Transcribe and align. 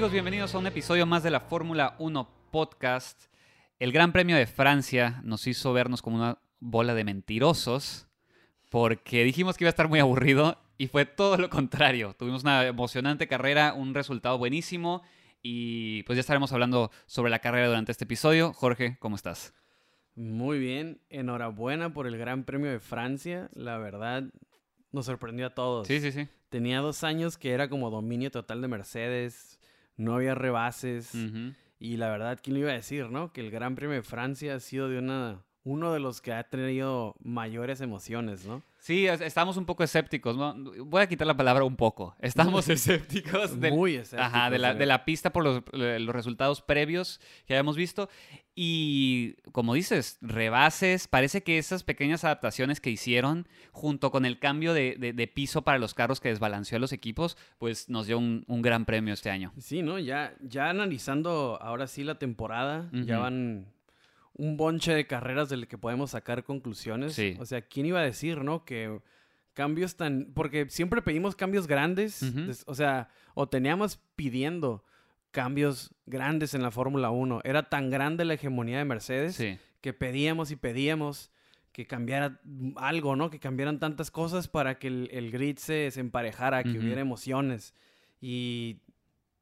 Amigos, 0.00 0.12
bienvenidos 0.12 0.54
a 0.54 0.58
un 0.58 0.66
episodio 0.66 1.04
más 1.04 1.22
de 1.22 1.30
la 1.30 1.40
Fórmula 1.40 1.94
1 1.98 2.26
Podcast. 2.50 3.24
El 3.78 3.92
Gran 3.92 4.12
Premio 4.12 4.34
de 4.34 4.46
Francia 4.46 5.20
nos 5.24 5.46
hizo 5.46 5.74
vernos 5.74 6.00
como 6.00 6.16
una 6.16 6.38
bola 6.58 6.94
de 6.94 7.04
mentirosos 7.04 8.08
porque 8.70 9.24
dijimos 9.24 9.58
que 9.58 9.64
iba 9.64 9.68
a 9.68 9.76
estar 9.76 9.88
muy 9.88 9.98
aburrido 9.98 10.56
y 10.78 10.86
fue 10.86 11.04
todo 11.04 11.36
lo 11.36 11.50
contrario. 11.50 12.14
Tuvimos 12.18 12.44
una 12.44 12.64
emocionante 12.64 13.28
carrera, 13.28 13.74
un 13.74 13.92
resultado 13.92 14.38
buenísimo 14.38 15.02
y 15.42 16.02
pues 16.04 16.16
ya 16.16 16.20
estaremos 16.20 16.50
hablando 16.54 16.90
sobre 17.04 17.30
la 17.30 17.40
carrera 17.40 17.68
durante 17.68 17.92
este 17.92 18.04
episodio. 18.04 18.54
Jorge, 18.54 18.96
¿cómo 19.00 19.16
estás? 19.16 19.52
Muy 20.14 20.58
bien, 20.58 21.02
enhorabuena 21.10 21.92
por 21.92 22.06
el 22.06 22.16
Gran 22.16 22.44
Premio 22.44 22.70
de 22.70 22.80
Francia. 22.80 23.50
La 23.52 23.76
verdad, 23.76 24.24
nos 24.92 25.04
sorprendió 25.04 25.48
a 25.48 25.54
todos. 25.54 25.86
Sí, 25.86 26.00
sí, 26.00 26.10
sí. 26.10 26.26
Tenía 26.48 26.80
dos 26.80 27.04
años 27.04 27.36
que 27.36 27.50
era 27.50 27.68
como 27.68 27.90
dominio 27.90 28.30
total 28.30 28.62
de 28.62 28.68
Mercedes 28.68 29.59
no 30.00 30.14
había 30.14 30.34
rebases. 30.34 31.14
Y 31.78 31.96
la 31.96 32.10
verdad, 32.10 32.38
¿quién 32.42 32.54
lo 32.54 32.60
iba 32.60 32.70
a 32.70 32.74
decir, 32.74 33.10
no? 33.10 33.32
Que 33.32 33.40
el 33.40 33.50
Gran 33.50 33.74
Premio 33.74 33.96
de 33.96 34.02
Francia 34.02 34.54
ha 34.54 34.60
sido 34.60 34.88
de 34.88 34.98
una, 34.98 35.42
uno 35.64 35.92
de 35.92 36.00
los 36.00 36.20
que 36.20 36.32
ha 36.32 36.42
tenido 36.44 37.14
mayores 37.22 37.80
emociones, 37.80 38.46
¿no? 38.46 38.62
Sí, 38.78 39.06
estamos 39.06 39.58
un 39.58 39.66
poco 39.66 39.84
escépticos, 39.84 40.36
¿no? 40.36 40.54
Voy 40.86 41.02
a 41.02 41.06
quitar 41.06 41.26
la 41.26 41.36
palabra 41.36 41.64
un 41.64 41.76
poco. 41.76 42.16
Estamos 42.20 42.68
escépticos. 42.70 43.56
Muy 43.56 43.96
escépticos. 43.96 44.34
Ajá, 44.34 44.50
de 44.50 44.58
la, 44.58 44.74
de 44.74 44.86
la 44.86 45.04
pista 45.04 45.30
por 45.32 45.44
los, 45.44 45.62
los, 45.72 46.14
resultados 46.14 46.62
previos 46.62 47.20
que 47.46 47.54
habíamos 47.54 47.76
visto. 47.76 48.08
Y 48.54 49.36
como 49.52 49.74
dices, 49.74 50.18
rebases, 50.20 51.06
parece 51.06 51.42
que 51.42 51.58
esas 51.58 51.84
pequeñas 51.84 52.24
adaptaciones 52.24 52.80
que 52.80 52.90
hicieron 52.90 53.46
junto 53.70 54.10
con 54.10 54.24
el 54.24 54.38
cambio 54.38 54.74
de, 54.74 54.96
de, 54.98 55.26
piso 55.28 55.62
para 55.62 55.78
los 55.78 55.94
carros 55.94 56.20
que 56.20 56.28
desbalanceó 56.28 56.76
a 56.76 56.80
los 56.80 56.92
equipos, 56.92 57.36
pues 57.58 57.88
nos 57.88 58.06
dio 58.06 58.18
un, 58.18 58.44
un, 58.48 58.60
gran 58.60 58.84
premio 58.84 59.14
este 59.14 59.30
año. 59.30 59.52
Sí, 59.58 59.82
¿no? 59.82 59.98
Ya, 59.98 60.34
ya 60.40 60.68
analizando 60.68 61.58
ahora 61.62 61.86
sí 61.86 62.02
la 62.02 62.18
temporada, 62.18 62.90
ya 62.92 63.18
van 63.18 63.66
un 64.34 64.56
bonche 64.56 64.92
de 64.94 65.06
carreras 65.06 65.48
del 65.48 65.68
que 65.68 65.78
podemos 65.78 66.10
sacar 66.10 66.44
conclusiones. 66.44 67.14
Sí. 67.14 67.36
O 67.38 67.46
sea, 67.46 67.62
¿quién 67.62 67.86
iba 67.86 68.00
a 68.00 68.04
decir, 68.04 68.42
no? 68.42 68.64
Que 68.64 69.00
cambios 69.54 69.96
tan... 69.96 70.32
Porque 70.34 70.68
siempre 70.70 71.02
pedimos 71.02 71.36
cambios 71.36 71.66
grandes, 71.66 72.22
o 72.66 72.74
sea, 72.74 73.08
o 73.34 73.48
teníamos 73.48 74.00
pidiendo 74.16 74.84
cambios 75.30 75.94
grandes 76.06 76.54
en 76.54 76.62
la 76.62 76.70
Fórmula 76.70 77.10
1. 77.10 77.40
Era 77.44 77.68
tan 77.68 77.90
grande 77.90 78.24
la 78.24 78.34
hegemonía 78.34 78.78
de 78.78 78.84
Mercedes 78.84 79.42
que 79.80 79.92
pedíamos 79.92 80.50
y 80.50 80.56
pedíamos 80.56 81.30
que 81.72 81.86
cambiara 81.86 82.40
algo, 82.76 83.16
¿no? 83.16 83.30
Que 83.30 83.38
cambiaran 83.38 83.78
tantas 83.78 84.10
cosas 84.10 84.48
para 84.48 84.78
que 84.78 84.88
el, 84.88 85.30
grid 85.30 85.56
se, 85.58 85.88
emparejara, 85.98 86.64
que 86.64 86.78
hubiera 86.78 87.00
emociones. 87.00 87.74
Y 88.20 88.80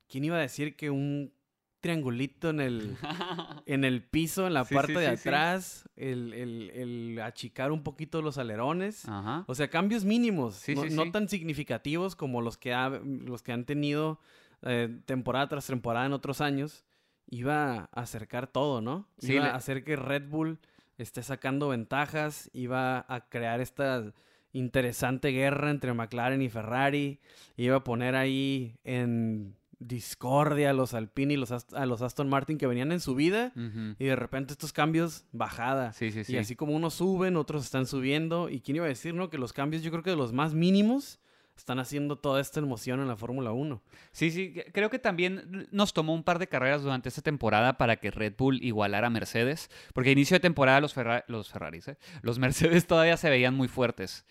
¿quién 0.09 0.25
iba 0.25 0.37
a 0.37 0.41
decir 0.41 0.77
que 0.77 0.91
un 0.91 1.33
triangulito 1.81 2.51
en 2.51 2.61
el, 2.61 2.97
en 3.67 3.85
el 3.85 4.03
piso, 4.03 4.47
en 4.47 4.55
la 4.55 4.65
parte 4.65 4.99
de 4.99 5.07
atrás, 5.07 5.89
el, 5.97 6.33
el, 6.35 7.21
achicar 7.21 7.73
un 7.73 7.83
poquito 7.83 8.21
los 8.23 8.39
alerones. 8.39 9.05
O 9.47 9.55
sea, 9.55 9.69
cambios 9.69 10.05
mínimos, 10.05 10.65
no, 10.69 10.85
no, 10.87 11.11
tan 11.11 11.29
significativos 11.29 12.17
como 12.17 12.43
los 12.43 12.57
que, 12.57 12.73
ha, 12.75 12.89
los 12.89 13.43
que 13.43 13.53
han 13.53 13.65
tenido 13.65 14.21
eh, 14.63 15.01
temporada 15.07 15.49
tras 15.49 15.67
temporada 15.67 16.07
en 16.07 16.13
otros 16.13 16.41
años, 16.41 16.85
iba 17.31 17.89
a 17.93 18.01
acercar 18.01 18.47
todo, 18.47 18.81
¿no? 18.81 19.09
Iba 19.21 19.49
a 19.51 19.57
hacer 19.57 19.85
que 19.85 19.97
Red 19.97 20.29
Bull 20.29 20.59
esté 20.97 21.23
sacando 21.23 21.69
ventajas, 21.69 22.51
iba 22.53 23.05
a 23.09 23.29
crear 23.29 23.61
esta 23.61 24.13
interesante 24.53 25.29
guerra 25.29 25.71
entre 25.71 25.93
McLaren 25.93 26.43
y 26.43 26.49
Ferrari, 26.49 27.21
iba 27.57 27.77
a 27.77 27.85
poner 27.85 28.17
ahí 28.17 28.77
en 28.85 29.55
discordia 29.81 30.71
a 30.71 30.73
los 30.73 30.93
Alpine 30.95 31.35
y 31.35 31.37
los 31.37 31.53
a 31.53 31.87
los 31.87 32.03
Aston 32.03 32.29
Martin 32.29 32.59
que 32.59 32.67
venían 32.67 32.91
en 32.91 32.99
subida 32.99 33.53
y 33.99 34.05
de 34.07 34.17
repente 34.17 34.53
estos 34.53 34.73
cambios 34.73 35.25
bajada. 35.31 35.93
Y 36.33 36.37
así 36.39 36.57
como 36.57 36.75
unos 36.75 36.95
suben, 36.95 37.37
otros 37.37 37.63
están 37.65 37.87
subiendo. 37.87 38.49
¿Y 38.49 38.61
quién 38.61 38.77
iba 38.77 38.87
a 38.87 38.89
decir, 38.89 39.15
no? 39.15 39.31
Que 39.31 39.39
los 39.39 39.53
cambios 39.53 39.83
yo 39.85 39.93
creo 39.93 40.03
que 40.03 40.11
de 40.11 40.17
los 40.17 40.33
más 40.33 40.53
mínimos 40.55 41.21
están 41.61 41.79
haciendo 41.79 42.17
toda 42.17 42.41
esta 42.41 42.61
emoción 42.61 43.01
en 43.01 43.09
la 43.09 43.17
Fórmula 43.17 43.53
1. 43.53 43.83
Sí, 44.13 44.31
sí, 44.31 44.55
creo 44.73 44.91
que 44.91 44.99
también 44.99 45.69
nos 45.71 45.93
tomó 45.93 46.15
un 46.15 46.23
par 46.23 46.39
de 46.39 46.47
carreras 46.47 46.83
durante 46.83 47.09
esta 47.09 47.23
temporada 47.23 47.79
para 47.79 47.97
que 47.97 48.11
Red 48.11 48.35
Bull 48.37 48.63
igualara 48.63 49.09
a 49.09 49.11
Mercedes, 49.11 49.71
porque 49.93 50.11
a 50.11 50.13
inicio 50.13 50.37
de 50.37 50.41
temporada 50.41 50.81
los, 50.81 50.95
los 51.27 51.51
Ferraris, 51.51 51.89
¿eh? 51.89 51.99
los 52.23 52.39
Mercedes 52.41 52.87
todavía 52.87 53.17
se 53.17 53.31
veían 53.31 53.55
muy 53.55 53.69
fuertes. 53.69 54.25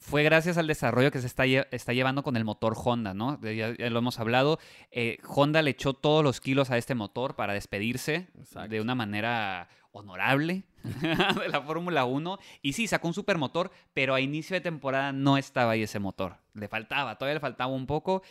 Fue 0.00 0.22
gracias 0.22 0.56
al 0.56 0.66
desarrollo 0.66 1.10
que 1.10 1.20
se 1.20 1.26
está, 1.26 1.44
está 1.44 1.92
llevando 1.92 2.22
con 2.22 2.38
el 2.38 2.44
motor 2.44 2.74
Honda, 2.74 3.12
¿no? 3.12 3.38
Ya, 3.42 3.74
lo 3.90 3.98
hemos 3.98 4.18
hablado. 4.18 4.58
Eh, 4.90 5.18
Honda 5.28 5.60
le 5.60 5.72
echó 5.72 5.92
todos 5.92 6.24
los 6.24 6.40
kilos 6.40 6.70
a 6.70 6.78
este 6.78 6.94
motor 6.94 7.36
para 7.36 7.52
despedirse 7.52 8.28
de 8.70 8.80
una 8.80 8.94
manera 8.94 9.68
honorable 9.92 10.64
de 10.82 11.48
la 11.48 11.62
Fórmula 11.62 12.04
1. 12.04 12.38
Y 12.62 12.72
sí, 12.72 12.86
sacó 12.86 13.08
un 13.08 13.14
supermotor, 13.14 13.70
pero 13.92 14.14
a 14.14 14.20
inicio 14.20 14.54
de 14.54 14.60
temporada 14.60 15.12
no 15.12 15.36
estaba 15.36 15.72
ahí 15.72 15.82
ese 15.82 15.98
motor. 15.98 16.36
Le 16.54 16.68
faltaba, 16.68 17.16
todavía 17.16 17.34
le 17.34 17.40
faltaba 17.40 17.72
un 17.72 17.86
poco. 17.86 18.22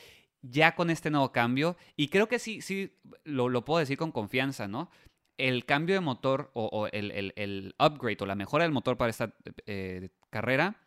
Ya 0.41 0.73
con 0.73 0.89
este 0.89 1.11
nuevo 1.11 1.33
cambio, 1.33 1.75
y 1.97 2.07
creo 2.07 2.29
que 2.29 2.39
sí, 2.39 2.61
sí, 2.61 2.97
lo, 3.25 3.65
puedo 3.65 3.79
decir 3.79 3.97
con 3.97 4.13
confianza, 4.13 4.69
¿no? 4.69 4.89
El 5.37 5.65
cambio 5.65 5.95
de 5.95 6.01
motor 6.01 6.51
o, 6.53 6.87
el, 6.93 7.75
upgrade 7.77 8.17
o 8.21 8.25
la 8.25 8.35
mejora 8.35 8.63
del 8.63 8.71
motor 8.71 8.95
para 8.95 9.09
esta 9.09 9.33
eh, 9.65 10.09
carrera 10.29 10.77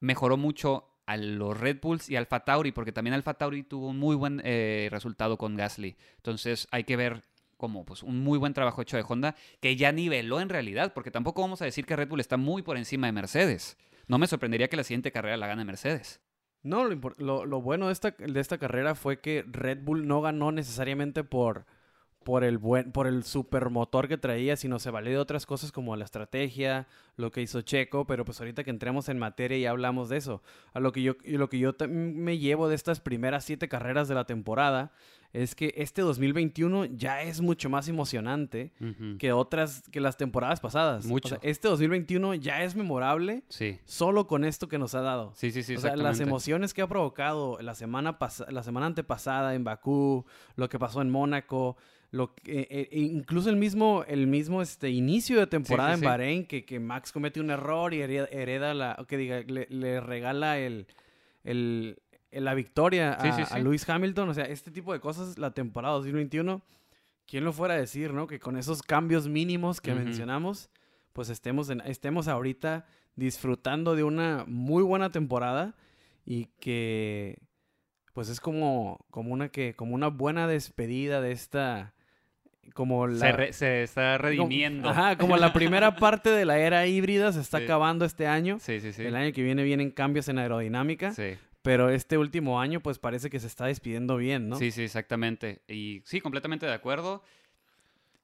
mejoró 0.00 0.38
mucho 0.38 0.92
a 1.06 1.16
los 1.18 1.58
Red 1.58 1.80
Bulls 1.82 2.08
y 2.08 2.16
Alfa 2.16 2.40
Tauri, 2.40 2.72
porque 2.72 2.92
también 2.92 3.12
Alfa 3.12 3.34
Tauri 3.34 3.64
tuvo 3.64 3.88
un 3.88 3.98
muy 3.98 4.16
buen 4.16 4.40
eh, 4.44 4.88
resultado 4.90 5.36
con 5.36 5.56
Gasly. 5.56 5.96
Entonces 6.16 6.66
hay 6.70 6.84
que 6.84 6.96
ver 6.96 7.22
como 7.62 7.84
pues, 7.84 8.02
un 8.02 8.18
muy 8.24 8.40
buen 8.40 8.54
trabajo 8.54 8.82
hecho 8.82 8.96
de 8.96 9.04
Honda, 9.06 9.36
que 9.60 9.76
ya 9.76 9.92
niveló 9.92 10.40
en 10.40 10.48
realidad, 10.48 10.92
porque 10.92 11.12
tampoco 11.12 11.42
vamos 11.42 11.62
a 11.62 11.64
decir 11.64 11.86
que 11.86 11.94
Red 11.94 12.08
Bull 12.08 12.18
está 12.18 12.36
muy 12.36 12.62
por 12.62 12.76
encima 12.76 13.06
de 13.06 13.12
Mercedes. 13.12 13.78
No 14.08 14.18
me 14.18 14.26
sorprendería 14.26 14.66
que 14.66 14.76
la 14.76 14.82
siguiente 14.82 15.12
carrera 15.12 15.36
la 15.36 15.46
gane 15.46 15.64
Mercedes. 15.64 16.20
No, 16.64 16.82
lo, 16.84 17.46
lo, 17.46 17.60
bueno 17.60 17.86
de 17.86 17.92
esta, 17.92 18.10
de 18.10 18.40
esta 18.40 18.58
carrera 18.58 18.96
fue 18.96 19.20
que 19.20 19.44
Red 19.46 19.78
Bull 19.84 20.08
no 20.08 20.20
ganó 20.22 20.50
necesariamente 20.50 21.22
por, 21.22 21.66
por 22.24 22.44
el 22.44 22.58
buen, 22.58 22.92
por 22.92 23.06
el 23.06 23.24
supermotor 23.24 24.08
que 24.08 24.18
traía, 24.18 24.56
sino 24.56 24.78
se 24.78 24.90
valió 24.90 25.12
de 25.12 25.18
otras 25.18 25.46
cosas 25.46 25.72
como 25.72 25.96
la 25.96 26.04
estrategia, 26.04 26.86
lo 27.16 27.30
que 27.30 27.42
hizo 27.42 27.62
Checo, 27.62 28.06
pero 28.06 28.24
pues 28.24 28.40
ahorita 28.40 28.64
que 28.64 28.70
entremos 28.70 29.08
en 29.08 29.18
materia 29.18 29.58
y 29.58 29.66
hablamos 29.66 30.08
de 30.08 30.16
eso. 30.16 30.42
A 30.72 30.80
lo 30.80 30.92
que 30.92 31.02
yo, 31.02 31.16
lo 31.24 31.48
que 31.48 31.58
yo 31.58 31.74
me 31.88 32.38
llevo 32.38 32.68
de 32.68 32.74
estas 32.74 33.00
primeras 33.00 33.44
siete 33.44 33.68
carreras 33.68 34.08
de 34.08 34.14
la 34.14 34.24
temporada 34.24 34.92
es 35.32 35.54
que 35.54 35.72
este 35.76 36.02
2021 36.02 36.84
ya 36.86 37.22
es 37.22 37.40
mucho 37.40 37.70
más 37.70 37.88
emocionante 37.88 38.72
que 39.18 39.32
otras, 39.32 39.82
que 39.90 40.00
las 40.00 40.16
temporadas 40.16 40.60
pasadas. 40.60 41.06
Mucho. 41.06 41.38
este 41.42 41.68
2021 41.68 42.34
ya 42.34 42.62
es 42.62 42.76
memorable 42.76 43.42
sí. 43.48 43.78
solo 43.84 44.26
con 44.26 44.44
esto 44.44 44.68
que 44.68 44.78
nos 44.78 44.94
ha 44.94 45.00
dado. 45.00 45.32
Sí, 45.34 45.50
sí, 45.50 45.62
sí. 45.62 45.76
O 45.76 45.80
sea, 45.80 45.96
las 45.96 46.20
emociones 46.20 46.74
que 46.74 46.82
ha 46.82 46.86
provocado 46.86 47.58
la 47.60 47.74
semana, 47.74 48.18
la 48.48 48.62
semana 48.62 48.86
antepasada 48.86 49.54
en 49.54 49.64
Bakú, 49.64 50.26
lo 50.56 50.68
que 50.68 50.78
pasó 50.78 51.00
en 51.00 51.10
Mónaco, 51.10 51.76
lo 52.12 52.34
que, 52.34 52.60
eh, 52.60 52.66
eh, 52.70 52.88
incluso 52.92 53.48
el 53.48 53.56
mismo, 53.56 54.04
el 54.06 54.26
mismo 54.26 54.60
este, 54.60 54.90
inicio 54.90 55.40
de 55.40 55.46
temporada 55.46 55.94
en 55.94 56.02
Bahrein, 56.02 56.46
que, 56.46 56.66
que, 56.66 56.78
Max 56.78 57.10
comete 57.10 57.40
un 57.40 57.48
error 57.50 57.94
y 57.94 58.02
hereda, 58.02 58.74
la, 58.74 59.02
que 59.08 59.16
diga, 59.16 59.40
le, 59.40 59.66
le 59.70 59.98
regala 59.98 60.58
el, 60.58 60.86
el, 61.42 62.02
la 62.30 62.52
victoria 62.52 63.14
a, 63.14 63.58
Lewis 63.58 63.88
Hamilton. 63.88 64.28
O 64.28 64.34
sea, 64.34 64.44
este 64.44 64.70
tipo 64.70 64.92
de 64.92 65.00
cosas, 65.00 65.38
la 65.38 65.52
temporada 65.52 65.94
2021, 65.94 66.62
¿quién 67.26 67.44
lo 67.44 67.52
fuera 67.54 67.74
a 67.74 67.78
decir, 67.78 68.12
no? 68.12 68.26
Que 68.26 68.38
con 68.38 68.58
esos 68.58 68.82
cambios 68.82 69.26
mínimos 69.26 69.80
que 69.80 69.94
mencionamos, 69.94 70.68
pues 71.14 71.30
estemos, 71.30 71.70
estemos 71.86 72.28
ahorita 72.28 72.84
disfrutando 73.16 73.96
de 73.96 74.04
una 74.04 74.44
muy 74.46 74.82
buena 74.82 75.10
temporada 75.10 75.74
y 76.26 76.46
que 76.60 77.38
pues 78.12 78.28
es 78.28 78.38
como, 78.38 79.06
como 79.10 79.32
una 79.32 79.48
que 79.48 79.74
como 79.74 79.94
una 79.94 80.08
buena 80.08 80.46
despedida 80.46 81.22
de 81.22 81.32
esta 81.32 81.94
como 82.74 83.06
la, 83.06 83.52
se, 83.52 83.82
está 83.82 84.18
redimiendo. 84.18 84.88
Como, 84.88 85.00
ajá, 85.00 85.18
como 85.18 85.36
la 85.36 85.52
primera 85.52 85.96
parte 85.96 86.30
de 86.30 86.44
la 86.44 86.58
era 86.58 86.86
híbrida 86.86 87.32
se 87.32 87.40
está 87.40 87.58
acabando 87.58 88.04
este 88.04 88.26
año. 88.26 88.58
Sí, 88.60 88.80
sí, 88.80 88.92
sí. 88.92 89.02
El 89.02 89.16
año 89.16 89.32
que 89.32 89.42
viene 89.42 89.62
vienen 89.62 89.90
cambios 89.90 90.28
en 90.28 90.38
aerodinámica. 90.38 91.12
Sí. 91.12 91.36
Pero 91.62 91.90
este 91.90 92.18
último 92.18 92.60
año, 92.60 92.80
pues 92.80 92.98
parece 92.98 93.30
que 93.30 93.38
se 93.38 93.46
está 93.46 93.66
despidiendo 93.66 94.16
bien, 94.16 94.48
¿no? 94.48 94.56
Sí, 94.56 94.70
sí, 94.70 94.82
exactamente. 94.82 95.62
Y 95.68 96.02
sí, 96.04 96.20
completamente 96.20 96.66
de 96.66 96.72
acuerdo. 96.72 97.22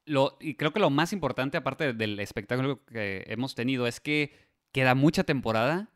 Lo, 0.07 0.37
y 0.41 0.55
creo 0.55 0.73
que 0.73 0.81
lo 0.81 0.91
más 0.91 1.13
importante, 1.13 1.57
aparte 1.57 1.93
del 1.93 2.19
espectáculo 2.19 2.85
que 2.85 3.25
hemos 3.29 3.55
tenido, 3.55 3.87
es 3.87 4.01
que 4.01 4.33
queda 4.73 4.95
mucha 4.95 5.23
temporada 5.23 5.91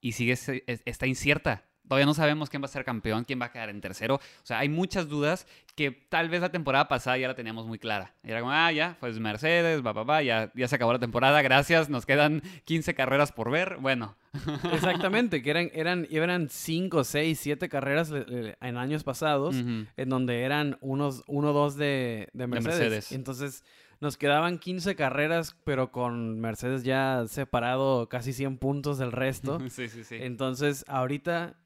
y 0.00 0.12
sigue, 0.12 0.32
está 0.66 1.06
incierta 1.06 1.67
Todavía 1.88 2.06
no 2.06 2.14
sabemos 2.14 2.50
quién 2.50 2.62
va 2.62 2.66
a 2.66 2.68
ser 2.68 2.84
campeón, 2.84 3.24
quién 3.24 3.40
va 3.40 3.46
a 3.46 3.52
quedar 3.52 3.70
en 3.70 3.80
tercero. 3.80 4.16
O 4.16 4.46
sea, 4.46 4.58
hay 4.58 4.68
muchas 4.68 5.08
dudas 5.08 5.46
que 5.74 5.90
tal 5.90 6.28
vez 6.28 6.40
la 6.40 6.50
temporada 6.50 6.88
pasada 6.88 7.18
ya 7.18 7.28
la 7.28 7.34
teníamos 7.34 7.66
muy 7.66 7.78
clara. 7.78 8.14
Era 8.22 8.40
como, 8.40 8.52
ah, 8.52 8.70
ya, 8.72 8.96
pues 9.00 9.18
Mercedes, 9.18 9.84
va, 9.84 9.92
va, 9.92 10.04
va, 10.04 10.22
ya, 10.22 10.52
ya 10.54 10.68
se 10.68 10.76
acabó 10.76 10.92
la 10.92 10.98
temporada, 10.98 11.40
gracias, 11.42 11.88
nos 11.88 12.04
quedan 12.04 12.42
15 12.64 12.94
carreras 12.94 13.32
por 13.32 13.50
ver. 13.50 13.78
Bueno. 13.80 14.16
Exactamente, 14.72 15.42
que 15.42 15.50
eran, 15.50 15.70
eran, 15.72 16.06
eran 16.10 16.48
5, 16.50 17.04
6, 17.04 17.40
7 17.40 17.68
carreras 17.68 18.12
en 18.12 18.76
años 18.76 19.02
pasados, 19.02 19.56
en 19.56 20.08
donde 20.08 20.42
eran 20.42 20.76
unos 20.80 21.24
1, 21.26 21.52
2 21.52 21.76
de, 21.76 22.28
de, 22.34 22.46
Mercedes. 22.46 23.12
Entonces 23.12 23.64
nos 24.00 24.16
quedaban 24.16 24.58
15 24.58 24.94
carreras, 24.94 25.56
pero 25.64 25.90
con 25.90 26.40
Mercedes 26.40 26.84
ya 26.84 27.24
separado 27.28 28.08
casi 28.08 28.32
100 28.32 28.58
puntos 28.58 28.98
del 28.98 29.12
resto. 29.12 29.58
sí, 29.70 29.88
sí, 29.88 30.04
sí. 30.04 30.16
Entonces, 30.20 30.84
ahorita 30.88 31.56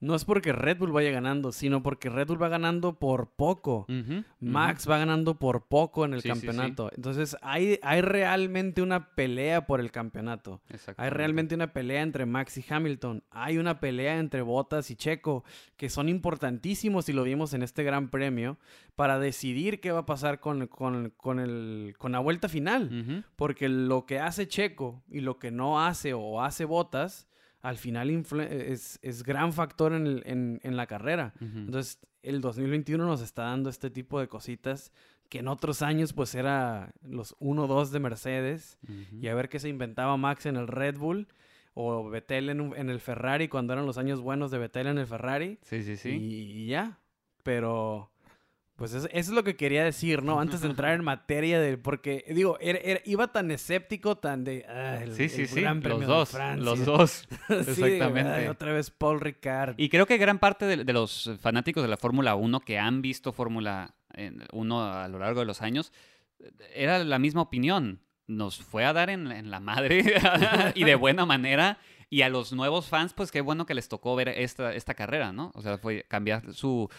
no 0.00 0.14
es 0.14 0.24
porque 0.24 0.52
Red 0.52 0.78
Bull 0.78 0.92
vaya 0.92 1.10
ganando, 1.10 1.52
sino 1.52 1.82
porque 1.82 2.08
Red 2.08 2.28
Bull 2.28 2.42
va 2.42 2.48
ganando 2.48 2.98
por 2.98 3.28
poco. 3.30 3.86
Max 4.40 4.88
va 4.88 4.96
ganando 4.96 5.38
por 5.38 5.66
poco 5.66 6.06
en 6.06 6.14
el 6.14 6.22
campeonato. 6.22 6.90
Entonces 6.96 7.36
hay, 7.42 7.78
hay 7.82 8.00
realmente 8.00 8.80
una 8.80 9.14
pelea 9.14 9.66
por 9.66 9.78
el 9.78 9.90
campeonato. 9.90 10.62
Hay 10.96 11.10
realmente 11.10 11.54
una 11.54 11.74
pelea 11.74 12.00
entre 12.00 12.24
Max 12.24 12.56
y 12.56 12.64
Hamilton. 12.66 13.22
Hay 13.30 13.58
una 13.58 13.78
pelea 13.78 14.18
entre 14.18 14.40
Bottas 14.40 14.90
y 14.90 14.96
Checo, 14.96 15.44
que 15.76 15.90
son 15.90 16.08
importantísimos 16.08 17.10
y 17.10 17.12
lo 17.12 17.22
vimos 17.22 17.52
en 17.52 17.62
este 17.62 17.82
gran 17.82 18.08
premio, 18.08 18.56
para 18.96 19.18
decidir 19.18 19.80
qué 19.80 19.92
va 19.92 20.00
a 20.00 20.06
pasar 20.06 20.40
con, 20.40 20.66
con, 20.66 21.10
con, 21.10 21.38
el, 21.38 21.94
con 21.98 22.12
la 22.12 22.20
vuelta 22.20 22.48
final. 22.48 23.24
Porque 23.36 23.68
lo 23.68 24.06
que 24.06 24.18
hace 24.18 24.48
Checo 24.48 25.02
y 25.10 25.20
lo 25.20 25.38
que 25.38 25.50
no 25.50 25.84
hace 25.84 26.14
o 26.14 26.42
hace 26.42 26.64
Bottas 26.64 27.29
al 27.62 27.76
final 27.76 28.10
es, 28.10 28.98
es, 29.02 29.22
gran 29.22 29.52
factor 29.52 29.92
en, 29.92 30.60
la 30.62 30.86
carrera. 30.86 31.34
Entonces, 31.40 31.98
el 32.22 32.40
2021 32.40 33.04
nos 33.04 33.22
está 33.22 33.44
dando 33.44 33.70
este 33.70 33.90
tipo 33.90 34.20
de 34.20 34.28
cositas 34.28 34.92
que 35.28 35.38
en 35.38 35.48
otros 35.48 35.82
años 35.82 36.12
pues 36.12 36.34
era 36.34 36.92
los 37.02 37.36
1-2 37.38 37.90
de 37.90 38.00
Mercedes 38.00 38.78
y 39.12 39.28
a 39.28 39.34
ver 39.34 39.48
qué 39.48 39.58
se 39.58 39.68
inventaba 39.68 40.16
Max 40.16 40.46
en 40.46 40.56
el 40.56 40.66
Red 40.66 40.98
Bull 40.98 41.28
o 41.74 42.10
Vettel 42.10 42.48
en, 42.50 42.72
en, 42.76 42.90
el 42.90 42.98
Ferrari 42.98 43.48
cuando 43.48 43.72
eran 43.72 43.86
los 43.86 43.96
años 43.96 44.20
buenos 44.20 44.50
de 44.50 44.58
Vettel 44.58 44.88
en 44.88 44.98
el 44.98 45.06
Ferrari. 45.06 45.58
Sí, 45.62 45.82
sí, 45.82 45.96
sí. 45.96 46.10
y 46.10 46.66
ya, 46.66 46.98
pero 47.44 48.10
pues 48.80 48.94
eso, 48.94 49.10
es 49.12 49.28
lo 49.28 49.44
que 49.44 49.56
quería 49.56 49.84
decir, 49.84 50.22
¿no? 50.22 50.40
Antes 50.40 50.62
de 50.62 50.68
entrar 50.68 50.94
en 50.94 51.04
materia 51.04 51.60
de... 51.60 51.76
Porque, 51.76 52.24
digo, 52.34 52.56
iba 53.04 53.28
tan 53.28 53.50
escéptico, 53.50 54.16
tan 54.16 54.42
de... 54.42 54.64
Ah, 54.66 55.00
sí, 55.12 55.28
sí, 55.28 55.46
sí. 55.46 55.60
los 55.60 56.06
dos. 56.06 56.34
Los 56.56 56.86
dos. 56.86 57.28
Exactamente. 57.50 58.48
otra 58.48 58.72
vez 58.72 58.90
Paul 58.90 59.20
Ricard. 59.20 59.74
Y 59.76 59.90
creo 59.90 60.06
que 60.06 60.16
gran 60.16 60.38
parte 60.38 60.64
de, 60.64 60.92
los 60.94 61.30
fanáticos 61.42 61.82
de 61.82 61.90
la 61.90 61.98
Fórmula 61.98 62.36
1 62.36 62.60
que 62.60 62.78
han 62.78 63.02
visto 63.02 63.34
Fórmula 63.34 63.96
1 64.50 64.82
a 64.82 65.08
lo 65.08 65.18
largo 65.18 65.40
de 65.40 65.46
los 65.46 65.60
años, 65.60 65.92
era 66.72 67.04
la 67.04 67.18
misma 67.18 67.42
opinión. 67.42 68.00
Nos 68.28 68.62
fue 68.62 68.86
a 68.86 68.94
dar 68.94 69.10
en, 69.10 69.30
en 69.30 69.50
la 69.50 69.60
madre 69.60 70.02
y 70.74 70.84
de 70.84 70.94
buena 70.94 71.26
manera 71.26 71.76
y 72.12 72.22
a 72.22 72.28
los 72.28 72.52
nuevos 72.52 72.88
fans, 72.88 73.12
pues 73.12 73.30
qué 73.30 73.40
bueno 73.40 73.66
que 73.66 73.74
les 73.74 73.88
tocó 73.88 74.16
ver 74.16 74.30
esta, 74.30 74.74
esta 74.74 74.94
carrera, 74.94 75.32
¿no? 75.32 75.52
O 75.54 75.62
sea, 75.62 75.78
fue 75.78 76.04
cambiar 76.08 76.52
su 76.52 76.90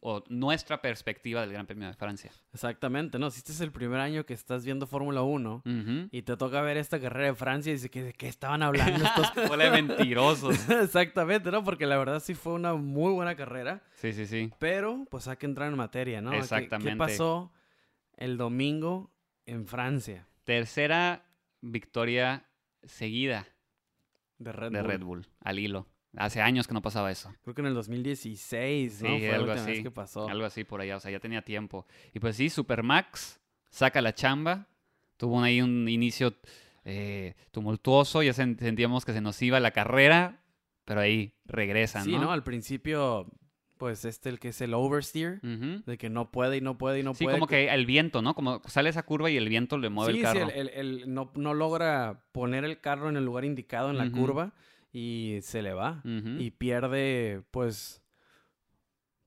o 0.00 0.24
nuestra 0.28 0.82
perspectiva 0.82 1.40
del 1.42 1.52
Gran 1.52 1.66
Premio 1.66 1.86
de 1.86 1.94
Francia. 1.94 2.32
Exactamente, 2.52 3.20
¿no? 3.20 3.30
Si 3.30 3.38
este 3.38 3.52
es 3.52 3.60
el 3.60 3.70
primer 3.70 4.00
año 4.00 4.26
que 4.26 4.34
estás 4.34 4.64
viendo 4.64 4.88
Fórmula 4.88 5.22
1 5.22 5.62
y 6.10 6.22
te 6.22 6.36
toca 6.36 6.60
ver 6.62 6.78
esta 6.78 7.00
carrera 7.00 7.28
de 7.28 7.34
Francia 7.36 7.70
y 7.70 7.74
dices 7.74 7.90
que 7.92 8.02
de 8.02 8.12
qué 8.12 8.26
estaban 8.26 8.64
hablando 8.64 9.04
estos. 9.04 9.30
Huele 9.50 9.70
mentirosos. 9.70 10.68
Exactamente, 10.68 11.52
¿no? 11.52 11.62
Porque 11.62 11.86
la 11.86 11.96
verdad 11.96 12.18
sí 12.18 12.34
fue 12.34 12.54
una 12.54 12.74
muy 12.74 13.12
buena 13.12 13.36
carrera. 13.36 13.84
Sí, 13.94 14.12
sí, 14.12 14.26
sí. 14.26 14.50
Pero, 14.58 15.06
pues 15.12 15.28
hay 15.28 15.36
que 15.36 15.46
entrar 15.46 15.70
en 15.70 15.76
materia, 15.76 16.20
¿no? 16.20 16.32
Exactamente. 16.32 16.90
¿Qué, 16.90 16.96
pasó 16.96 17.52
el 18.16 18.36
domingo 18.36 19.12
en 19.46 19.68
Francia? 19.68 20.26
Tercera 20.42 21.24
victoria 21.60 22.48
seguida 22.82 23.46
de 24.40 24.52
Red, 24.52 24.72
de 24.72 24.80
Bull. 24.80 24.88
Red 24.88 25.02
Bull, 25.02 25.26
al 25.40 25.58
hilo. 25.58 25.86
Hace 26.16 26.40
años 26.40 26.66
que 26.66 26.74
no 26.74 26.82
pasaba 26.82 27.12
eso. 27.12 27.32
Creo 27.42 27.54
que 27.54 27.60
en 27.60 27.68
el 27.68 27.74
2016, 27.74 29.02
¿no? 29.02 29.08
Sí, 29.10 29.18
Fue 29.20 29.34
algo 29.34 29.52
así. 29.52 29.82
que 29.82 29.90
pasó. 29.92 30.28
Algo 30.28 30.44
así 30.44 30.64
por 30.64 30.80
allá, 30.80 30.96
o 30.96 31.00
sea, 31.00 31.12
ya 31.12 31.20
tenía 31.20 31.42
tiempo. 31.42 31.86
Y 32.12 32.18
pues 32.18 32.34
sí, 32.36 32.50
Supermax 32.50 33.38
saca 33.68 34.00
la 34.00 34.12
chamba. 34.12 34.66
Tuvo 35.16 35.40
ahí 35.40 35.60
un 35.60 35.88
inicio 35.88 36.34
eh, 36.84 37.34
tumultuoso, 37.52 38.22
ya 38.22 38.32
sentíamos 38.32 39.04
que 39.04 39.12
se 39.12 39.20
nos 39.20 39.40
iba 39.42 39.60
la 39.60 39.70
carrera, 39.70 40.42
pero 40.84 41.00
ahí 41.00 41.34
regresan, 41.44 42.04
sí, 42.04 42.12
¿no? 42.18 42.32
Al 42.32 42.42
principio 42.42 43.26
pues 43.80 44.04
este 44.04 44.28
el 44.28 44.38
que 44.38 44.48
es 44.48 44.60
el 44.60 44.74
oversteer, 44.74 45.40
de 45.40 45.96
que 45.96 46.10
no 46.10 46.30
puede 46.30 46.58
y 46.58 46.60
no 46.60 46.76
puede 46.76 47.00
y 47.00 47.02
no 47.02 47.14
puede. 47.14 47.32
Sí, 47.32 47.40
como 47.40 47.46
que 47.46 47.70
el 47.70 47.86
viento, 47.86 48.20
¿no? 48.20 48.34
Como 48.34 48.60
sale 48.66 48.90
esa 48.90 49.04
curva 49.04 49.30
y 49.30 49.38
el 49.38 49.48
viento 49.48 49.78
le 49.78 49.88
mueve 49.88 50.12
el 50.12 50.22
carro. 50.22 50.50
Sí, 50.50 50.52
el, 50.54 51.14
no, 51.14 51.32
no, 51.34 51.54
logra 51.54 52.26
poner 52.32 52.66
el 52.66 52.78
carro 52.78 53.08
en 53.08 53.16
el 53.16 53.24
lugar 53.24 53.46
indicado 53.46 53.88
en 53.88 53.96
la 53.96 54.12
curva 54.12 54.52
y 54.92 55.38
se 55.40 55.62
le 55.62 55.72
va 55.72 56.02
y 56.04 56.50
pierde, 56.50 57.42
pues, 57.50 58.02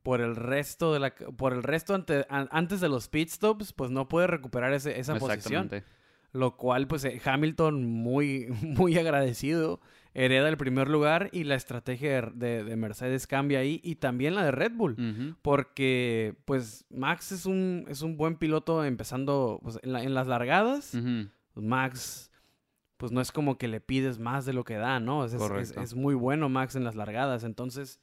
por 0.04 0.22
el 0.22 0.36
resto 0.36 0.94
de 0.94 1.00
la, 1.00 1.16
por 1.16 1.54
el 1.54 1.64
resto 1.64 1.96
antes 2.30 2.80
de 2.80 2.90
los 2.90 3.08
pit 3.08 3.30
stops, 3.30 3.74
pues 3.74 3.90
no 3.90 4.08
puede 4.08 4.28
recuperar 4.28 4.72
ese, 4.74 5.00
esa 5.00 5.16
posición. 5.16 5.72
Lo 6.32 6.58
cual, 6.58 6.88
pues, 6.88 7.06
eh, 7.06 7.20
Hamilton 7.26 7.86
muy, 7.86 8.50
muy 8.62 9.00
agradecido 9.00 9.82
hereda 10.14 10.50
el 10.50 10.58
primer 10.58 10.90
lugar 10.90 11.30
y 11.32 11.44
la 11.44 11.56
estrategia 11.56 12.22
de, 12.22 12.76
Mercedes 12.76 13.28
cambia 13.28 13.60
ahí 13.60 13.82
y 13.84 13.96
también 13.96 14.36
la 14.36 14.46
de 14.46 14.52
Red 14.52 14.74
Bull. 14.74 15.36
Porque, 15.42 16.36
pues, 16.46 16.86
Max 16.90 17.32
es 17.32 17.46
un, 17.46 17.86
es 17.88 18.02
un 18.02 18.18
buen 18.18 18.36
piloto 18.36 18.84
empezando 18.86 19.60
pues, 19.64 19.80
en, 19.82 20.14
las 20.14 20.28
largadas. 20.28 20.94
Max, 21.56 22.32
pues 22.98 23.12
no 23.12 23.22
es 23.22 23.32
como 23.32 23.58
que 23.58 23.68
le 23.68 23.82
pides 23.82 24.20
más 24.20 24.46
de 24.46 24.54
lo 24.54 24.64
que 24.64 24.76
da, 24.76 25.00
¿no? 25.00 25.26
Es, 25.26 25.34
es, 25.34 25.96
muy 25.96 26.16
bueno 26.16 26.50
Max 26.50 26.76
en 26.76 26.84
las 26.84 26.96
largadas. 26.96 27.44
Entonces, 27.44 28.00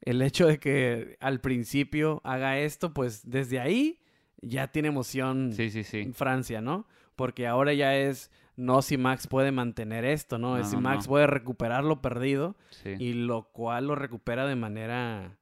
el 0.00 0.22
hecho 0.22 0.46
de 0.46 0.58
que 0.58 1.16
al 1.20 1.40
principio 1.40 2.20
haga 2.24 2.58
esto, 2.58 2.94
pues 2.94 3.28
desde 3.28 3.60
ahí 3.60 4.00
ya 4.40 4.68
tiene 4.68 4.88
emoción 4.88 5.52
en 5.58 6.14
Francia, 6.14 6.60
¿no? 6.60 6.86
Porque 7.14 7.46
ahora 7.46 7.74
ya 7.74 7.94
es 7.96 8.30
no 8.56 8.82
si 8.82 8.96
Max 8.96 9.26
puede 9.26 9.52
mantener 9.52 10.04
esto, 10.04 10.38
¿no? 10.38 10.58
es 10.58 10.68
si 10.68 10.76
Max 10.76 11.06
puede 11.06 11.26
recuperar 11.26 11.84
lo 11.84 12.02
perdido 12.02 12.56
y 12.84 13.14
lo 13.14 13.44
cual 13.52 13.86
lo 13.86 13.94
recupera 13.94 14.46
de 14.46 14.56
manera 14.56 15.38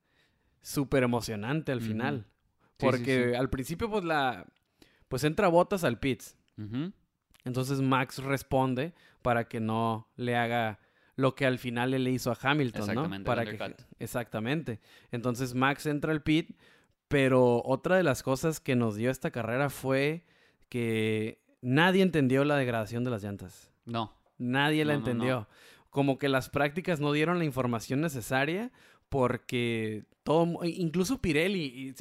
súper 0.60 1.02
emocionante 1.02 1.72
al 1.72 1.80
final. 1.80 2.26
Porque 2.78 3.36
al 3.36 3.50
principio 3.50 3.90
pues 3.90 4.04
la 4.04 4.46
pues 5.08 5.24
entra 5.24 5.48
botas 5.48 5.84
al 5.84 5.98
pits. 5.98 6.36
Entonces 7.44 7.80
Max 7.80 8.22
responde 8.22 8.94
para 9.22 9.48
que 9.48 9.60
no 9.60 10.08
le 10.16 10.36
haga 10.36 10.80
lo 11.16 11.34
que 11.34 11.46
al 11.46 11.58
final 11.58 11.90
le 11.90 12.10
hizo 12.10 12.30
a 12.30 12.38
Hamilton, 12.40 12.94
¿no? 12.94 13.24
Para 13.24 13.44
que 13.44 13.74
exactamente. 13.98 14.80
Entonces 15.10 15.54
Max 15.54 15.86
entra 15.86 16.12
al 16.12 16.22
pit, 16.22 16.56
pero 17.08 17.62
otra 17.64 17.96
de 17.96 18.04
las 18.04 18.22
cosas 18.22 18.60
que 18.60 18.76
nos 18.76 18.94
dio 18.94 19.10
esta 19.10 19.32
carrera 19.32 19.70
fue 19.70 20.24
que 20.68 21.42
nadie 21.60 22.02
entendió 22.02 22.44
la 22.44 22.56
degradación 22.56 23.04
de 23.04 23.10
las 23.10 23.22
llantas. 23.22 23.70
No. 23.84 24.14
Nadie 24.38 24.84
la 24.84 24.94
entendió. 24.94 25.48
Como 25.90 26.18
que 26.18 26.28
las 26.28 26.48
prácticas 26.48 27.00
no 27.00 27.12
dieron 27.12 27.38
la 27.38 27.44
información 27.44 28.00
necesaria 28.00 28.70
porque 29.08 30.04
todo, 30.22 30.64
incluso 30.64 31.20
Pirelli, 31.20 31.94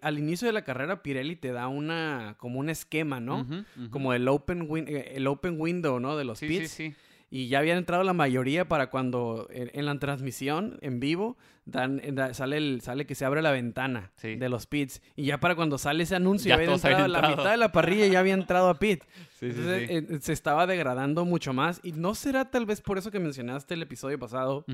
al, 0.00 0.18
inicio 0.18 0.46
de 0.46 0.52
la 0.52 0.64
carrera 0.64 1.02
Pirelli 1.02 1.36
te 1.36 1.52
da 1.52 1.68
una, 1.68 2.36
como 2.38 2.58
un 2.58 2.70
esquema, 2.70 3.20
¿no? 3.20 3.46
Como 3.90 4.14
el 4.14 4.26
open, 4.26 4.68
eh, 4.88 5.12
el 5.14 5.26
open 5.26 5.60
window, 5.60 6.00
¿no? 6.00 6.16
De 6.16 6.24
los 6.24 6.40
pits. 6.40 6.70
Sí, 6.70 6.88
sí, 6.88 6.90
sí 6.90 6.96
y 7.30 7.46
ya 7.46 7.60
habían 7.60 7.78
entrado 7.78 8.02
la 8.02 8.12
mayoría 8.12 8.66
para 8.66 8.90
cuando 8.90 9.46
en, 9.50 9.86
la 9.86 9.98
transmisión 9.98 10.78
en 10.82 10.98
vivo 10.98 11.36
dan, 11.64 12.02
sale, 12.32 12.56
el, 12.56 12.80
sale 12.80 13.06
que 13.06 13.14
se 13.14 13.24
abre 13.24 13.40
la 13.40 13.52
ventana 13.52 14.10
de 14.20 14.48
los 14.48 14.66
pits 14.66 15.00
y 15.14 15.26
ya 15.26 15.38
para 15.38 15.54
cuando 15.54 15.78
sale 15.78 16.02
ese 16.02 16.16
anuncio 16.16 16.48
ya 16.48 16.56
había 16.56 16.72
entrado, 16.72 17.06
la 17.06 17.28
mitad 17.28 17.52
de 17.52 17.56
la 17.56 17.70
parrilla 17.70 18.06
ya 18.08 18.18
había 18.18 18.34
entrado 18.34 18.68
a 18.68 18.78
pit. 18.78 19.04
Entonces 19.40 19.90
eh, 19.90 20.18
se 20.20 20.32
estaba 20.32 20.66
degradando 20.66 21.24
mucho 21.24 21.52
más 21.52 21.80
y 21.82 21.92
no 21.92 22.14
será 22.14 22.50
tal 22.50 22.66
vez 22.66 22.80
por 22.80 22.98
eso 22.98 23.10
que 23.10 23.20
mencionaste 23.20 23.74
el 23.74 23.82
episodio 23.82 24.18
pasado 24.18 24.64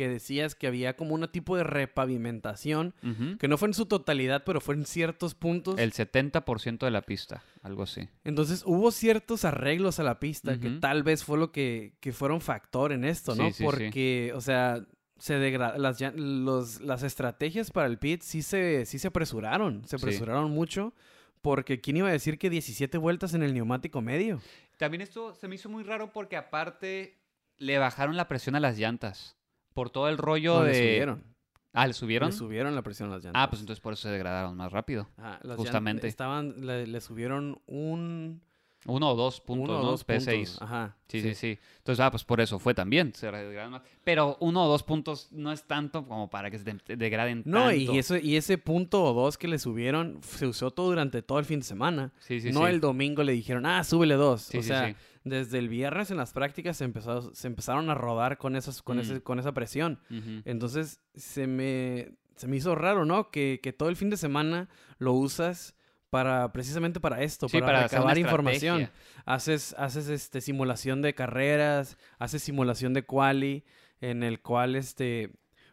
que 0.00 0.08
decías 0.08 0.54
que 0.54 0.66
había 0.66 0.96
como 0.96 1.14
un 1.14 1.28
tipo 1.28 1.58
de 1.58 1.62
repavimentación, 1.62 2.94
que 3.38 3.48
no 3.48 3.58
fue 3.58 3.68
en 3.68 3.74
su 3.74 3.84
totalidad, 3.84 4.44
pero 4.46 4.62
fue 4.62 4.74
en 4.74 4.86
ciertos 4.86 5.34
puntos. 5.34 5.78
El 5.78 5.92
70% 5.92 6.78
de 6.78 6.90
la 6.90 7.02
pista, 7.02 7.44
algo 7.60 7.82
así. 7.82 8.08
Entonces 8.24 8.62
hubo 8.64 8.92
ciertos 8.92 9.44
arreglos 9.44 10.00
a 10.00 10.02
la 10.02 10.18
pista 10.18 10.58
que 10.58 10.70
tal 10.70 11.02
vez 11.02 11.22
fue 11.22 11.36
lo 11.36 11.52
que, 11.52 11.92
que 12.00 12.14
fueron 12.14 12.40
factor 12.40 12.92
en 12.92 13.04
esto, 13.04 13.34
¿no? 13.34 13.50
Porque, 13.62 14.32
o 14.34 14.40
sea, 14.40 14.86
se 15.18 15.58
las, 15.58 16.00
los, 16.16 16.80
las 16.80 17.02
estrategias 17.02 17.70
para 17.70 17.86
el 17.86 17.98
pit 17.98 18.22
sí 18.22 18.40
se, 18.40 18.86
sí 18.86 18.98
se 18.98 19.08
apresuraron, 19.08 19.86
se 19.86 19.96
apresuraron 19.96 20.50
mucho. 20.50 20.94
Porque 21.42 21.82
¿quién 21.82 21.98
iba 21.98 22.08
a 22.08 22.12
decir 22.12 22.38
que 22.38 22.48
17 22.48 22.96
vueltas 22.96 23.34
en 23.34 23.42
el 23.42 23.52
neumático 23.52 24.00
medio? 24.00 24.40
También 24.78 25.02
esto 25.02 25.34
se 25.34 25.46
me 25.46 25.56
hizo 25.56 25.68
muy 25.68 25.82
raro 25.82 26.10
porque 26.10 26.38
aparte 26.38 27.18
le 27.58 27.76
bajaron 27.76 28.16
la 28.16 28.28
presión 28.28 28.56
a 28.56 28.60
las 28.60 28.78
llantas. 28.78 29.36
Por 29.74 29.90
todo 29.90 30.08
el 30.08 30.18
rollo 30.18 30.60
de... 30.62 30.72
Le 30.72 30.78
subieron. 30.78 31.30
Ah, 31.72 31.86
¿le 31.86 31.92
subieron? 31.92 32.30
Le 32.30 32.36
subieron 32.36 32.74
la 32.74 32.82
presión 32.82 33.10
a 33.10 33.14
las 33.14 33.24
llantas. 33.24 33.42
Ah, 33.42 33.48
pues 33.48 33.60
entonces 33.60 33.80
por 33.80 33.92
eso 33.92 34.02
se 34.02 34.10
degradaron 34.10 34.56
más 34.56 34.72
rápido. 34.72 35.08
justamente. 35.56 36.08
estaban, 36.08 36.66
le, 36.66 37.00
subieron 37.00 37.60
un... 37.66 38.42
Uno 38.86 39.10
o 39.10 39.14
dos 39.14 39.42
puntos, 39.42 39.68
uno 39.68 39.86
o 39.86 39.90
dos 39.90 40.06
P6. 40.06 40.56
Ajá. 40.62 40.96
Sí, 41.06 41.20
sí, 41.20 41.34
sí, 41.34 41.58
Entonces, 41.76 42.00
ah, 42.02 42.10
pues 42.10 42.24
por 42.24 42.40
eso 42.40 42.58
fue 42.58 42.72
también. 42.72 43.12
Se 43.14 43.30
más. 43.30 43.82
Pero 44.04 44.38
uno 44.40 44.64
o 44.64 44.68
dos 44.68 44.82
puntos 44.82 45.28
no 45.32 45.52
es 45.52 45.64
tanto 45.64 46.06
como 46.06 46.30
para 46.30 46.50
que 46.50 46.58
se 46.58 46.64
degraden 46.96 47.42
no, 47.44 47.58
tanto. 47.58 47.66
No, 47.66 47.94
y, 47.94 47.98
eso, 47.98 48.16
y 48.16 48.36
ese 48.36 48.56
punto 48.56 49.04
o 49.04 49.12
dos 49.12 49.36
que 49.36 49.48
le 49.48 49.58
subieron 49.58 50.20
se 50.22 50.46
usó 50.46 50.70
todo 50.70 50.88
durante 50.88 51.20
todo 51.20 51.38
el 51.38 51.44
fin 51.44 51.60
de 51.60 51.66
semana. 51.66 52.10
Sí, 52.20 52.40
sí, 52.40 52.52
no 52.52 52.66
el 52.66 52.80
domingo 52.80 53.22
le 53.22 53.32
dijeron, 53.32 53.66
ah, 53.66 53.84
súbele 53.84 54.14
dos. 54.14 54.48
o 54.54 54.62
sea, 54.62 54.96
desde 55.24 55.58
el 55.58 55.68
viernes 55.68 56.10
en 56.10 56.16
las 56.16 56.32
prácticas 56.32 56.76
se, 56.76 56.84
empezó, 56.84 57.34
se 57.34 57.46
empezaron 57.46 57.90
a 57.90 57.94
rodar 57.94 58.38
con, 58.38 58.56
esas, 58.56 58.82
con, 58.82 58.98
ese, 58.98 59.22
con 59.22 59.38
esa 59.38 59.52
presión. 59.52 60.00
Entonces, 60.44 61.00
se 61.14 61.46
me, 61.46 62.12
se 62.36 62.46
me 62.48 62.56
hizo 62.56 62.74
raro, 62.74 63.04
¿no? 63.04 63.30
Que, 63.30 63.60
que 63.62 63.72
todo 63.72 63.88
el 63.88 63.96
fin 63.96 64.10
de 64.10 64.16
semana 64.16 64.68
lo 64.98 65.12
usas 65.12 65.74
para 66.10 66.52
precisamente 66.52 67.00
para 67.00 67.22
esto, 67.22 67.48
para, 67.48 67.84
acabar 67.84 68.18
información. 68.18 68.90
Haces, 69.24 69.74
haces 69.78 70.08
este 70.08 70.40
simulación 70.40 71.02
de 71.02 71.14
carreras, 71.14 71.96
haces 72.18 72.42
simulación 72.42 72.94
de 72.94 73.04
quali, 73.04 73.64
en 74.00 74.22
el 74.22 74.40
cual 74.40 74.74
este 74.74 75.30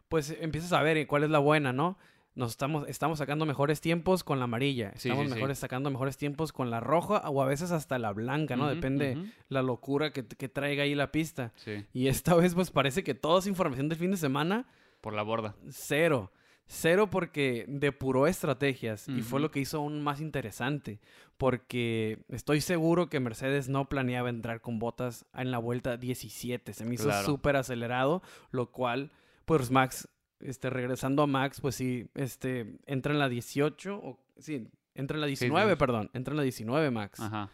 pues 0.09 0.35
empiezas 0.39 0.71
a 0.73 0.81
ver 0.81 1.05
cuál 1.07 1.23
es 1.23 1.29
la 1.29 1.39
buena, 1.39 1.73
¿no? 1.73 1.97
Nos 2.37 2.51
estamos, 2.51 2.87
estamos 2.87 3.17
sacando 3.17 3.47
mejores 3.47 3.81
tiempos 3.81 4.23
con 4.23 4.37
la 4.37 4.45
amarilla, 4.45 4.91
estamos 4.95 5.27
mejores, 5.27 5.57
sacando 5.57 5.89
mejores 5.89 6.17
tiempos 6.17 6.53
con 6.53 6.69
la 6.69 6.79
roja 6.79 7.27
o 7.29 7.41
a 7.41 7.47
veces 7.47 7.71
hasta 7.71 7.97
la 7.97 8.13
blanca, 8.13 8.55
¿no? 8.55 8.69
Depende 8.69 9.17
la 9.49 9.63
locura 9.63 10.13
que, 10.13 10.23
que, 10.23 10.47
traiga 10.47 10.83
ahí 10.83 10.93
la 10.93 11.11
pista. 11.11 11.51
Y 11.93 12.07
esta 12.07 12.35
vez 12.35 12.53
pues 12.53 12.69
parece 12.69 13.03
que 13.03 13.15
toda 13.15 13.39
esa 13.39 13.49
información 13.49 13.89
del 13.89 13.97
fin 13.97 14.11
de 14.11 14.17
semana... 14.17 14.67
Por 15.01 15.13
la 15.13 15.23
borda. 15.23 15.55
Cero. 15.69 16.31
Cero 16.67 17.09
porque 17.09 17.65
depuró 17.67 18.27
estrategias 18.27 19.07
y 19.07 19.21
fue 19.21 19.39
lo 19.39 19.49
que 19.49 19.61
hizo 19.61 19.77
aún 19.77 20.01
más 20.03 20.21
interesante. 20.21 20.99
Porque 21.37 22.19
estoy 22.29 22.61
seguro 22.61 23.09
que 23.09 23.19
Mercedes 23.19 23.67
no 23.67 23.89
planeaba 23.89 24.29
entrar 24.29 24.61
con 24.61 24.77
botas 24.77 25.25
en 25.33 25.49
la 25.49 25.57
vuelta 25.57 25.97
17. 25.97 26.73
Se 26.73 26.85
me 26.85 26.95
hizo 26.95 27.11
súper 27.23 27.55
acelerado, 27.55 28.21
lo 28.51 28.71
cual, 28.71 29.11
pues 29.45 29.71
Max, 29.71 30.07
este, 30.39 30.69
regresando 30.69 31.23
a 31.23 31.27
Max, 31.27 31.61
pues 31.61 31.75
sí, 31.75 32.09
este, 32.15 32.77
entra 32.85 33.13
en 33.13 33.19
la 33.19 33.29
18, 33.29 33.95
o 33.95 34.19
sí, 34.37 34.67
entra 34.93 35.15
en 35.15 35.21
la 35.21 35.27
19, 35.27 35.77
perdón, 35.77 36.09
entra 36.13 36.33
en 36.33 36.37
la 36.37 36.43
19 36.43 36.91
Max. 36.91 37.19
Ajá. 37.19 37.49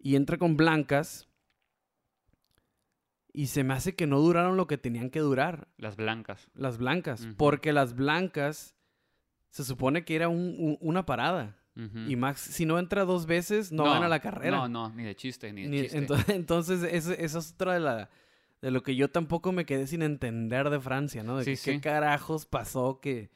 Y 0.00 0.16
entra 0.16 0.38
con 0.38 0.56
blancas 0.56 1.28
y 3.32 3.46
se 3.46 3.64
me 3.64 3.74
hace 3.74 3.94
que 3.94 4.06
no 4.06 4.18
duraron 4.18 4.56
lo 4.56 4.66
que 4.66 4.78
tenían 4.78 5.10
que 5.10 5.20
durar. 5.20 5.68
Las 5.76 5.96
blancas. 5.96 6.48
Las 6.54 6.78
blancas. 6.78 7.28
Porque 7.36 7.72
las 7.72 7.94
blancas 7.94 8.74
se 9.50 9.64
supone 9.64 10.04
que 10.04 10.16
era 10.16 10.28
una 10.28 11.06
parada. 11.06 11.56
Y 12.08 12.16
Max, 12.16 12.40
si 12.40 12.66
no 12.66 12.80
entra 12.80 13.04
dos 13.04 13.26
veces, 13.26 13.70
no, 13.70 13.84
gana 13.84 14.08
la 14.08 14.18
carrera. 14.18 14.56
No, 14.56 14.68
no, 14.68 14.90
ni 14.90 15.04
de 15.04 15.14
chiste, 15.14 15.52
ni 15.52 15.68
de 15.68 15.88
chiste. 15.88 16.08
Entonces, 16.34 16.82
eso, 16.82 17.12
es 17.12 17.36
otra 17.36 17.74
de 17.74 17.80
la 17.80 18.10
de 18.60 18.70
lo 18.70 18.82
que 18.82 18.96
yo 18.96 19.10
tampoco 19.10 19.52
me 19.52 19.64
quedé 19.64 19.86
sin 19.86 20.02
entender 20.02 20.70
de 20.70 20.80
Francia, 20.80 21.22
¿no? 21.22 21.36
De 21.38 21.56
qué 21.56 21.80
carajos 21.80 22.46
pasó 22.46 23.00
que, 23.00 23.30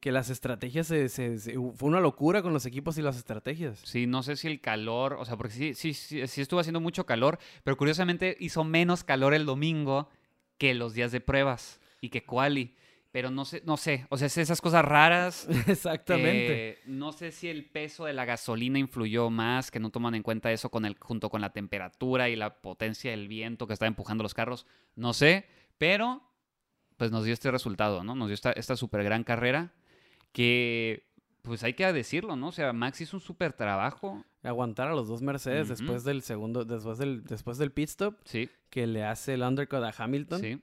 que 0.00 0.12
las 0.12 0.30
estrategias 0.30 0.86
se, 0.86 1.08
fue 1.08 1.88
una 1.88 2.00
locura 2.00 2.42
con 2.42 2.52
los 2.52 2.66
equipos 2.66 2.98
y 2.98 3.02
las 3.02 3.16
estrategias. 3.16 3.78
Sí, 3.84 4.06
no 4.06 4.22
sé 4.22 4.36
si 4.36 4.48
el 4.48 4.60
calor, 4.60 5.14
o 5.14 5.24
sea, 5.24 5.36
porque 5.36 5.52
sí, 5.52 5.74
sí, 5.74 5.94
sí, 5.94 6.26
sí 6.26 6.40
estuvo 6.40 6.60
haciendo 6.60 6.80
mucho 6.80 7.06
calor, 7.06 7.38
pero 7.62 7.76
curiosamente 7.76 8.36
hizo 8.40 8.64
menos 8.64 9.04
calor 9.04 9.34
el 9.34 9.46
domingo 9.46 10.08
que 10.58 10.74
los 10.74 10.94
días 10.94 11.12
de 11.12 11.20
pruebas 11.20 11.80
y 12.00 12.10
que 12.10 12.24
quali. 12.24 12.74
Pero 13.14 13.30
no 13.30 13.44
sé, 13.44 13.62
no 13.64 13.76
sé, 13.76 14.08
o 14.08 14.18
sea, 14.18 14.26
esas 14.26 14.60
cosas 14.60 14.84
raras. 14.84 15.46
Exactamente. 15.68 16.70
Eh, 16.70 16.78
no 16.86 17.12
sé 17.12 17.30
si 17.30 17.48
el 17.48 17.64
peso 17.64 18.06
de 18.06 18.12
la 18.12 18.24
gasolina 18.24 18.80
influyó 18.80 19.30
más, 19.30 19.70
que 19.70 19.78
no 19.78 19.90
toman 19.90 20.16
en 20.16 20.24
cuenta 20.24 20.50
eso 20.50 20.68
con 20.68 20.84
el, 20.84 20.96
junto 20.98 21.30
con 21.30 21.40
la 21.40 21.52
temperatura 21.52 22.28
y 22.28 22.34
la 22.34 22.60
potencia 22.60 23.12
del 23.12 23.28
viento 23.28 23.68
que 23.68 23.72
está 23.72 23.86
empujando 23.86 24.24
los 24.24 24.34
carros. 24.34 24.66
No 24.96 25.12
sé, 25.12 25.46
pero 25.78 26.28
pues 26.96 27.12
nos 27.12 27.22
dio 27.22 27.32
este 27.32 27.52
resultado, 27.52 28.02
¿no? 28.02 28.16
Nos 28.16 28.26
dio 28.26 28.34
esta, 28.34 28.50
esta 28.50 28.74
super 28.74 29.04
gran 29.04 29.22
carrera 29.22 29.74
que 30.32 31.06
pues 31.42 31.62
hay 31.62 31.74
que 31.74 31.92
decirlo, 31.92 32.34
¿no? 32.34 32.48
O 32.48 32.52
sea, 32.52 32.72
Max 32.72 33.00
hizo 33.00 33.16
un 33.16 33.20
súper 33.20 33.52
trabajo. 33.52 34.24
Aguantar 34.42 34.88
a 34.88 34.92
los 34.92 35.06
dos 35.06 35.22
Mercedes 35.22 35.68
después 35.68 36.02
del 36.02 36.22
segundo, 36.22 36.64
después 36.64 36.98
del, 36.98 37.22
después 37.22 37.58
del 37.58 37.70
pit 37.70 37.90
stop. 37.90 38.16
Sí. 38.24 38.50
Que 38.70 38.88
le 38.88 39.04
hace 39.04 39.34
el 39.34 39.42
undercut 39.42 39.84
a 39.84 39.94
Hamilton. 39.96 40.40
Sí. 40.40 40.60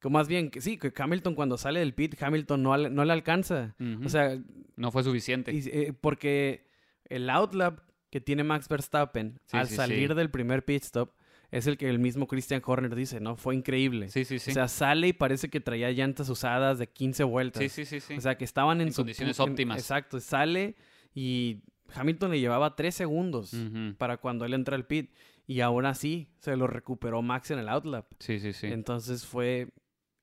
Que 0.00 0.10
más 0.10 0.28
bien, 0.28 0.50
que 0.50 0.60
sí, 0.60 0.76
que 0.76 0.92
Hamilton 0.96 1.34
cuando 1.34 1.56
sale 1.56 1.80
del 1.80 1.94
pit, 1.94 2.20
Hamilton 2.20 2.62
no, 2.62 2.76
no 2.76 3.04
le 3.04 3.12
alcanza. 3.12 3.74
O 4.04 4.08
sea... 4.08 4.38
No 4.76 4.90
fue 4.90 5.02
suficiente. 5.02 5.52
Eh, 5.54 5.92
porque 5.98 6.66
el 7.08 7.30
outlap 7.30 7.80
que 8.10 8.20
tiene 8.20 8.44
Max 8.44 8.68
Verstappen 8.68 9.40
al 9.52 9.68
salir 9.68 10.14
del 10.14 10.30
primer 10.30 10.64
pit 10.64 10.82
stop 10.82 11.12
es 11.50 11.66
el 11.66 11.76
que 11.76 11.88
el 11.88 11.98
mismo 11.98 12.26
Christian 12.26 12.62
Horner 12.64 12.94
dice, 12.94 13.20
¿no? 13.20 13.36
Fue 13.36 13.54
increíble. 13.54 14.08
Sí, 14.08 14.24
sí, 14.24 14.38
sí. 14.38 14.50
O 14.50 14.54
sea, 14.54 14.68
sale 14.68 15.08
y 15.08 15.12
parece 15.12 15.48
que 15.48 15.60
traía 15.60 15.90
llantas 15.90 16.28
usadas 16.28 16.78
de 16.78 16.88
15 16.88 17.24
vueltas. 17.24 17.62
Sí, 17.62 17.68
sí, 17.68 17.84
sí. 17.84 18.00
sí. 18.00 18.14
O 18.14 18.20
sea, 18.20 18.36
que 18.36 18.44
estaban 18.44 18.80
en, 18.80 18.92
condiciones 18.92 19.38
óptimas. 19.40 19.78
exacto. 19.78 20.20
Sale 20.20 20.76
y 21.14 21.62
Hamilton 21.94 22.32
le 22.32 22.40
llevaba 22.40 22.74
3 22.74 22.94
segundos 22.94 23.56
para 23.96 24.16
cuando 24.18 24.44
él 24.44 24.54
entra 24.54 24.76
al 24.76 24.86
pit. 24.86 25.12
Y 25.46 25.60
aún 25.60 25.86
así 25.86 26.28
se 26.40 26.56
lo 26.56 26.66
recuperó 26.66 27.22
Max 27.22 27.52
en 27.52 27.60
el 27.60 27.68
outlap. 27.68 28.06
Sí, 28.18 28.40
sí, 28.40 28.52
sí. 28.52 28.66
Entonces 28.66 29.24
fue 29.24 29.68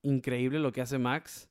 increíble 0.03 0.59
lo 0.59 0.71
que 0.71 0.81
hace 0.81 0.99
Max. 0.99 1.49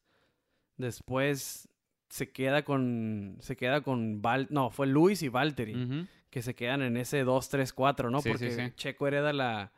Después 0.76 1.68
se 2.08 2.30
queda 2.30 2.64
con. 2.64 3.36
Se 3.40 3.56
queda 3.56 3.80
con 3.80 4.22
Val. 4.22 4.46
No, 4.50 4.70
fue 4.70 4.86
Luis 4.86 5.22
y 5.22 5.28
Valtteri 5.28 6.06
que 6.32 6.40
se 6.40 6.54
quedan 6.54 6.80
en 6.80 6.96
ese 6.96 7.26
2-3-4, 7.26 8.10
¿no? 8.10 8.22
Porque 8.22 8.72
Checo 8.74 9.06
hereda 9.06 9.34
la, 9.34 9.70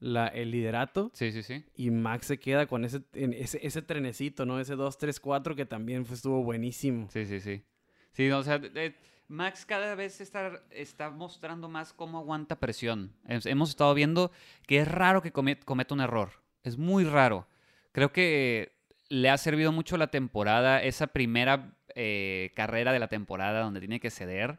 la, 0.00 0.26
el 0.26 0.50
liderato. 0.50 1.12
Sí, 1.14 1.30
sí, 1.30 1.44
sí. 1.44 1.64
Y 1.76 1.92
Max 1.92 2.26
se 2.26 2.38
queda 2.40 2.66
con 2.66 2.84
ese, 2.84 3.02
ese, 3.12 3.64
ese 3.64 3.80
trenecito, 3.80 4.44
¿no? 4.44 4.58
Ese 4.58 4.74
2-3-4 4.74 5.54
que 5.54 5.66
también 5.66 6.04
estuvo 6.10 6.42
buenísimo. 6.42 7.08
Sí, 7.12 7.24
sí, 7.26 7.38
sí. 7.38 7.62
Sí, 8.10 8.28
o 8.28 8.42
sea, 8.42 8.60
Max 9.28 9.64
cada 9.64 9.94
vez 9.94 10.20
está, 10.20 10.64
está 10.70 11.10
mostrando 11.10 11.68
más 11.68 11.92
cómo 11.92 12.18
aguanta 12.18 12.58
presión. 12.58 13.12
Hemos 13.28 13.70
estado 13.70 13.94
viendo 13.94 14.32
que 14.66 14.78
es 14.78 14.88
raro 14.88 15.22
que 15.22 15.30
cometa 15.30 15.94
un 15.94 16.00
error. 16.00 16.30
Es 16.64 16.76
muy 16.76 17.04
raro. 17.04 17.46
Creo 17.94 18.12
que 18.12 18.72
le 19.08 19.30
ha 19.30 19.38
servido 19.38 19.70
mucho 19.70 19.96
la 19.96 20.08
temporada, 20.08 20.82
esa 20.82 21.06
primera 21.06 21.78
eh, 21.94 22.52
carrera 22.56 22.92
de 22.92 22.98
la 22.98 23.06
temporada 23.06 23.60
donde 23.60 23.78
tiene 23.78 24.00
que 24.00 24.10
ceder 24.10 24.58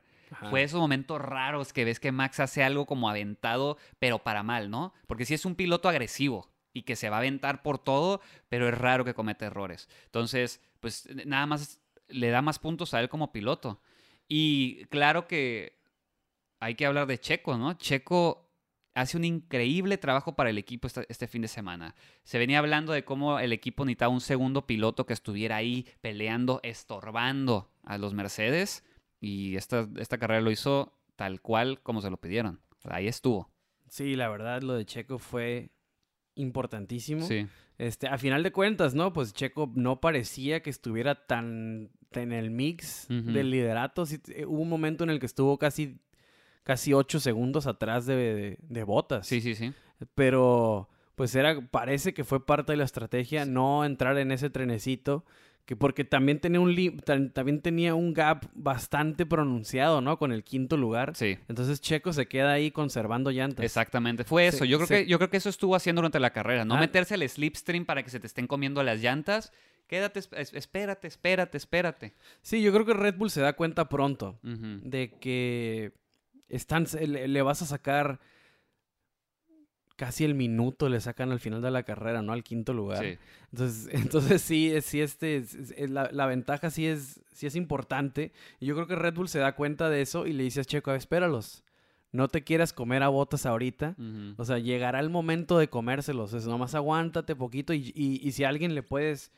fue 0.50 0.64
esos 0.64 0.80
momentos 0.80 1.22
raros 1.22 1.74
que 1.74 1.86
ves 1.86 2.00
que 2.00 2.14
Max 2.14 2.40
hace 2.40 2.64
algo 2.64 2.86
como 2.86 3.10
aventado, 3.10 3.78
pero 4.00 4.20
para 4.20 4.42
mal, 4.42 4.70
¿no? 4.70 4.94
Porque 5.06 5.26
si 5.26 5.34
es 5.34 5.46
un 5.46 5.56
piloto 5.56 5.90
agresivo 5.90 6.50
y 6.74 6.84
que 6.84 6.96
se 6.96 7.10
va 7.10 7.18
a 7.18 7.20
aventar 7.20 7.62
por 7.62 7.78
todo, 7.78 8.22
pero 8.50 8.68
es 8.70 8.78
raro 8.78 9.06
que 9.06 9.14
cometa 9.14 9.46
errores. 9.46 9.90
Entonces, 10.06 10.62
pues 10.80 11.08
nada 11.26 11.46
más 11.46 11.82
le 12.08 12.30
da 12.30 12.42
más 12.42 12.58
puntos 12.58 12.94
a 12.94 13.02
él 13.02 13.10
como 13.10 13.34
piloto. 13.34 13.82
Y 14.28 14.86
claro 14.86 15.28
que 15.28 15.78
hay 16.60 16.76
que 16.76 16.86
hablar 16.86 17.06
de 17.06 17.20
Checo, 17.20 17.58
¿no? 17.58 17.74
Checo 17.74 18.45
hace 18.96 19.18
un 19.18 19.26
increíble 19.26 19.98
trabajo 19.98 20.36
para 20.36 20.50
el 20.50 20.58
equipo 20.58 20.88
este, 20.88 21.28
fin 21.28 21.42
de 21.42 21.48
semana. 21.48 21.96
Se 22.24 22.40
venía 22.40 22.60
hablando 22.60 22.94
de 22.94 23.04
cómo 23.04 23.40
el 23.40 23.54
equipo 23.54 23.86
necesitaba 23.86 24.12
un 24.12 24.22
segundo 24.22 24.66
piloto 24.66 25.06
que 25.06 25.14
estuviera 25.14 25.58
ahí 25.58 25.86
peleando, 26.02 26.62
estorbando 26.64 27.70
a 27.84 27.98
los 27.98 28.14
Mercedes. 28.14 28.84
Y 29.20 29.58
esta, 29.58 29.88
esta 29.98 30.18
carrera 30.18 30.42
lo 30.42 30.50
hizo 30.50 30.98
tal 31.16 31.42
cual 31.42 31.82
como 31.82 32.02
se 32.02 32.10
lo 32.10 32.18
pidieron. 32.18 32.62
Ahí 32.84 33.08
estuvo. 33.08 33.52
Sí, 33.90 34.16
la 34.16 34.30
verdad, 34.30 34.62
lo 34.62 34.74
de 34.74 34.86
Checo 34.86 35.20
fue 35.20 35.72
importantísimo. 36.36 37.26
Sí. 37.26 37.48
Este, 37.78 38.08
a 38.08 38.18
final 38.18 38.44
de 38.44 38.52
cuentas, 38.52 38.96
¿no? 38.96 39.12
Pues 39.12 39.34
Checo 39.34 39.72
no 39.76 40.00
parecía 40.00 40.62
que 40.62 40.70
estuviera 40.70 41.26
tan 41.28 41.92
en 42.22 42.32
el 42.32 42.50
mix 42.50 43.08
del 43.10 43.52
liderato. 43.52 44.04
Eh, 44.30 44.46
hubo 44.46 44.62
un 44.62 44.70
momento 44.70 45.04
en 45.04 45.10
el 45.10 45.20
que 45.20 45.26
estuvo 45.26 45.58
casi, 45.58 46.00
casi 46.66 46.94
ocho 46.94 47.20
segundos 47.22 47.68
atrás 47.68 48.06
de, 48.06 48.58
de, 48.60 48.84
botas. 48.84 49.28
Sí, 49.28 49.40
sí, 49.40 49.56
sí. 49.56 49.72
Pero, 50.16 50.90
pues 51.16 51.34
era, 51.36 51.62
parece 51.62 52.14
que 52.14 52.26
fue 52.26 52.46
parte 52.46 52.74
de 52.74 52.78
la 52.78 52.84
estrategia 52.84 53.46
no 53.46 53.86
entrar 53.86 54.18
en 54.18 54.32
ese 54.32 54.50
trenecito 54.50 55.24
que 55.66 55.76
porque 55.76 56.04
también 56.04 56.40
tenía 56.40 56.60
un 56.60 57.02
también 57.34 57.62
tenía 57.62 57.96
un 57.96 58.14
gap 58.14 58.46
bastante 58.54 59.26
pronunciado, 59.26 60.00
¿no? 60.00 60.20
Con 60.20 60.32
el 60.32 60.44
quinto 60.44 60.78
lugar. 60.78 61.16
Sí. 61.16 61.40
Entonces 61.48 61.82
Checo 61.82 62.14
se 62.14 62.28
queda 62.28 62.54
ahí 62.54 62.70
conservando 62.70 63.32
llantas. 63.32 63.66
Exactamente, 63.66 64.24
fue 64.24 64.48
eso. 64.48 64.64
yo 64.64 64.78
creo 64.78 64.88
que 64.88 65.08
yo 65.08 65.18
creo 65.18 65.30
que 65.30 65.38
eso 65.38 65.50
estuvo 65.50 65.76
haciendo 65.76 66.02
durante 66.02 66.20
la 66.20 66.30
carrera, 66.30 66.66
no 66.66 66.76
ah. 66.76 66.80
meterse 66.80 67.16
al 67.16 67.28
slipstream 67.28 67.86
para 67.86 68.04
que 68.04 68.12
se 68.12 68.20
te 68.20 68.28
estén 68.28 68.46
comiendo 68.46 68.84
las 68.84 69.02
llantas. 69.02 69.52
Quédate, 69.88 70.20
espérate, 70.20 71.08
espérate, 71.08 71.58
espérate. 71.58 72.14
Sí, 72.42 72.62
yo 72.62 72.72
creo 72.74 72.86
que 72.86 72.94
Red 72.94 73.18
Bull 73.18 73.30
se 73.30 73.42
da 73.42 73.54
cuenta 73.54 73.88
pronto 73.88 74.40
de 74.42 75.14
que 75.20 75.94
están 76.50 76.86
le 77.02 77.42
vas 77.42 77.62
a 77.62 77.66
sacar 77.66 78.20
casi 79.96 80.26
el 80.26 80.36
minuto 80.36 80.90
le 80.90 81.00
sacan 81.00 81.32
al 81.32 81.40
final 81.40 81.62
de 81.62 81.72
la 81.72 81.84
carrera, 81.84 82.22
¿no? 82.22 82.34
Al 82.34 82.44
quinto 82.44 82.74
lugar. 82.74 83.06
Entonces, 83.52 83.90
entonces 83.92 84.42
sí, 84.42 84.74
sí 84.82 85.02
este, 85.02 85.44
la, 85.88 86.26
ventaja 86.26 86.70
sí 86.70 86.86
es, 86.86 87.22
sí 87.32 87.48
es 87.48 87.56
importante. 87.56 88.32
Y 88.60 88.66
yo 88.66 88.76
creo 88.76 88.88
que 88.88 88.96
Red 88.96 89.16
Bull 89.16 89.30
se 89.30 89.40
da 89.40 89.56
cuenta 89.56 89.90
de 89.90 90.02
eso 90.02 90.28
y 90.28 90.34
le 90.34 90.44
dice 90.44 90.62
a 90.62 90.66
Checo, 90.66 90.94
espéralos. 90.94 91.64
No 92.12 92.30
te 92.30 92.44
quieras 92.44 92.72
comer 92.72 93.04
a 93.04 93.10
botas 93.10 93.46
ahorita. 93.46 93.96
O 94.38 94.46
sea, 94.46 94.58
llegará 94.58 95.02
el 95.02 95.10
momento 95.10 95.58
de 95.58 95.70
comérselos. 95.70 96.34
Es 96.34 96.48
nomás 96.48 96.74
aguántate 96.74 97.36
poquito 97.36 97.74
y, 97.74 97.92
y, 97.94 98.32
si 98.32 98.46
a 98.46 98.50
alguien 98.50 98.74
le 98.74 98.84
puedes, 98.84 99.34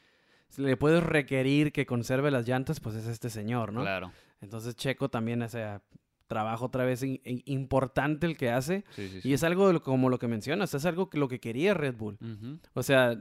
le 0.58 0.78
puedes 0.78 1.02
requerir 1.02 1.72
que 1.72 1.88
conserve 1.88 2.30
las 2.30 2.48
llantas, 2.48 2.80
pues 2.80 2.96
es 2.96 3.08
este 3.08 3.32
señor, 3.32 3.74
¿no? 3.74 3.82
Claro. 3.82 4.12
Entonces 4.42 4.76
Checo 4.76 5.10
también, 5.10 5.42
o 5.42 5.50
sea, 5.50 5.82
trabajo 6.28 6.66
otra 6.66 6.86
vez 6.86 7.04
importante 7.04 8.28
el 8.28 8.38
que 8.38 8.52
hace. 8.52 8.84
Y 9.24 9.34
es 9.34 9.44
algo 9.44 9.82
como 9.82 10.10
lo 10.10 10.20
que 10.20 10.28
mencionas, 10.28 10.74
es 10.74 10.86
algo 10.86 11.10
que 11.10 11.18
lo 11.18 11.28
que 11.28 11.40
quería 11.40 11.74
Red 11.74 11.96
Bull. 11.96 12.18
O 12.74 12.84
sea, 12.84 13.20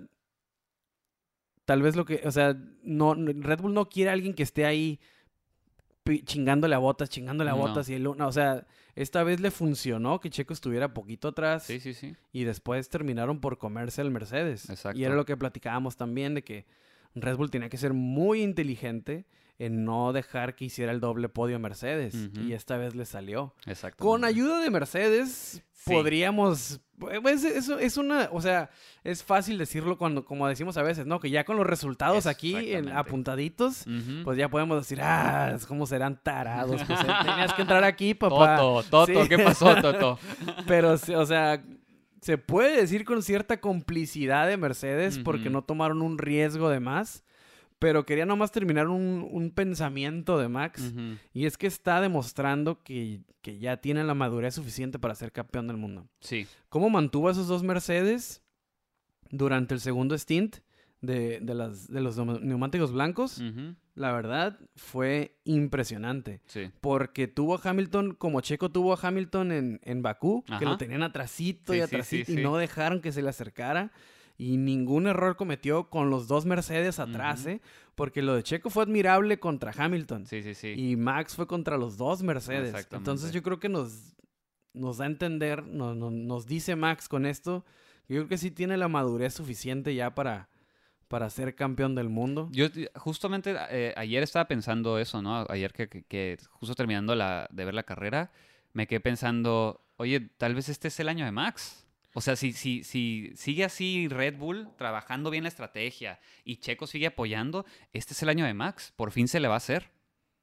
tal 1.64 1.82
vez 1.82 1.96
lo 1.96 2.04
que, 2.04 2.22
o 2.24 2.30
sea, 2.30 2.56
no, 2.82 3.14
Red 3.14 3.60
Bull 3.60 3.74
no 3.74 3.88
quiere 3.88 4.10
a 4.10 4.12
alguien 4.14 4.34
que 4.34 4.42
esté 4.42 4.64
ahí 4.64 5.00
chingándole 6.24 6.74
a 6.74 6.78
botas, 6.78 7.10
chingándole 7.10 7.50
a 7.50 7.54
botas 7.54 7.88
y 7.88 7.94
el 7.94 8.06
o 8.06 8.32
sea, 8.32 8.64
esta 8.94 9.24
vez 9.24 9.40
le 9.40 9.50
funcionó 9.50 10.20
que 10.20 10.30
Checo 10.30 10.52
estuviera 10.52 10.94
poquito 10.94 11.28
atrás. 11.28 11.64
Sí, 11.64 11.80
sí, 11.80 11.94
sí. 11.94 12.14
Y 12.32 12.44
después 12.44 12.88
terminaron 12.88 13.40
por 13.40 13.58
comerse 13.58 14.02
el 14.02 14.10
Mercedes. 14.10 14.70
Exacto. 14.70 14.98
Y 14.98 15.04
era 15.04 15.14
lo 15.14 15.24
que 15.24 15.36
platicábamos 15.36 15.96
también 15.96 16.34
de 16.34 16.44
que 16.44 16.64
Red 17.14 17.36
Bull 17.36 17.50
tenía 17.50 17.68
que 17.68 17.76
ser 17.76 17.92
muy 17.92 18.42
inteligente 18.42 19.26
en 19.58 19.84
no 19.84 20.12
dejar 20.12 20.54
que 20.54 20.66
hiciera 20.66 20.92
el 20.92 21.00
doble 21.00 21.28
podio 21.28 21.58
Mercedes. 21.58 22.14
Y 22.34 22.52
esta 22.52 22.76
vez 22.76 22.94
le 22.94 23.04
salió. 23.04 23.54
Exacto. 23.66 24.04
Con 24.04 24.24
ayuda 24.24 24.60
de 24.60 24.70
Mercedes, 24.70 25.62
podríamos. 25.84 26.80
Pues 27.22 27.44
eso 27.44 27.78
es 27.78 27.96
una. 27.96 28.28
O 28.32 28.40
sea, 28.40 28.70
es 29.04 29.22
fácil 29.22 29.58
decirlo 29.58 29.98
cuando, 29.98 30.24
como 30.24 30.48
decimos 30.48 30.76
a 30.76 30.82
veces, 30.82 31.06
¿no? 31.06 31.20
Que 31.20 31.30
ya 31.30 31.44
con 31.44 31.56
los 31.56 31.66
resultados 31.66 32.26
aquí 32.26 32.72
en, 32.72 32.88
apuntaditos, 32.88 33.84
pues 34.24 34.38
ya 34.38 34.48
podemos 34.48 34.78
decir, 34.78 35.00
ah, 35.02 35.56
¿cómo 35.68 35.86
serán 35.86 36.20
tarados? 36.22 36.82
Pues 36.84 37.00
eh, 37.00 37.06
tenías 37.24 37.52
que 37.54 37.62
entrar 37.62 37.84
aquí, 37.84 38.14
papá. 38.14 38.56
Toto, 38.56 39.06
Toto, 39.06 39.28
¿qué 39.28 39.38
pasó, 39.38 39.74
Toto? 39.80 40.18
Pero, 40.66 40.92
o 40.92 41.26
sea, 41.26 41.62
se 42.20 42.38
puede 42.38 42.80
decir 42.80 43.04
con 43.04 43.22
cierta 43.22 43.60
complicidad 43.60 44.48
de 44.48 44.56
Mercedes 44.56 45.18
porque 45.18 45.50
no 45.50 45.62
tomaron 45.62 46.02
un 46.02 46.18
riesgo 46.18 46.68
de 46.68 46.80
más. 46.80 47.22
Pero 47.78 48.06
quería 48.06 48.24
nomás 48.24 48.52
terminar 48.52 48.88
un, 48.88 49.52
pensamiento 49.54 50.38
de 50.38 50.48
Max. 50.48 50.94
Y 51.32 51.46
es 51.46 51.58
que 51.58 51.66
está 51.66 52.00
demostrando 52.00 52.82
que, 52.82 53.20
ya 53.42 53.76
tiene 53.78 54.02
la 54.04 54.14
madurez 54.14 54.54
suficiente 54.54 54.98
para 54.98 55.14
ser 55.14 55.32
campeón 55.32 55.66
del 55.66 55.76
mundo. 55.76 56.08
Sí. 56.20 56.46
¿Cómo 56.68 56.90
mantuvo 56.90 57.28
a 57.28 57.32
esos 57.32 57.48
dos 57.48 57.62
Mercedes 57.62 58.42
durante 59.30 59.74
el 59.74 59.80
segundo 59.80 60.16
stint 60.16 60.56
de, 61.00 61.40
las, 61.42 61.88
de 61.88 62.00
los 62.00 62.16
neumáticos 62.16 62.92
blancos? 62.92 63.42
La 63.94 64.12
verdad, 64.12 64.58
fue 64.74 65.38
impresionante. 65.44 66.40
Sí. 66.46 66.70
Porque 66.80 67.28
tuvo 67.28 67.56
a 67.56 67.60
Hamilton, 67.62 68.14
como 68.14 68.40
Checo 68.40 68.70
tuvo 68.70 68.94
a 68.94 68.98
Hamilton 69.00 69.52
en, 69.52 69.80
en 69.84 70.02
Bakú, 70.02 70.44
que 70.58 70.64
lo 70.64 70.78
tenían 70.78 71.02
atrasito 71.02 71.74
y 71.74 71.80
atrasito 71.80 72.32
y 72.32 72.36
no 72.36 72.56
dejaron 72.56 73.00
que 73.00 73.12
se 73.12 73.22
le 73.22 73.28
acercara 73.28 73.92
y 74.38 74.56
ningún 74.58 75.06
error 75.06 75.36
cometió 75.36 75.88
con 75.88 76.10
los 76.10 76.28
dos 76.28 76.44
Mercedes 76.44 76.98
atrás, 76.98 77.46
¿eh? 77.46 77.60
Porque 77.94 78.20
lo 78.20 78.34
de 78.34 78.42
Checo 78.42 78.68
fue 78.68 78.82
admirable 78.82 79.38
contra 79.38 79.72
Hamilton. 79.76 80.26
Sí, 80.26 80.42
sí, 80.42 80.54
sí. 80.54 80.74
Y 80.76 80.96
Max 80.96 81.34
fue 81.34 81.46
contra 81.46 81.78
los 81.78 81.96
dos 81.96 82.22
Mercedes. 82.22 82.86
Entonces 82.92 83.32
yo 83.32 83.42
creo 83.42 83.58
que 83.58 83.70
nos, 83.70 84.14
nos 84.74 84.98
da 84.98 85.04
a 85.04 85.08
entender, 85.08 85.66
nos, 85.66 85.96
nos, 85.96 86.46
dice 86.46 86.76
Max 86.76 87.08
con 87.08 87.24
esto, 87.24 87.64
yo 88.08 88.16
creo 88.16 88.28
que 88.28 88.38
sí 88.38 88.50
tiene 88.50 88.76
la 88.76 88.88
madurez 88.88 89.32
suficiente 89.32 89.94
ya 89.94 90.14
para, 90.14 90.50
para 91.08 91.30
ser 91.30 91.54
campeón 91.54 91.94
del 91.94 92.10
mundo. 92.10 92.48
Yo 92.52 92.66
justamente 92.96 93.56
eh, 93.70 93.94
ayer 93.96 94.22
estaba 94.22 94.46
pensando 94.46 94.98
eso, 94.98 95.22
¿no? 95.22 95.46
Ayer 95.48 95.72
que, 95.72 95.88
que, 95.88 96.36
justo 96.50 96.74
terminando 96.74 97.14
la, 97.14 97.48
de 97.50 97.64
ver 97.64 97.74
la 97.74 97.84
carrera, 97.84 98.30
me 98.74 98.86
quedé 98.86 99.00
pensando, 99.00 99.86
oye, 99.96 100.20
tal 100.36 100.54
vez 100.54 100.68
este 100.68 100.88
es 100.88 101.00
el 101.00 101.08
año 101.08 101.24
de 101.24 101.32
Max. 101.32 101.85
O 102.16 102.22
sea, 102.22 102.34
si, 102.34 102.54
si, 102.54 102.82
si 102.82 103.30
sigue 103.36 103.62
así 103.62 104.08
Red 104.08 104.38
Bull 104.38 104.70
trabajando 104.78 105.28
bien 105.28 105.42
la 105.42 105.50
estrategia 105.50 106.18
y 106.44 106.56
Checo 106.56 106.86
sigue 106.86 107.08
apoyando, 107.08 107.66
este 107.92 108.14
es 108.14 108.22
el 108.22 108.30
año 108.30 108.46
de 108.46 108.54
Max. 108.54 108.94
Por 108.96 109.12
fin 109.12 109.28
se 109.28 109.38
le 109.38 109.48
va 109.48 109.54
a 109.54 109.58
hacer. 109.58 109.90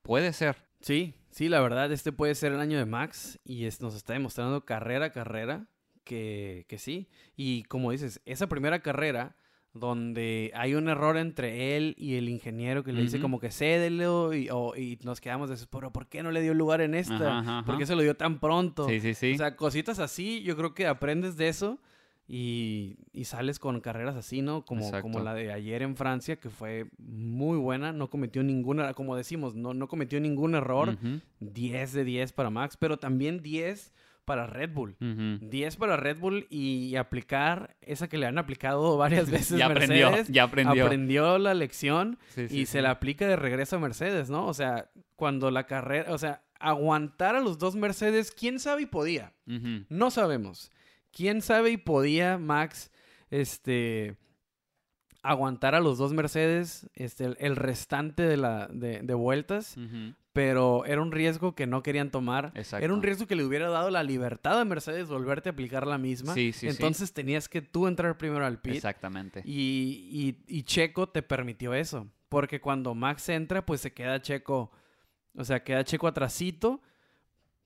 Puede 0.03 0.33
ser. 0.33 0.67
Sí, 0.81 1.15
sí, 1.31 1.49
la 1.49 1.61
verdad, 1.61 1.91
este 1.91 2.11
puede 2.11 2.35
ser 2.35 2.51
el 2.51 2.59
año 2.59 2.77
de 2.77 2.85
Max 2.85 3.39
y 3.43 3.67
nos 3.81 3.95
está 3.95 4.13
demostrando 4.13 4.65
carrera 4.65 5.07
a 5.07 5.11
carrera 5.11 5.65
que, 6.03 6.67
que 6.69 6.77
sí. 6.77 7.09
Y 7.35 7.63
como 7.63 7.89
dices, 7.89 8.21
esa 8.25 8.45
primera 8.45 8.83
carrera 8.83 9.35
donde 9.73 10.51
hay 10.53 10.75
un 10.75 10.87
error 10.87 11.17
entre 11.17 11.75
él 11.75 11.95
y 11.97 12.15
el 12.15 12.29
ingeniero 12.29 12.83
que 12.83 12.93
le 12.93 13.01
dice 13.01 13.19
como 13.19 13.39
que 13.39 13.49
cédelo 13.49 14.33
y, 14.33 14.47
y 14.77 14.99
nos 15.03 15.19
quedamos 15.19 15.49
de 15.49 15.57
pero 15.71 15.91
¿por 15.91 16.07
qué 16.07 16.21
no 16.21 16.31
le 16.31 16.41
dio 16.41 16.53
lugar 16.53 16.81
en 16.81 16.93
esta? 16.93 17.63
¿Por 17.65 17.77
qué 17.77 17.85
se 17.85 17.95
lo 17.95 18.03
dio 18.03 18.15
tan 18.15 18.39
pronto? 18.39 18.87
Sí, 18.87 18.99
sí, 18.99 19.13
sí. 19.15 19.33
O 19.33 19.37
sea, 19.37 19.55
cositas 19.55 19.97
así, 19.99 20.43
yo 20.43 20.55
creo 20.55 20.75
que 20.75 20.85
aprendes 20.85 21.37
de 21.37 21.47
eso 21.47 21.79
y, 22.27 22.97
sales 23.23 23.59
con 23.59 23.79
carreras 23.81 24.15
así, 24.15 24.41
¿no? 24.41 24.63
Como, 24.63 24.89
como 25.01 25.19
la 25.19 25.33
de 25.33 25.51
ayer 25.51 25.81
en 25.81 25.95
Francia, 25.95 26.35
que 26.35 26.49
fue 26.49 26.87
muy 26.99 27.57
buena, 27.57 27.91
no 27.91 28.09
cometió 28.09 28.43
ninguna, 28.43 28.93
como 28.93 29.15
decimos, 29.15 29.55
no, 29.55 29.73
no 29.73 29.87
cometió 29.87 30.19
ningún 30.19 30.55
error, 30.55 30.97
10 31.39 31.93
de 31.93 32.03
10 32.03 32.33
para 32.33 32.49
Max, 32.49 32.77
pero 32.77 32.97
también 32.97 33.41
10 33.41 33.93
para 34.25 34.47
Red 34.47 34.71
Bull. 34.73 34.95
10 34.99 35.75
para 35.77 35.97
Red 35.97 36.19
Bull 36.19 36.47
y 36.49 36.95
aplicar 36.95 37.75
esa 37.81 38.07
que 38.07 38.17
le 38.17 38.25
han 38.25 38.37
aplicado 38.37 38.97
varias 38.97 39.29
veces 39.31 39.57
ya 39.57 39.67
aprendió, 39.67 40.11
ya 40.25 40.43
aprendió. 40.43 40.85
Aprendió 40.85 41.37
la 41.37 41.53
lección 41.53 42.17
y 42.49 42.65
se 42.65 42.81
la 42.81 42.91
aplica 42.91 43.27
de 43.27 43.35
regreso 43.35 43.77
a 43.77 43.79
Mercedes, 43.79 44.29
¿no? 44.29 44.47
O 44.47 44.53
sea, 44.53 44.89
cuando 45.15 45.51
la 45.51 45.65
carrera, 45.65 46.13
o 46.13 46.17
sea, 46.17 46.43
aguantar 46.59 47.35
a 47.35 47.41
los 47.41 47.57
dos 47.57 47.75
Mercedes, 47.75 48.31
quién 48.31 48.59
sabe 48.59 48.83
y 48.83 48.85
podía. 48.85 49.33
No 49.45 50.11
sabemos. 50.11 50.71
¿Quién 51.11 51.41
sabe 51.41 51.71
y 51.71 51.77
podía 51.77 52.37
Max 52.37 52.91
este 53.29 54.17
aguantar 55.21 55.73
a 55.73 55.79
los 55.79 55.97
dos 55.97 56.11
Mercedes 56.13 56.89
este, 56.95 57.33
el 57.37 57.55
restante 57.55 58.23
de, 58.23 58.37
la, 58.37 58.67
de, 58.67 59.13
vueltas 59.13 59.77
pero 60.33 60.83
era 60.85 60.99
un 61.01 61.11
riesgo 61.11 61.53
que 61.53 61.67
no 61.67 61.83
querían 61.83 62.09
tomar. 62.09 62.51
Exacto. 62.55 62.83
Era 62.83 62.93
un 62.93 63.03
riesgo 63.03 63.27
que 63.27 63.35
le 63.35 63.45
hubiera 63.45 63.69
dado 63.69 63.91
la 63.91 64.03
libertad 64.03 64.59
a 64.59 64.65
Mercedes 64.65 65.07
volverte 65.07 65.49
a 65.49 65.51
aplicar 65.51 65.85
la 65.85 65.99
misma. 65.99 66.33
Sí, 66.33 66.51
sí, 66.51 66.67
Entonces 66.67 67.13
tenías 67.13 67.47
que 67.47 67.61
tú 67.61 67.87
entrar 67.87 68.17
primero 68.17 68.43
al 68.43 68.59
pit. 68.59 68.75
Exactamente. 68.75 69.43
Y, 69.45 70.35
y, 70.47 70.63
Checo 70.63 71.07
te 71.07 71.21
permitió 71.21 71.75
eso. 71.75 72.07
Porque 72.29 72.59
cuando 72.59 72.95
Max 72.95 73.29
entra, 73.29 73.63
pues 73.63 73.81
se 73.81 73.93
queda 73.93 74.21
Checo. 74.21 74.71
O 75.35 75.45
sea, 75.45 75.63
queda 75.63 75.83
Checo 75.83 76.07
atrasito 76.07 76.81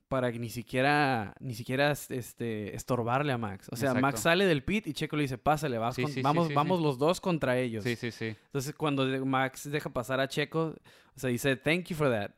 para 0.08 0.32
que 0.32 0.40
ni 0.40 0.50
siquiera, 0.50 1.36
ni 1.40 1.54
siquiera 1.54 1.92
este, 1.92 2.76
estorbarle 2.76 3.34
a 3.34 3.38
Max. 3.38 3.68
O 3.72 3.76
sea, 3.76 3.94
Max 3.94 4.22
sale 4.22 4.46
del 4.46 4.64
pit 4.64 4.88
y 4.88 4.94
Checo 4.94 5.16
le 5.16 5.24
dice, 5.24 5.38
pásale, 5.38 5.78
vamos, 5.78 6.54
vamos 6.54 6.82
los 6.82 6.98
dos 6.98 7.20
contra 7.22 7.58
ellos. 7.58 7.84
Sí, 7.84 7.96
sí, 7.96 8.12
sí. 8.12 8.36
Entonces, 8.46 8.74
cuando 8.76 9.06
Max 9.26 9.70
deja 9.70 9.90
pasar 9.90 10.20
a 10.20 10.28
Checo, 10.28 10.76
o 11.16 11.20
sea, 11.20 11.30
dice, 11.30 11.56
thank 11.56 11.86
you 11.86 11.96
for 11.96 12.10
that. 12.10 12.32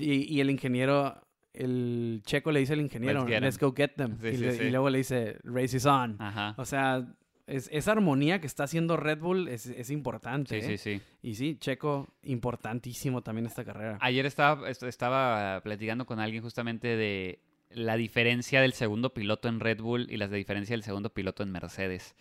Y, 0.00 0.40
el 0.40 0.50
ingeniero, 0.50 1.20
el 1.52 2.22
Checo 2.24 2.52
le 2.52 2.60
dice 2.60 2.74
al 2.74 2.80
ingeniero, 2.80 3.26
let's, 3.26 3.58
go 3.58 3.72
get 3.72 3.92
them. 3.96 4.18
Y, 4.22 4.70
luego 4.70 4.90
le 4.90 4.98
dice, 4.98 5.38
race 5.44 5.76
is 5.76 5.86
on. 5.86 6.18
O 6.56 6.64
sea, 6.64 7.06
esa 7.46 7.92
armonía 7.92 8.40
que 8.40 8.46
está 8.46 8.64
haciendo 8.64 8.96
Red 8.96 9.18
Bull 9.18 9.48
es, 9.48 9.90
importante. 9.90 10.60
Sí, 10.60 10.66
sí, 10.66 10.72
¿eh? 10.72 10.78
sí. 10.78 11.02
Y 11.22 11.34
sí, 11.34 11.56
Checo, 11.60 12.08
importantísimo 12.22 13.22
también 13.22 13.46
esta 13.46 13.64
carrera. 13.64 13.98
Ayer 14.00 14.24
estaba, 14.24 14.68
estaba 14.68 15.60
platicando 15.62 16.06
con 16.06 16.20
alguien 16.20 16.42
justamente 16.42 16.96
de 16.96 17.40
la 17.70 17.96
diferencia 17.96 18.60
del 18.60 18.72
segundo 18.72 19.12
piloto 19.12 19.48
en 19.48 19.60
Red 19.60 19.80
Bull 19.80 20.06
y 20.10 20.16
la 20.16 20.28
diferencia 20.28 20.74
del 20.74 20.84
segundo 20.84 21.10
piloto 21.10 21.42
en 21.42 21.50
Mercedes. 21.50 22.14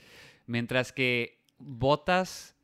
Mientras 0.45 0.91
que 0.91 1.41
Bottas 1.57 2.55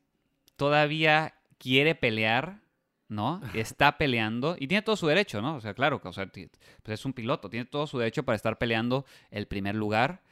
todavía 0.57 1.35
quiere 1.57 1.95
pelear, 1.95 2.61
¿no? 3.07 3.41
Está 3.53 3.97
peleando 3.97 4.57
y 4.59 4.67
tiene 4.67 4.81
todo 4.81 4.97
su 4.97 5.07
derecho, 5.07 5.41
¿no? 5.41 5.55
O 5.55 5.61
sea, 5.61 5.73
claro, 5.73 6.01
o 6.03 6.13
sea, 6.13 6.27
pues 6.27 6.99
es 6.99 7.05
un 7.05 7.13
piloto, 7.13 7.49
tiene 7.49 7.65
todo 7.65 7.87
su 7.87 7.99
derecho 7.99 8.23
para 8.23 8.35
estar 8.35 8.57
peleando 8.57 9.05
el 9.31 9.47
primer 9.47 9.75
lugar. 9.75 10.23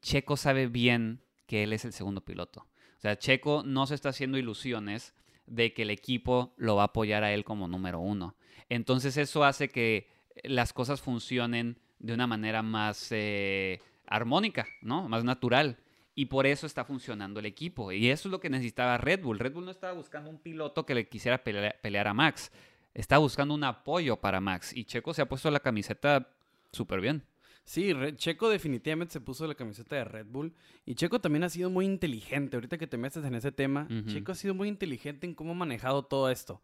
Checo 0.00 0.36
sabe 0.36 0.66
bien 0.66 1.22
que 1.52 1.64
él 1.64 1.74
es 1.74 1.84
el 1.84 1.92
segundo 1.92 2.22
piloto. 2.22 2.60
O 2.96 3.00
sea, 3.02 3.18
Checo 3.18 3.62
no 3.62 3.86
se 3.86 3.94
está 3.94 4.08
haciendo 4.08 4.38
ilusiones 4.38 5.12
de 5.44 5.74
que 5.74 5.82
el 5.82 5.90
equipo 5.90 6.54
lo 6.56 6.76
va 6.76 6.84
a 6.84 6.86
apoyar 6.86 7.24
a 7.24 7.34
él 7.34 7.44
como 7.44 7.68
número 7.68 8.00
uno. 8.00 8.36
Entonces 8.70 9.18
eso 9.18 9.44
hace 9.44 9.68
que 9.68 10.08
las 10.44 10.72
cosas 10.72 11.02
funcionen 11.02 11.78
de 11.98 12.14
una 12.14 12.26
manera 12.26 12.62
más 12.62 13.08
eh, 13.10 13.82
armónica, 14.06 14.66
¿no? 14.80 15.10
Más 15.10 15.24
natural. 15.24 15.76
Y 16.14 16.24
por 16.24 16.46
eso 16.46 16.66
está 16.66 16.86
funcionando 16.86 17.38
el 17.40 17.44
equipo. 17.44 17.92
Y 17.92 18.08
eso 18.08 18.28
es 18.28 18.32
lo 18.32 18.40
que 18.40 18.48
necesitaba 18.48 18.96
Red 18.96 19.20
Bull. 19.20 19.38
Red 19.38 19.52
Bull 19.52 19.66
no 19.66 19.72
estaba 19.72 19.92
buscando 19.92 20.30
un 20.30 20.38
piloto 20.38 20.86
que 20.86 20.94
le 20.94 21.06
quisiera 21.06 21.44
pelear, 21.44 22.08
a 22.08 22.14
Max. 22.14 22.50
Estaba 22.94 23.18
buscando 23.18 23.52
un 23.52 23.64
apoyo 23.64 24.16
para 24.16 24.40
Max. 24.40 24.74
Y 24.74 24.86
Checo 24.86 25.12
se 25.12 25.20
ha 25.20 25.28
puesto 25.28 25.50
la 25.50 25.60
camiseta 25.60 26.30
súper 26.72 27.02
bien. 27.02 27.26
Sí, 27.64 27.92
Checo 28.16 28.48
definitivamente 28.48 29.12
se 29.12 29.20
puso 29.20 29.46
la 29.46 29.54
camiseta 29.54 29.96
de 29.96 30.04
Red 30.04 30.26
Bull. 30.26 30.54
Y 30.84 30.94
Checo 30.94 31.20
también 31.20 31.44
ha 31.44 31.48
sido 31.48 31.70
muy 31.70 31.84
inteligente. 31.84 32.56
Ahorita 32.56 32.76
que 32.76 32.86
te 32.86 32.98
metes 32.98 33.24
en 33.24 33.34
ese 33.34 33.52
tema, 33.52 33.88
Checo 34.06 34.32
ha 34.32 34.34
sido 34.34 34.54
muy 34.54 34.68
inteligente 34.68 35.26
en 35.26 35.34
cómo 35.34 35.52
ha 35.52 35.54
manejado 35.54 36.04
todo 36.04 36.30
esto. 36.30 36.60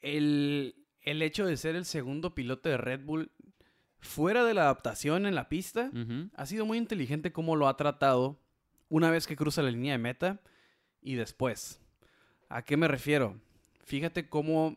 El, 0.00 0.74
hecho 1.04 1.44
de 1.44 1.56
ser 1.56 1.76
el 1.76 1.84
segundo 1.84 2.34
piloto 2.34 2.68
de 2.68 2.76
Red 2.76 3.04
Bull 3.04 3.30
fuera 4.00 4.44
de 4.44 4.54
la 4.54 4.62
adaptación 4.62 5.26
en 5.26 5.34
la 5.34 5.48
pista, 5.48 5.90
ha 6.34 6.46
sido 6.46 6.64
muy 6.64 6.78
inteligente 6.78 7.32
cómo 7.32 7.56
lo 7.56 7.68
ha 7.68 7.76
tratado 7.76 8.40
una 8.88 9.10
vez 9.10 9.26
que 9.26 9.36
cruza 9.36 9.62
la 9.62 9.70
línea 9.70 9.92
de 9.92 9.98
meta 9.98 10.40
y 11.00 11.14
después. 11.14 11.80
¿A 12.48 12.62
qué 12.62 12.76
me 12.76 12.88
refiero? 12.88 13.40
Fíjate 13.84 14.28
cómo 14.28 14.76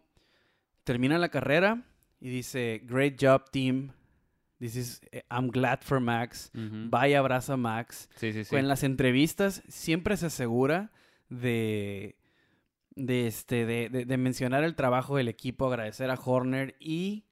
termina 0.83 1.17
la 1.17 1.29
carrera 1.29 1.83
y 2.19 2.29
dice, 2.29 2.81
great 2.85 3.21
job 3.21 3.49
team, 3.51 3.91
This 4.59 4.75
is, 4.75 5.01
eh, 5.11 5.23
I'm 5.29 5.49
glad 5.49 5.79
for 5.81 5.99
Max. 5.99 6.51
Vaya, 6.53 7.19
abraza 7.19 7.57
Max. 7.57 8.09
Sí, 8.15 8.31
sí, 8.31 8.45
sí. 8.45 8.55
En 8.55 8.67
las 8.67 8.83
entrevistas 8.83 9.63
siempre 9.67 10.15
se 10.15 10.27
asegura 10.27 10.91
de, 11.29 12.15
de, 12.95 13.27
este, 13.27 13.65
de, 13.65 13.89
de, 13.89 14.17
mencionar 14.17 14.63
el 14.63 14.75
trabajo 14.75 15.17
del 15.17 15.27
equipo, 15.27 15.67
agradecer 15.67 16.09
a 16.09 16.15
Horner 16.15 16.75
y 16.79 17.25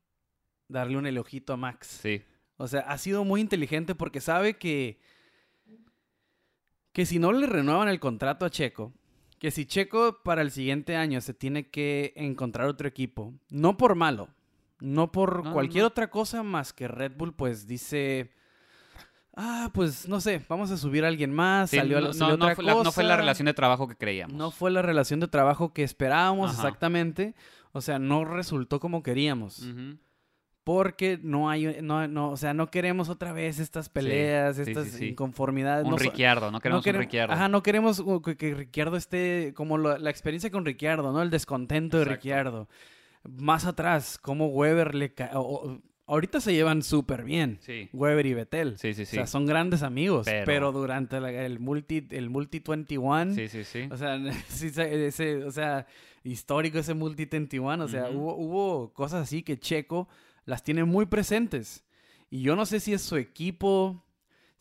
darle 0.68 0.98
un 0.98 1.06
elogito 1.06 1.54
a 1.54 1.58
Max. 1.58 2.00
Sí. 2.02 2.22
O 2.58 2.68
sea, 2.68 2.82
ha 2.82 2.98
sido 2.98 3.24
muy 3.24 3.42
inteligente 3.42 3.96
porque 3.96 4.22
sabe 4.22 4.58
que, 4.58 5.00
que 6.92 7.06
si 7.06 7.20
no 7.20 7.32
le 7.32 7.48
renuevan 7.48 7.88
el 7.88 8.00
contrato 8.00 8.46
a 8.46 8.50
Checo, 8.50 8.94
que 9.40 9.52
si 9.52 9.66
Checo 9.66 10.22
para 10.24 10.42
el 10.42 10.52
siguiente 10.52 10.96
año 10.96 11.22
se 11.22 11.34
tiene 11.34 11.70
que 11.70 12.14
encontrar 12.16 12.68
otro 12.68 12.88
equipo, 12.88 13.34
no 13.50 13.78
por 13.78 13.96
malo, 13.96 14.30
no 14.84 15.13
por 15.13 15.50
cualquier 15.54 15.86
otra 15.86 16.10
cosa 16.10 16.43
más 16.43 16.74
que 16.74 16.89
Red 16.89 17.13
Bull, 17.15 17.34
pues 17.34 17.65
dice. 17.65 18.32
Ah, 19.36 19.72
pues 19.74 20.08
no 20.10 20.19
sé, 20.19 20.41
vamos 20.48 20.69
a 20.72 20.78
subir 20.78 21.06
a 21.06 21.08
alguien 21.08 21.34
más. 21.34 21.72
salió, 21.72 22.02
no, 22.02 22.28
otra 22.28 22.54
fue 22.54 22.63
La, 22.65 22.76
no 22.84 22.91
fue 22.91 23.04
la 23.04 23.15
relación 23.15 23.46
de 23.46 23.54
trabajo 23.54 23.88
que 23.88 23.96
creíamos. 23.96 24.36
No 24.36 24.52
fue 24.52 24.69
la 24.72 24.82
relación 24.82 25.22
de 25.22 25.28
trabajo 25.28 25.74
que 25.74 25.84
esperábamos 25.84 26.52
exactamente. 26.54 27.34
O 27.72 27.80
sea, 27.80 27.98
no 27.98 28.26
resultó 28.26 28.82
como 28.82 29.02
queríamos. 29.04 29.65
Porque 30.65 31.19
no 31.22 31.50
hay, 31.50 31.82
no, 31.82 32.08
no, 32.08 32.32
o 32.32 32.38
sea, 32.38 32.54
no 32.54 32.69
queremos 32.69 33.10
otra 33.10 33.34
vez 33.34 33.60
estas 33.60 33.89
peleas, 33.89 34.60
estas 34.60 35.02
inconformidades. 35.02 35.86
Un 35.86 35.91
no, 35.91 35.98
Ricciardo, 35.98 36.52
no 36.52 36.60
queremos 36.60 36.86
un 36.86 36.93
Ricciardo. 36.93 37.34
Ajá, 37.34 37.48
no 37.48 37.63
queremos 37.63 38.04
que, 38.24 38.36
que 38.38 38.54
Ricciardo 38.54 38.98
esté 38.98 39.54
como 39.56 39.78
la 39.78 40.10
experiencia 40.10 40.52
con 40.52 40.65
Ricciardo, 40.65 41.13
¿no? 41.13 41.22
El 41.22 41.30
descontento 41.30 41.98
de 42.00 42.06
Ricciardo 42.06 42.67
más 43.24 43.66
atrás, 43.66 44.18
cómo 44.18 44.48
Weber 44.48 44.96
le... 44.96 45.14
ahorita 46.06 46.42
se 46.42 46.54
llevan 46.54 46.84
súper 46.84 47.24
bien. 47.24 47.58
Sí. 47.62 47.90
Weber 47.94 48.26
y 48.26 48.34
Betel. 48.34 48.78
Sí, 48.78 48.94
sí, 48.94 49.06
sí. 49.06 49.18
O 49.18 49.20
sea, 49.20 49.28
son 49.28 49.46
grandes 49.46 49.84
amigos. 49.84 50.28
Pero, 50.46 50.72
durante 50.72 51.18
el 51.18 51.60
multi 51.60 52.08
el 52.12 52.30
multi 52.30 52.62
21. 52.66 53.34
Sí, 53.34 53.48
sí, 53.48 53.64
sí. 53.64 53.88
O 53.92 53.98
sea, 53.98 54.16
ese, 54.62 55.44
o 55.44 55.52
sea 55.52 55.88
histórico 56.24 56.80
ese 56.80 56.94
multi 56.94 57.26
21. 57.26 57.84
O 57.84 57.88
sea, 57.88 58.10
hubo, 58.10 58.36
hubo 58.36 58.94
cosas 58.94 59.24
así 59.24 59.44
que 59.44 59.60
Checo 59.60 60.08
las 60.46 60.64
tiene 60.64 60.84
muy 60.84 61.06
presentes. 61.06 61.84
Y 62.30 62.42
yo 62.42 62.56
no 62.56 62.66
sé 62.66 62.80
si 62.80 62.94
es 62.94 63.02
su 63.02 63.16
equipo 63.18 64.03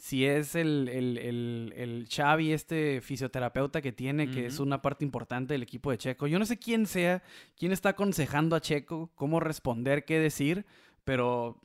si 0.03 0.27
es 0.27 0.57
el, 0.57 0.89
el, 0.89 1.17
el, 1.17 1.75
el, 1.77 2.09
Xavi, 2.13 2.53
este 2.53 3.01
fisioterapeuta 3.01 3.81
que 3.81 3.93
tiene, 3.93 4.29
que 4.29 4.47
es 4.47 4.59
una 4.59 4.83
parte 4.83 5.05
importante 5.05 5.55
del 5.55 5.63
equipo 5.63 5.93
de 5.93 5.99
Checo. 5.99 6.27
Yo 6.27 6.41
no 6.41 6.45
sé 6.45 6.59
quién 6.59 6.87
sea, 6.87 7.23
quién 7.57 7.71
está 7.71 7.91
aconsejando 7.91 8.57
a 8.57 8.61
Checo 8.61 9.13
cómo 9.15 9.39
responder, 9.39 10.05
qué 10.05 10.19
decir, 10.19 10.67
pero 11.05 11.61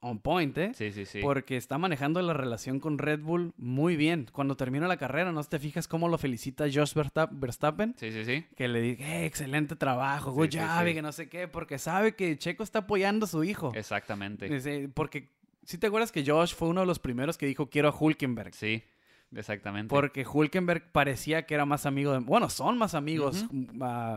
on 0.00 0.20
point, 0.20 0.56
¿eh? 0.58 0.70
Sí, 0.74 0.92
sí, 0.92 1.06
sí. 1.06 1.18
Porque 1.20 1.56
está 1.56 1.76
manejando 1.76 2.22
la 2.22 2.34
relación 2.34 2.78
con 2.78 2.98
Red 2.98 3.20
Bull 3.20 3.52
muy 3.56 3.96
bien. 3.96 4.28
Cuando 4.32 4.56
termina 4.56 4.86
la 4.86 4.96
carrera, 4.96 5.32
¿no 5.32 5.42
te 5.42 5.58
fijas 5.58 5.88
cómo 5.88 6.08
lo 6.08 6.18
felicita 6.18 6.66
Josh 6.72 6.94
Verstappen? 6.94 7.96
Sí, 7.98 8.12
sí, 8.12 8.24
sí. 8.24 8.46
Que 8.54 8.68
le 8.68 8.80
dice, 8.80 9.02
eh, 9.02 9.26
excelente 9.26 9.74
trabajo, 9.74 10.30
good 10.30 10.50
job, 10.52 10.84
que 10.84 11.02
no 11.02 11.10
sé 11.10 11.28
qué, 11.28 11.48
porque 11.48 11.78
sabe 11.78 12.14
que 12.14 12.38
Checo 12.38 12.62
está 12.62 12.80
apoyando 12.80 13.24
a 13.24 13.28
su 13.28 13.42
hijo. 13.42 13.72
Exactamente. 13.74 14.88
Porque 14.94 15.30
¿Sí 15.66 15.78
te 15.78 15.88
acuerdas 15.88 16.12
que 16.12 16.24
Josh 16.24 16.54
fue 16.54 16.68
uno 16.68 16.80
de 16.80 16.86
los 16.86 17.00
primeros 17.00 17.36
que 17.36 17.46
dijo 17.46 17.68
quiero 17.68 17.88
a 17.88 17.94
Hulkenberg? 17.98 18.54
Sí, 18.54 18.84
exactamente. 19.34 19.90
Porque 19.90 20.24
Hulkenberg 20.24 20.92
parecía 20.92 21.44
que 21.44 21.54
era 21.54 21.66
más 21.66 21.86
amigo 21.86 22.12
de... 22.12 22.20
Bueno, 22.20 22.48
son 22.48 22.78
más 22.78 22.94
amigos 22.94 23.46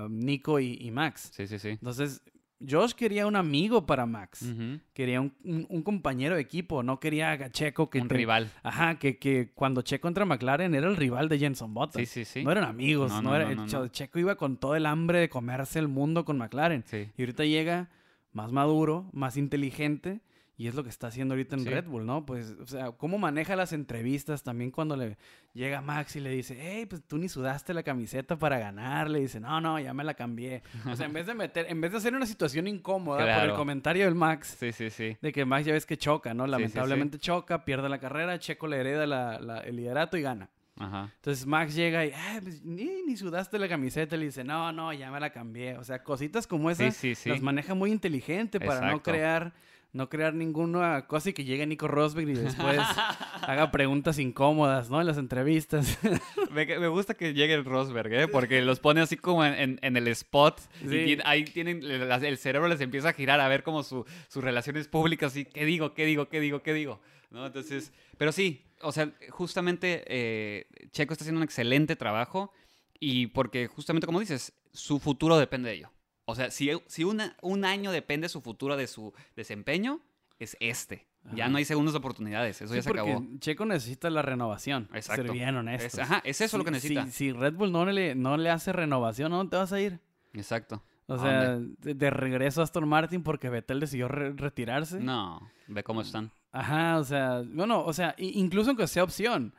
Nico 0.10 0.60
y, 0.60 0.92
Max. 0.92 1.32
Sí, 1.34 1.48
sí, 1.48 1.58
sí. 1.58 1.70
Entonces, 1.70 2.22
Josh 2.68 2.92
quería 2.92 3.26
un 3.26 3.36
amigo 3.36 3.88
para 3.88 4.06
Max. 4.06 4.46
Quería 4.94 5.22
un, 5.22 5.82
compañero 5.84 6.36
de 6.36 6.42
equipo. 6.42 6.84
No 6.84 7.00
quería 7.00 7.32
a 7.32 7.50
Checo 7.50 7.90
que... 7.90 8.00
Un 8.00 8.10
rival. 8.10 8.52
Ajá, 8.62 9.00
que, 9.00 9.18
que 9.18 9.52
cuando 9.56 9.82
Checo 9.82 10.08
entra 10.08 10.26
a 10.26 10.28
McLaren 10.28 10.76
era 10.76 10.88
el 10.88 10.98
rival 10.98 11.30
de 11.30 11.40
Jenson 11.40 11.74
Button. 11.74 12.06
Sí, 12.06 12.06
sí, 12.06 12.26
sí. 12.26 12.44
No 12.44 12.52
eran 12.52 12.66
amigos. 12.66 13.24
No, 13.24 13.36
era, 13.36 13.56
Checo 13.90 14.20
iba 14.20 14.36
con 14.36 14.58
todo 14.58 14.76
el 14.76 14.86
hambre 14.86 15.18
de 15.18 15.30
comerse 15.30 15.80
el 15.80 15.88
mundo 15.88 16.26
con 16.26 16.38
McLaren. 16.38 16.84
Sí. 16.86 17.10
Y 17.18 17.22
ahorita 17.24 17.44
llega 17.44 17.90
más 18.34 18.52
maduro, 18.52 19.10
más 19.14 19.36
inteligente 19.36 20.22
y 20.60 20.68
es 20.68 20.76
lo 20.76 20.84
que 20.84 20.90
está 20.90 21.08
haciendo 21.08 21.36
ahorita 21.36 21.56
en 21.56 21.66
Red 21.66 21.86
Bull, 21.86 22.06
¿no? 22.06 22.26
Pues, 22.26 22.54
o 22.62 22.68
sea, 22.68 22.92
cómo 22.92 23.18
maneja 23.18 23.56
las 23.56 23.72
entrevistas 23.72 24.44
también 24.44 24.72
cuando 24.72 24.98
le 24.98 25.18
llega 25.54 25.80
Max 25.80 26.18
y 26.18 26.20
le 26.20 26.32
dice, 26.32 26.58
hey, 26.60 26.86
pues 26.86 27.02
tú 27.08 27.18
ni 27.18 27.30
sudaste 27.30 27.74
la 27.74 27.82
camiseta 27.82 28.38
para 28.38 28.60
ganar. 28.60 29.10
Le 29.10 29.22
dice, 29.22 29.40
no, 29.40 29.62
no, 29.62 29.80
ya 29.80 29.94
me 29.94 30.04
la 30.04 30.16
cambié. 30.16 30.62
O 30.86 30.98
sea, 30.98 31.06
en 31.06 31.14
vez 31.14 31.28
de 31.28 31.34
meter, 31.34 31.68
en 31.70 31.80
vez 31.80 31.94
de 31.94 32.00
hacer 32.00 32.14
una 32.14 32.26
situación 32.26 32.68
incómoda 32.68 33.20
por 33.40 33.50
el 33.52 33.56
comentario 33.56 34.04
del 34.04 34.16
Max. 34.16 34.58
Sí, 34.60 34.74
sí, 34.74 34.90
sí. 34.90 35.16
De 35.22 35.32
que 35.32 35.46
Max 35.46 35.66
ya 35.66 35.72
ves 35.72 35.86
que 35.86 35.96
choca, 35.96 36.34
¿no? 36.34 36.46
Lamentablemente 36.46 37.20
choca, 37.20 37.64
pierde 37.64 37.88
la 37.88 38.00
carrera, 38.00 38.38
Checo 38.38 38.68
le 38.68 38.82
hereda 38.82 39.64
el 39.64 39.76
liderato 39.78 40.18
y 40.18 40.24
gana. 40.24 40.50
Ajá. 40.76 41.10
Entonces 41.16 41.46
Max 41.46 41.74
llega 41.74 42.06
y, 42.06 42.12
pues, 42.44 42.66
ni, 42.66 43.04
ni, 43.04 43.16
sudaste 43.16 43.60
la 43.60 43.70
camiseta. 43.70 44.18
Le 44.18 44.26
dice, 44.26 44.44
no, 44.44 44.74
no, 44.74 44.92
ya 44.92 45.10
me 45.10 45.22
la 45.22 45.30
cambié. 45.30 45.78
O 45.78 45.86
sea, 45.86 46.04
cositas 46.04 46.48
como 46.48 46.70
esas 46.70 47.02
las 47.26 47.42
maneja 47.42 47.76
muy 47.76 47.94
inteligente 47.94 48.60
para 48.60 48.92
no 48.92 49.02
crear 49.02 49.54
no 49.92 50.08
crear 50.08 50.34
ninguna 50.34 51.08
cosa 51.08 51.30
y 51.30 51.34
que 51.34 51.46
llegue 51.46 51.66
Nico 51.66 51.88
Rosberg 51.88 52.30
y 52.30 52.34
después 52.34 52.80
haga 53.42 53.72
preguntas 53.72 54.20
incómodas, 54.20 54.90
¿no? 54.90 55.02
En 55.02 55.08
las 55.08 55.18
entrevistas. 55.18 55.98
me, 56.52 56.88
gusta 56.88 57.16
que 57.16 57.34
llegue 57.34 57.54
el 57.54 57.66
Rosberg, 57.66 58.14
¿eh? 58.14 58.28
Porque 58.28 58.62
los 58.62 58.80
pone 58.80 59.02
así 59.02 59.18
como 59.18 59.44
en, 59.44 59.80
el 59.82 60.08
spot 60.10 60.62
y 60.84 61.18
ahí 61.26 61.44
tienen, 61.44 61.84
el 61.84 62.38
cerebro 62.38 62.68
les 62.68 62.82
empieza 62.82 63.10
a 63.10 63.14
girar 63.14 63.40
a 63.40 63.48
ver 63.48 63.64
como 63.64 63.84
sus 63.84 64.06
relaciones 64.36 64.88
públicas 64.88 65.36
y 65.36 65.46
qué 65.46 65.66
digo, 65.66 65.94
qué 65.94 66.06
digo, 66.06 66.30
qué 66.30 66.40
digo, 66.40 66.62
qué 66.62 66.74
digo, 66.74 67.02
¿no? 67.32 67.48
Entonces, 67.48 67.92
pero 68.18 68.32
sí, 68.32 68.66
o 68.82 68.92
sea, 68.92 69.12
justamente 69.30 70.04
eh, 70.08 70.68
Checo 70.92 71.14
está 71.14 71.24
haciendo 71.24 71.40
un 71.40 71.44
excelente 71.44 71.96
trabajo 71.96 72.54
y 73.00 73.28
porque 73.28 73.68
justamente 73.68 74.06
como 74.06 74.20
dices, 74.20 74.54
su 74.72 75.00
futuro 75.00 75.38
depende 75.38 75.70
de 75.70 75.76
ello. 75.76 75.92
O 76.30 76.36
sea, 76.36 76.52
si, 76.52 76.72
si 76.88 77.04
un 77.04 77.66
año 77.66 77.92
depende 77.92 78.30
su 78.30 78.42
futuro 78.42 78.78
de 78.78 78.88
su 78.88 79.14
desempeño, 79.36 80.02
es 80.40 80.56
este. 80.60 81.10
Ya 81.34 81.48
no 81.48 81.58
hay 81.58 81.66
segundas 81.66 81.94
oportunidades, 81.96 82.62
eso 82.62 82.74
ya 82.74 82.82
se 82.82 82.90
acabó. 82.90 83.24
Checo 83.40 83.66
necesita 83.66 84.10
la 84.10 84.22
renovación. 84.22 84.90
Exacto. 84.94 85.24
Ser 85.24 85.32
bien 85.32 85.56
honesto. 85.56 86.02
ajá, 86.02 86.22
es 86.24 86.42
eso 86.42 86.58
lo 86.58 86.64
que 86.64 86.72
necesita. 86.72 87.06
Si, 87.08 87.32
Red 87.32 87.54
Bull 87.54 87.72
no 87.72 87.86
le, 87.86 88.16
no 88.16 88.38
le 88.38 88.50
hace 88.50 88.74
renovación, 88.74 89.32
¿no 89.32 89.48
te 89.48 89.58
vas 89.58 89.72
a 89.72 89.80
ir? 89.80 90.00
Exacto. 90.34 90.82
O 91.06 91.18
sea, 91.18 91.58
de, 91.58 92.10
regreso 92.12 92.62
a 92.62 92.64
Aston 92.64 92.88
Martin 92.88 93.24
porque 93.24 93.50
Vettel 93.50 93.80
decidió 93.80 94.08
retirarse. 94.08 95.00
No, 95.00 95.42
ve 95.68 95.84
cómo 95.84 96.02
están. 96.02 96.32
Ajá, 96.52 96.98
o 96.98 97.04
sea, 97.04 97.44
bueno, 97.46 97.84
o 97.84 97.94
sea, 97.94 98.16
incluso 98.18 98.70
aunque 98.70 98.88
sea 98.88 99.04
opción. 99.04 99.54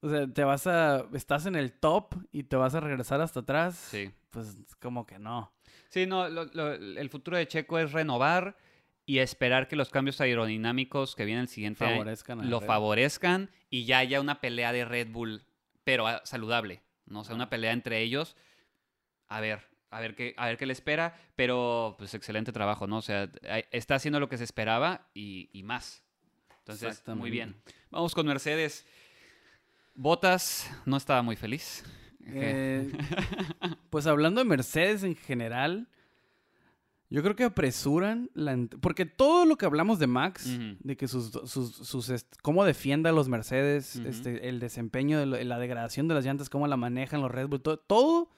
O 0.00 0.08
sea, 0.08 0.26
te 0.28 0.44
vas 0.44 0.66
a. 0.66 1.06
Estás 1.12 1.46
en 1.46 1.56
el 1.56 1.72
top 1.72 2.14
y 2.32 2.44
te 2.44 2.56
vas 2.56 2.74
a 2.74 2.80
regresar 2.80 3.20
hasta 3.20 3.40
atrás. 3.40 3.74
Sí. 3.76 4.10
Pues 4.30 4.56
como 4.80 5.06
que 5.06 5.18
no. 5.18 5.52
Sí, 5.90 6.06
no, 6.06 6.24
el 6.24 7.10
futuro 7.10 7.36
de 7.36 7.46
Checo 7.48 7.78
es 7.78 7.92
renovar 7.92 8.56
y 9.06 9.18
esperar 9.18 9.66
que 9.66 9.74
los 9.74 9.90
cambios 9.90 10.20
aerodinámicos 10.20 11.16
que 11.16 11.24
vienen 11.24 11.42
el 11.42 11.48
siguiente 11.48 11.84
año 11.84 12.04
lo 12.42 12.60
favorezcan 12.60 13.50
y 13.68 13.84
ya 13.84 13.98
haya 13.98 14.20
una 14.20 14.40
pelea 14.40 14.72
de 14.72 14.84
Red 14.84 15.08
Bull, 15.10 15.42
pero 15.82 16.06
ah, 16.06 16.22
saludable, 16.24 16.82
¿no? 17.06 17.20
O 17.20 17.24
sea, 17.24 17.34
una 17.34 17.50
pelea 17.50 17.72
entre 17.72 18.00
ellos. 18.02 18.36
A 19.26 19.40
ver, 19.40 19.66
a 19.90 20.00
ver 20.00 20.14
qué, 20.14 20.32
a 20.36 20.46
ver 20.46 20.56
qué 20.56 20.66
le 20.66 20.72
espera, 20.72 21.18
pero 21.34 21.96
pues 21.98 22.14
excelente 22.14 22.52
trabajo, 22.52 22.86
¿no? 22.86 22.98
O 22.98 23.02
sea, 23.02 23.28
está 23.72 23.96
haciendo 23.96 24.20
lo 24.20 24.28
que 24.28 24.38
se 24.38 24.44
esperaba 24.44 25.08
y, 25.12 25.50
y 25.52 25.64
más. 25.64 26.04
Entonces, 26.58 27.02
muy 27.08 27.30
bien. 27.30 27.60
Vamos 27.90 28.14
con 28.14 28.28
Mercedes. 28.28 28.86
Botas 29.96 30.70
no 30.86 30.96
estaba 30.96 31.22
muy 31.22 31.34
feliz. 31.34 31.84
Eh, 32.26 32.90
pues 33.90 34.06
hablando 34.06 34.40
de 34.40 34.44
Mercedes 34.44 35.02
en 35.02 35.16
general, 35.16 35.88
yo 37.08 37.22
creo 37.22 37.34
que 37.34 37.44
apresuran 37.44 38.30
la 38.34 38.56
porque 38.80 39.04
todo 39.04 39.44
lo 39.44 39.56
que 39.56 39.66
hablamos 39.66 39.98
de 39.98 40.06
Max, 40.06 40.58
de 40.78 40.96
que 40.96 41.08
sus, 41.08 41.32
sus, 41.44 42.26
cómo 42.40 42.64
defiende 42.64 43.08
a 43.08 43.12
los 43.12 43.28
Mercedes, 43.28 43.96
este, 43.96 44.48
el 44.48 44.60
desempeño, 44.60 45.18
de 45.18 45.44
la 45.44 45.58
degradación 45.58 46.06
de 46.06 46.14
las 46.14 46.24
llantas, 46.24 46.48
cómo 46.48 46.68
la 46.68 46.76
manejan 46.76 47.20
los 47.20 47.30
Red 47.30 47.48
Bull, 47.48 47.62
todo, 47.62 48.30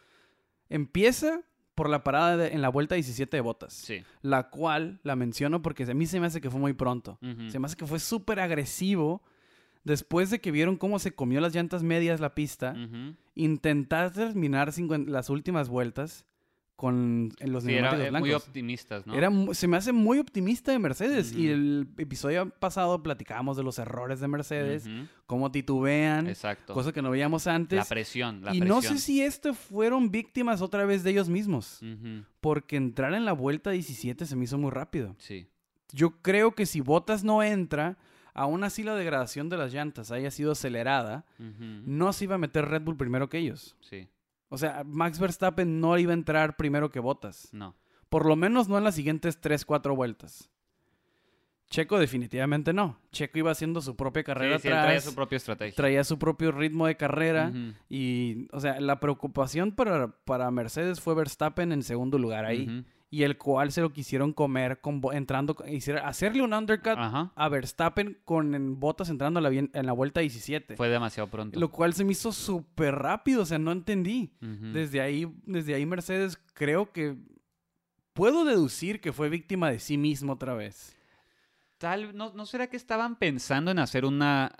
empieza 0.70 1.42
por 1.74 1.90
la 1.90 2.02
parada 2.02 2.48
en 2.48 2.62
la 2.62 2.70
vuelta 2.70 2.94
17 2.94 3.36
de 3.36 3.40
botas. 3.40 3.74
Sí. 3.74 4.02
La 4.22 4.48
cual 4.48 5.00
la 5.02 5.16
menciono 5.16 5.60
porque 5.60 5.84
a 5.84 5.94
mí 5.94 6.06
se 6.06 6.20
me 6.20 6.26
hace 6.26 6.40
que 6.40 6.50
fue 6.50 6.60
muy 6.60 6.72
pronto. 6.72 7.18
Se 7.48 7.58
me 7.58 7.66
hace 7.66 7.76
que 7.76 7.86
fue 7.86 7.98
súper 7.98 8.40
agresivo 8.40 9.22
después 9.84 10.30
de 10.30 10.40
que 10.40 10.50
vieron 10.50 10.76
cómo 10.76 10.98
se 10.98 11.14
comió 11.14 11.40
las 11.40 11.54
llantas 11.54 11.82
medias 11.82 12.20
la 12.20 12.34
pista. 12.34 12.74
Intentar 13.34 14.12
terminar 14.12 14.72
las 15.06 15.30
últimas 15.30 15.68
vueltas 15.68 16.26
con 16.82 17.32
los 17.38 17.62
sí, 17.62 17.74
era, 17.74 18.10
muy 18.18 18.32
optimistas, 18.32 19.06
¿no? 19.06 19.14
Era, 19.14 19.30
se 19.52 19.68
me 19.68 19.76
hace 19.76 19.92
muy 19.92 20.18
optimista 20.18 20.72
de 20.72 20.80
Mercedes. 20.80 21.32
Y 21.32 21.48
el 21.48 21.86
episodio 21.96 22.50
pasado 22.50 23.00
platicábamos 23.04 23.56
de 23.56 23.62
los 23.62 23.78
errores 23.78 24.18
de 24.18 24.26
Mercedes, 24.26 24.90
cómo 25.26 25.52
titubean, 25.52 26.26
Exacto. 26.26 26.74
cosa 26.74 26.92
que 26.92 27.00
no 27.00 27.10
veíamos 27.10 27.46
antes. 27.46 27.78
La 27.78 27.84
presión, 27.84 28.42
la 28.42 28.52
y 28.52 28.60
no 28.60 28.82
sé 28.82 28.98
si 28.98 29.22
esto 29.22 29.54
fueron 29.54 30.10
víctimas 30.10 30.60
otra 30.60 30.84
vez 30.84 31.04
de 31.04 31.10
ellos 31.10 31.28
mismos. 31.28 31.80
Porque 32.40 32.74
entrar 32.74 33.14
en 33.14 33.24
la 33.24 33.32
vuelta 33.32 33.70
17 33.70 34.26
se 34.26 34.34
me 34.34 34.44
hizo 34.44 34.58
muy 34.58 34.72
rápido. 34.72 35.14
Sí. 35.18 35.46
Yo 35.92 36.20
creo 36.20 36.52
que 36.52 36.66
si 36.66 36.80
Botas 36.80 37.22
no 37.22 37.44
entra, 37.44 37.96
aún 38.34 38.64
así 38.64 38.82
la 38.82 38.94
degradación 38.94 39.48
de 39.48 39.56
las 39.56 39.72
llantas 39.72 40.10
haya 40.10 40.30
sido 40.30 40.52
acelerada, 40.52 41.24
no 41.38 42.12
se 42.12 42.24
iba 42.24 42.36
a 42.36 42.38
meter 42.38 42.66
Red 42.66 42.82
Bull 42.82 42.96
primero 42.96 43.28
que 43.28 43.38
ellos. 43.38 43.76
Sí. 43.80 44.08
O 44.48 44.58
sea, 44.58 44.82
Max 44.84 45.18
Verstappen 45.18 45.80
no 45.80 45.96
iba 45.98 46.12
a 46.12 46.14
entrar 46.14 46.56
primero 46.56 46.90
que 46.90 47.00
Bottas. 47.00 47.48
No. 47.52 47.74
Por 48.08 48.26
lo 48.26 48.36
menos 48.36 48.68
no 48.68 48.76
en 48.76 48.84
las 48.84 48.94
siguientes 48.94 49.40
3, 49.40 49.64
4 49.64 49.96
vueltas. 49.96 50.50
Checo 51.70 51.98
definitivamente 51.98 52.74
no. 52.74 52.98
Checo 53.12 53.38
iba 53.38 53.50
haciendo 53.50 53.80
su 53.80 53.96
propia 53.96 54.22
carrera 54.22 54.58
sí, 54.58 54.68
traía 54.68 55.00
su 55.00 55.14
propia 55.14 55.36
estrategia. 55.36 55.74
Traía 55.74 56.04
su 56.04 56.18
propio 56.18 56.52
ritmo 56.52 56.86
de 56.86 56.98
carrera. 56.98 57.50
Y, 57.88 58.46
o 58.52 58.60
sea, 58.60 58.78
la 58.78 59.00
preocupación 59.00 59.72
para, 59.72 60.08
para 60.24 60.50
Mercedes 60.50 61.00
fue 61.00 61.14
Verstappen 61.14 61.72
en 61.72 61.82
segundo 61.82 62.18
lugar 62.18 62.44
ahí 62.44 62.84
y 63.12 63.24
el 63.24 63.36
cual 63.36 63.70
se 63.72 63.82
lo 63.82 63.92
quisieron 63.92 64.32
comer 64.32 64.80
con, 64.80 65.02
entrando, 65.12 65.54
hacerle 66.02 66.40
un 66.40 66.54
undercut 66.54 66.96
a 66.96 67.48
Verstappen 67.50 68.18
con 68.24 68.80
botas 68.80 69.10
entrando 69.10 69.38
en 69.46 69.86
la 69.86 69.92
vuelta 69.92 70.20
17. 70.20 70.76
Fue 70.76 70.88
demasiado 70.88 71.28
pronto. 71.28 71.60
Lo 71.60 71.70
cual 71.70 71.92
se 71.92 72.06
me 72.06 72.12
hizo 72.12 72.32
súper 72.32 72.94
rápido, 72.94 73.42
o 73.42 73.44
sea, 73.44 73.58
no 73.58 73.70
entendí. 73.70 74.32
desde, 74.40 75.02
ahí, 75.02 75.30
desde 75.44 75.74
ahí 75.74 75.84
Mercedes 75.84 76.38
creo 76.54 76.90
que 76.90 77.18
puedo 78.14 78.46
deducir 78.46 79.02
que 79.02 79.12
fue 79.12 79.28
víctima 79.28 79.70
de 79.70 79.78
sí 79.78 79.98
mismo 79.98 80.32
otra 80.32 80.54
vez. 80.54 80.96
Tal, 81.76 82.16
¿no, 82.16 82.32
¿no 82.32 82.46
será 82.46 82.68
que 82.68 82.78
estaban 82.78 83.16
pensando 83.16 83.70
en 83.70 83.78
hacer 83.78 84.06
una 84.06 84.56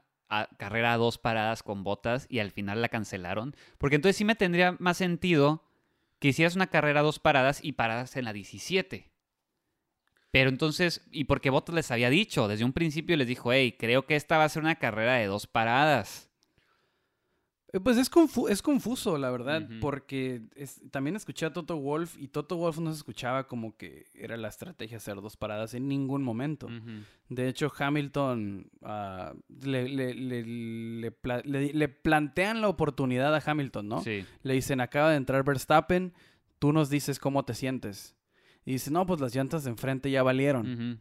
carrera 0.58 0.92
a 0.92 0.98
dos 0.98 1.16
paradas 1.16 1.62
con 1.62 1.84
botas 1.84 2.26
y 2.28 2.40
al 2.40 2.50
final 2.50 2.82
la 2.82 2.90
cancelaron? 2.90 3.56
Porque 3.78 3.96
entonces 3.96 4.16
sí 4.16 4.26
me 4.26 4.34
tendría 4.34 4.76
más 4.78 4.98
sentido 4.98 5.64
que 6.22 6.28
hicieras 6.28 6.54
una 6.54 6.68
carrera 6.68 7.02
dos 7.02 7.18
paradas 7.18 7.58
y 7.64 7.72
paradas 7.72 8.16
en 8.16 8.24
la 8.24 8.32
17. 8.32 9.10
Pero 10.30 10.50
entonces, 10.50 11.04
¿y 11.10 11.24
porque 11.24 11.50
Bottas 11.50 11.74
les 11.74 11.90
había 11.90 12.10
dicho? 12.10 12.46
Desde 12.46 12.64
un 12.64 12.72
principio 12.72 13.16
les 13.16 13.26
dijo, 13.26 13.52
hey, 13.52 13.74
creo 13.76 14.06
que 14.06 14.14
esta 14.14 14.38
va 14.38 14.44
a 14.44 14.48
ser 14.48 14.62
una 14.62 14.76
carrera 14.76 15.14
de 15.14 15.26
dos 15.26 15.48
paradas. 15.48 16.30
Eh, 17.74 17.80
pues 17.80 17.96
es, 17.96 18.10
es 18.50 18.60
confuso, 18.60 19.16
la 19.16 19.30
verdad, 19.30 19.66
porque 19.80 20.42
también 20.90 21.16
escuché 21.16 21.46
a 21.46 21.52
Toto 21.52 21.78
Wolf 21.78 22.16
y 22.18 22.28
Toto 22.28 22.56
Wolf 22.56 22.78
no 22.78 22.90
se 22.90 22.98
escuchaba 22.98 23.46
como 23.46 23.76
que 23.78 24.08
era 24.14 24.36
la 24.36 24.48
estrategia 24.48 24.98
hacer 24.98 25.22
dos 25.22 25.38
paradas 25.38 25.72
en 25.72 25.88
ningún 25.88 26.22
momento. 26.22 26.68
De 27.30 27.48
hecho, 27.48 27.72
Hamilton 27.76 28.70
uh, 28.82 29.66
le, 29.66 29.88
le, 29.88 31.88
plantean 31.88 32.60
la 32.60 32.68
oportunidad 32.68 33.34
a 33.34 33.42
Hamilton, 33.44 33.88
¿no? 33.88 34.02
Sí. 34.02 34.26
Le 34.42 34.52
dicen, 34.52 34.82
acaba 34.82 35.10
de 35.10 35.16
entrar 35.16 35.42
Verstappen, 35.42 36.12
tú 36.58 36.74
nos 36.74 36.90
dices 36.90 37.18
cómo 37.18 37.46
te 37.46 37.54
sientes. 37.54 38.16
Y 38.66 38.72
dice, 38.72 38.90
no, 38.90 39.06
pues 39.06 39.18
las 39.20 39.34
llantas 39.34 39.64
de 39.64 39.70
enfrente 39.70 40.10
ya 40.10 40.22
valieron 40.22 41.00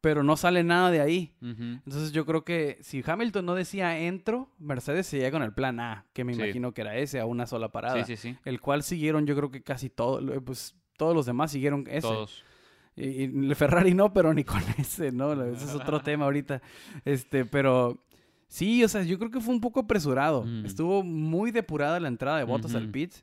pero 0.00 0.22
no 0.22 0.36
sale 0.36 0.64
nada 0.64 0.90
de 0.90 1.00
ahí. 1.00 1.34
Entonces 1.40 2.12
yo 2.12 2.24
creo 2.24 2.44
que 2.44 2.78
si 2.80 3.02
Hamilton 3.04 3.44
no 3.44 3.54
decía 3.54 3.98
entro, 3.98 4.50
Mercedes 4.58 5.06
seguía 5.06 5.30
con 5.30 5.42
el 5.42 5.52
plan 5.52 5.80
A, 5.80 6.06
que 6.12 6.24
me 6.24 6.32
imagino 6.32 6.72
que 6.72 6.80
era 6.80 6.96
ese, 6.96 7.20
a 7.20 7.26
una 7.26 7.46
sola 7.46 7.70
parada. 7.70 8.04
Sí, 8.04 8.16
sí, 8.16 8.30
sí. 8.30 8.36
El 8.44 8.60
cual 8.60 8.82
siguieron 8.82 9.26
yo 9.26 9.36
creo 9.36 9.50
que 9.50 9.62
casi 9.62 9.90
todos, 9.90 10.22
pues 10.44 10.74
todos 10.96 11.14
los 11.14 11.26
demás 11.26 11.50
siguieron 11.50 11.84
ese. 11.88 12.02
Todos. 12.02 12.44
Y, 12.96 13.24
el 13.24 13.56
Ferrari 13.56 13.94
no, 13.94 14.12
pero 14.12 14.32
ni 14.34 14.44
con 14.44 14.62
ese, 14.78 15.12
¿no? 15.12 15.32
Ese 15.44 15.64
es 15.64 15.74
otro 15.74 16.00
tema 16.00 16.24
ahorita. 16.24 16.60
Este, 17.04 17.44
pero 17.44 18.04
sí, 18.48 18.82
o 18.84 18.88
sea, 18.88 19.02
yo 19.02 19.18
creo 19.18 19.30
que 19.30 19.40
fue 19.40 19.54
un 19.54 19.60
poco 19.60 19.80
apresurado. 19.80 20.44
Mm. 20.44 20.66
Estuvo 20.66 21.02
muy 21.02 21.50
depurada 21.50 22.00
la 22.00 22.08
entrada 22.08 22.38
de 22.38 22.44
Bottas 22.44 22.74
al 22.74 22.90
pit 22.90 23.14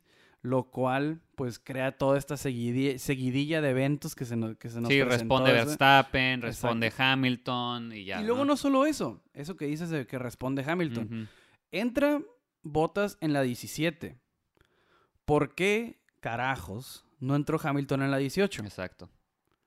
lo 0.42 0.70
cual 0.70 1.20
pues 1.34 1.58
crea 1.58 1.92
toda 1.92 2.18
esta 2.18 2.36
seguidilla, 2.36 3.60
de 3.60 3.70
eventos 3.70 4.14
que 4.14 4.24
se 4.24 4.36
nos, 4.36 4.56
que 4.56 4.68
se 4.70 4.80
nos 4.80 4.88
Sí, 4.90 5.02
responde 5.02 5.52
Verstappen, 5.52 6.42
responde 6.42 6.92
Hamilton 6.96 7.92
y 7.92 8.04
ya. 8.04 8.20
Y 8.20 8.24
luego 8.24 8.44
¿no? 8.44 8.56
solo 8.56 8.86
eso, 8.86 9.22
eso 9.34 9.56
que 9.56 9.66
dices 9.66 9.90
de 9.90 10.06
que 10.06 10.18
responde 10.18 10.64
Hamilton. 10.66 11.28
Entra 11.70 12.20
Bottas 12.62 13.18
en 13.20 13.32
la 13.32 13.42
17. 13.42 14.18
¿Por 15.24 15.54
qué 15.54 16.00
carajos 16.20 17.06
no 17.20 17.36
entró 17.36 17.60
Hamilton 17.62 18.02
en 18.02 18.10
la 18.10 18.18
18? 18.18 18.62
Exacto. 18.62 19.10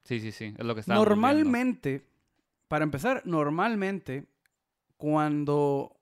Sí, 0.03 0.19
sí, 0.19 0.31
sí, 0.31 0.53
es 0.57 0.65
lo 0.65 0.75
que 0.75 0.81
Normalmente, 0.87 2.07
para 2.67 2.83
empezar, 2.83 3.21
normalmente 3.25 4.25
cuando 4.97 6.00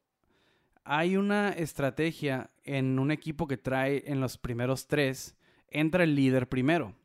hay 0.92 1.18
una 1.18 1.50
estrategia 1.50 2.50
en 2.64 2.98
un 2.98 3.12
equipo 3.12 3.48
que 3.48 3.58
trae 3.58 4.04
en 4.08 4.20
los 4.20 4.40
primeros 4.40 4.88
tres, 4.88 5.36
entra 5.70 6.04
el 6.04 6.16
líder 6.16 6.50
primero. 6.50 6.96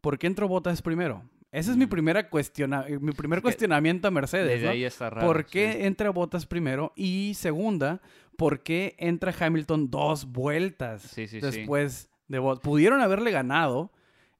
¿Por 0.00 0.16
qué 0.16 0.28
entró 0.28 0.46
Bottas 0.46 0.80
primero? 0.80 1.28
Ese 1.50 1.72
es 1.72 1.76
mi, 1.76 1.86
primera 1.86 2.30
cuestiona 2.30 2.86
mi 3.00 3.10
primer 3.10 3.42
cuestionamiento 3.42 4.06
a 4.06 4.12
Mercedes. 4.12 4.64
ahí 4.64 4.84
está 4.84 5.10
raro, 5.10 5.26
¿Por 5.26 5.44
qué 5.44 5.86
entra 5.86 6.10
Bottas 6.10 6.46
primero? 6.46 6.92
Y 6.94 7.34
segunda, 7.34 8.00
¿por 8.36 8.62
qué 8.62 8.94
entra 8.98 9.34
Hamilton 9.36 9.90
dos 9.90 10.26
vueltas 10.30 11.16
después 11.16 12.08
de 12.28 12.38
Bottas? 12.38 12.62
Pudieron 12.62 13.00
haberle 13.00 13.32
ganado 13.32 13.90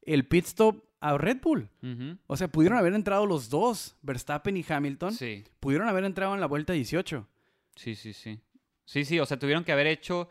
el 0.02 0.28
pit 0.28 0.44
stop 0.44 0.84
a 1.00 1.18
Red 1.18 1.38
Bull. 1.42 1.68
O 2.28 2.36
sea, 2.36 2.46
pudieron 2.46 2.78
haber 2.78 2.94
entrado 2.94 3.26
los 3.26 3.50
dos, 3.50 3.96
Verstappen 4.02 4.56
y 4.56 4.64
Hamilton. 4.68 5.12
Pudieron 5.58 5.88
haber 5.88 6.04
entrado 6.04 6.34
en 6.34 6.40
la 6.40 6.46
vuelta 6.46 6.72
18. 6.72 7.26
Sí, 7.76 7.94
sí, 7.94 8.12
sí. 8.12 8.40
Sí, 8.84 9.04
sí, 9.04 9.18
o 9.18 9.26
sea, 9.26 9.38
tuvieron 9.38 9.64
que 9.64 9.72
haber 9.72 9.86
hecho, 9.86 10.28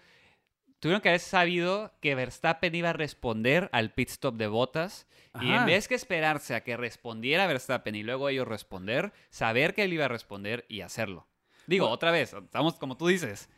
tuvieron 0.79 1.01
que 1.01 1.09
haber 1.09 1.19
sabido 1.19 1.93
que 2.01 2.15
Verstappen 2.15 2.75
iba 2.75 2.91
a 2.91 2.93
responder 2.93 3.69
al 3.71 3.93
pit 3.93 4.09
stop 4.09 4.35
de 4.35 4.47
botas 4.47 5.07
y 5.41 5.53
en 5.53 5.65
vez 5.65 5.87
que 5.87 5.95
esperarse 5.95 6.53
a 6.53 6.63
que 6.63 6.77
respondiera 6.77 7.47
Verstappen 7.47 7.95
y 7.95 8.03
luego 8.03 8.29
ellos 8.29 8.47
responder, 8.47 9.11
saber 9.31 9.73
que 9.73 9.83
él 9.83 9.93
iba 9.93 10.05
a 10.05 10.09
responder 10.09 10.65
y 10.69 10.81
hacerlo. 10.81 11.27
Digo, 11.65 11.89
otra 11.89 12.11
vez, 12.11 12.33
estamos 12.33 12.75
como 12.75 12.97
tú 12.97 13.07
dices, 13.07 13.49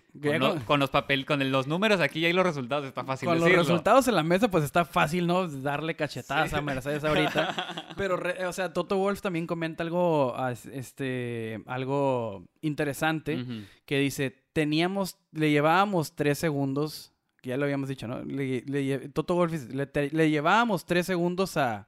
con, 0.65 0.79
los 0.79 0.89
papel, 0.89 1.25
con 1.25 1.51
los 1.51 1.67
números 1.67 1.99
aquí 1.99 2.19
y 2.19 2.25
hay 2.25 2.33
los 2.33 2.45
resultados, 2.45 2.85
está 2.85 3.03
fácil 3.03 3.27
Con 3.27 3.39
los 3.39 3.51
resultados 3.51 4.07
en 4.07 4.15
la 4.15 4.23
mesa, 4.23 4.49
pues 4.49 4.63
está 4.63 4.85
fácil, 4.85 5.27
¿no? 5.27 5.47
Darle 5.47 5.95
cachetadas 5.95 6.53
a 6.53 6.61
Mercedes 6.61 7.03
ahorita. 7.03 7.93
Pero, 7.97 8.19
o 8.47 8.53
sea, 8.53 8.73
Toto 8.73 8.97
Wolf 8.97 9.21
también 9.21 9.47
comenta 9.47 9.83
algo, 9.83 10.35
este, 10.71 11.61
algo 11.65 12.45
interesante, 12.61 13.45
que 13.85 13.99
dice, 13.99 14.45
teníamos, 14.53 15.17
le 15.31 15.51
llevábamos 15.51 16.15
tres 16.15 16.37
segundos, 16.37 17.13
que 17.41 17.49
ya 17.49 17.57
lo 17.57 17.65
habíamos 17.65 17.89
dicho, 17.89 18.07
¿no? 18.07 18.23
Le, 18.23 19.09
Toto 19.09 19.35
Wolf 19.35 19.53
le, 19.71 20.29
llevábamos 20.29 20.85
tres 20.85 21.05
segundos 21.05 21.57
a, 21.57 21.87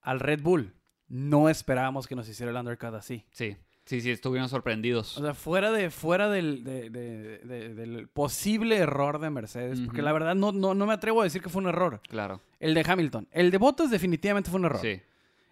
al 0.00 0.20
Red 0.20 0.42
Bull. 0.42 0.74
No 1.08 1.48
esperábamos 1.48 2.06
que 2.06 2.16
nos 2.16 2.28
hiciera 2.28 2.50
el 2.50 2.56
undercut 2.56 2.94
así. 2.94 3.26
Sí. 3.32 3.56
Sí, 3.84 4.00
sí, 4.00 4.10
estuvieron 4.10 4.48
sorprendidos. 4.48 5.18
O 5.18 5.22
sea, 5.22 5.34
fuera 5.34 5.72
de, 5.72 5.90
fuera 5.90 6.28
del, 6.28 6.62
del 6.62 8.08
posible 8.12 8.76
error 8.76 9.18
de 9.18 9.30
Mercedes, 9.30 9.80
porque 9.80 10.02
la 10.02 10.12
verdad 10.12 10.34
no, 10.34 10.52
no, 10.52 10.74
no, 10.74 10.86
me 10.86 10.92
atrevo 10.92 11.20
a 11.20 11.24
decir 11.24 11.42
que 11.42 11.48
fue 11.48 11.62
un 11.62 11.68
error. 11.68 12.00
Claro. 12.08 12.40
El 12.60 12.74
de 12.74 12.84
Hamilton. 12.86 13.28
El 13.32 13.50
de 13.50 13.58
Bottas 13.58 13.90
definitivamente 13.90 14.50
fue 14.50 14.60
un 14.60 14.66
error. 14.66 14.80
Sí. 14.80 15.00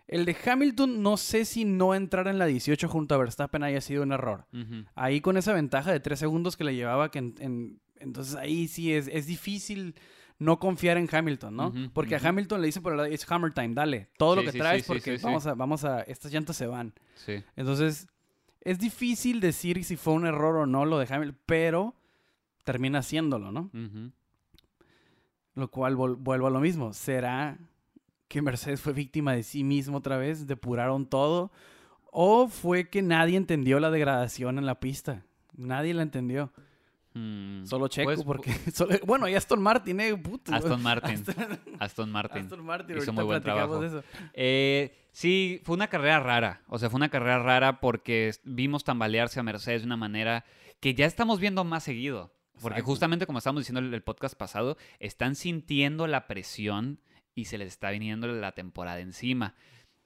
El 0.06 0.24
de 0.24 0.36
Hamilton, 0.44 1.02
no 1.02 1.16
sé 1.16 1.44
si 1.44 1.64
no 1.64 1.94
entrar 1.94 2.26
en 2.28 2.38
la 2.38 2.46
18 2.46 2.88
junto 2.88 3.14
a 3.14 3.18
Verstappen 3.18 3.62
haya 3.62 3.80
sido 3.80 4.02
un 4.02 4.12
error. 4.12 4.46
Ahí 4.94 5.20
con 5.20 5.36
esa 5.36 5.52
ventaja 5.52 5.92
de 5.92 6.00
tres 6.00 6.18
segundos 6.18 6.56
que 6.56 6.64
le 6.64 6.74
llevaba, 6.74 7.10
que 7.10 7.18
entonces 7.98 8.34
ahí 8.36 8.66
sí 8.66 8.92
es, 8.92 9.08
es 9.08 9.26
difícil 9.26 9.94
no 10.40 10.58
confiar 10.58 10.96
en 10.96 11.08
Hamilton, 11.10 11.54
¿no? 11.54 11.72
porque 11.92 12.16
a 12.16 12.18
Hamilton 12.18 12.60
le 12.60 12.66
dicen 12.66 12.82
por 12.82 12.92
el 12.92 12.98
lado, 12.98 13.08
es 13.08 13.30
Hammer 13.30 13.52
Time, 13.52 13.74
dale, 13.74 14.08
todo 14.16 14.36
lo 14.36 14.42
que 14.42 14.52
traes 14.52 14.84
porque 14.84 15.18
vamos 15.18 15.46
a, 15.46 15.54
vamos 15.54 15.84
a, 15.84 16.00
estas 16.00 16.32
llantas 16.32 16.56
se 16.56 16.66
van. 16.66 16.92
Sí. 17.14 17.44
Entonces, 17.54 18.08
es 18.62 18.78
difícil 18.78 19.40
decir 19.40 19.82
si 19.84 19.96
fue 19.96 20.12
un 20.14 20.26
error 20.26 20.56
o 20.56 20.66
no 20.66 20.84
lo 20.84 20.98
de 20.98 21.06
Hamilton, 21.12 21.38
pero 21.46 21.94
termina 22.64 22.98
haciéndolo, 23.00 23.52
¿no? 23.52 23.70
Lo 25.54 25.70
cual 25.70 25.96
vuelvo 25.96 26.46
a 26.46 26.50
lo 26.50 26.60
mismo. 26.60 26.92
¿Será 26.92 27.58
que 28.28 28.42
Mercedes 28.42 28.80
fue 28.80 28.92
víctima 28.92 29.32
de 29.32 29.42
sí 29.42 29.64
mismo 29.64 29.98
otra 29.98 30.16
vez? 30.16 30.46
¿Depuraron 30.46 31.06
todo? 31.06 31.50
¿O 32.12 32.48
fue 32.48 32.88
que 32.88 33.02
nadie 33.02 33.36
entendió 33.36 33.80
la 33.80 33.90
degradación 33.90 34.58
en 34.58 34.66
la 34.66 34.78
pista? 34.80 35.24
Nadie 35.56 35.94
la 35.94 36.02
entendió. 36.02 36.52
Hmm. 37.12 37.64
Solo 37.64 37.88
Checo, 37.88 38.06
pues, 38.06 38.22
porque. 38.22 38.54
bueno, 39.06 39.28
y 39.28 39.34
Aston 39.34 39.60
Martin, 39.60 39.98
eh, 40.00 40.16
puto. 40.16 40.54
Aston 40.54 40.82
Martin. 40.82 41.24
Aston, 41.80 42.10
Martin. 42.10 42.42
Aston 42.42 42.64
Martin. 42.64 42.98
Hizo 42.98 43.12
muy 43.12 43.24
buen 43.24 43.42
trabajo. 43.42 43.80
Eh, 44.32 44.96
sí, 45.10 45.60
fue 45.64 45.74
una 45.74 45.88
carrera 45.88 46.20
rara. 46.20 46.62
O 46.68 46.78
sea, 46.78 46.88
fue 46.88 46.98
una 46.98 47.08
carrera 47.08 47.40
rara 47.40 47.80
porque 47.80 48.32
vimos 48.44 48.84
tambalearse 48.84 49.40
a 49.40 49.42
Mercedes 49.42 49.82
de 49.82 49.86
una 49.86 49.96
manera 49.96 50.44
que 50.78 50.94
ya 50.94 51.06
estamos 51.06 51.40
viendo 51.40 51.64
más 51.64 51.84
seguido. 51.84 52.32
Porque 52.60 52.82
justamente 52.82 53.24
como 53.26 53.38
estábamos 53.38 53.62
diciendo 53.62 53.80
en 53.80 53.94
el 53.94 54.02
podcast 54.02 54.36
pasado, 54.36 54.76
están 54.98 55.34
sintiendo 55.34 56.06
la 56.06 56.26
presión 56.26 57.00
y 57.34 57.46
se 57.46 57.56
les 57.56 57.68
está 57.68 57.90
viniendo 57.90 58.26
la 58.28 58.52
temporada 58.52 59.00
encima. 59.00 59.54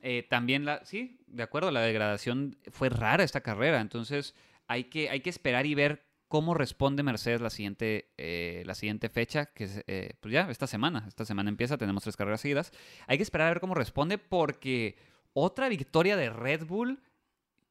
Eh, 0.00 0.22
también 0.22 0.64
la, 0.64 0.84
sí, 0.84 1.18
de 1.26 1.42
acuerdo, 1.42 1.70
la 1.70 1.80
degradación 1.80 2.56
fue 2.70 2.90
rara 2.90 3.24
esta 3.24 3.40
carrera, 3.40 3.80
entonces 3.80 4.34
hay 4.68 4.84
que, 4.84 5.10
hay 5.10 5.20
que 5.20 5.30
esperar 5.30 5.66
y 5.66 5.74
ver 5.74 6.04
cómo 6.34 6.52
responde 6.52 7.04
Mercedes 7.04 7.40
la 7.40 7.48
siguiente, 7.48 8.10
eh, 8.18 8.64
la 8.66 8.74
siguiente 8.74 9.08
fecha, 9.08 9.46
que 9.46 9.62
es 9.62 9.84
eh, 9.86 10.14
pues 10.18 10.32
ya 10.32 10.50
esta 10.50 10.66
semana, 10.66 11.04
esta 11.06 11.24
semana 11.24 11.48
empieza, 11.48 11.78
tenemos 11.78 12.02
tres 12.02 12.16
carreras 12.16 12.40
seguidas, 12.40 12.72
hay 13.06 13.18
que 13.18 13.22
esperar 13.22 13.46
a 13.46 13.50
ver 13.50 13.60
cómo 13.60 13.76
responde 13.76 14.18
porque 14.18 14.96
otra 15.32 15.68
victoria 15.68 16.16
de 16.16 16.30
Red 16.30 16.66
Bull 16.66 17.00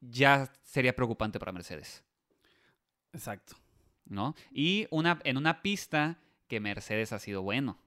ya 0.00 0.50
sería 0.62 0.96
preocupante 0.96 1.38
para 1.38 1.52
Mercedes. 1.52 2.04
Exacto. 3.12 3.54
¿No? 4.06 4.34
Y 4.50 4.86
una, 4.88 5.20
en 5.24 5.36
una 5.36 5.60
pista 5.60 6.18
que 6.48 6.58
Mercedes 6.58 7.12
ha 7.12 7.18
sido 7.18 7.42
bueno. 7.42 7.78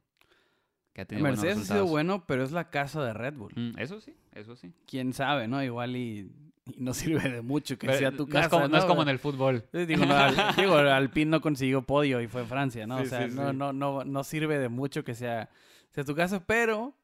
Mercedes 1.09 1.57
ha 1.57 1.73
sido 1.73 1.87
bueno, 1.87 2.27
pero 2.27 2.43
es 2.43 2.51
la 2.51 2.69
casa 2.69 3.03
de 3.03 3.13
Red 3.13 3.33
Bull. 3.33 3.53
Mm, 3.55 3.79
eso 3.79 3.99
sí, 3.99 4.15
eso 4.31 4.55
sí. 4.55 4.75
Quién 4.85 5.13
sabe, 5.13 5.47
¿no? 5.47 5.63
Igual 5.63 5.95
y, 5.95 6.29
no 6.77 6.93
sirve 6.93 7.29
de 7.29 7.41
mucho 7.41 7.77
que 7.77 7.93
sea 7.93 8.11
tu 8.11 8.27
casa. 8.27 8.67
no, 8.67 8.77
es 8.77 8.85
como 8.85 9.01
en 9.01 9.09
el 9.09 9.19
fútbol. 9.19 9.65
Digo, 9.71 10.05
digo, 10.57 10.75
Alpine 10.75 11.31
no 11.31 11.41
consiguió 11.41 11.81
podio 11.83 12.21
y 12.21 12.27
fue 12.27 12.45
Francia, 12.45 12.85
¿no? 12.85 12.97
o 12.97 13.05
sea, 13.05 13.27
no, 13.27 13.53
no, 13.53 13.73
no, 13.73 14.03
no 14.03 14.23
sirve 14.23 14.59
de 14.59 14.69
mucho 14.69 15.03
que 15.03 15.15
sea, 15.15 15.49
sea 15.91 16.03
tu 16.03 16.15
casa, 16.15 16.43
pero 16.45 16.95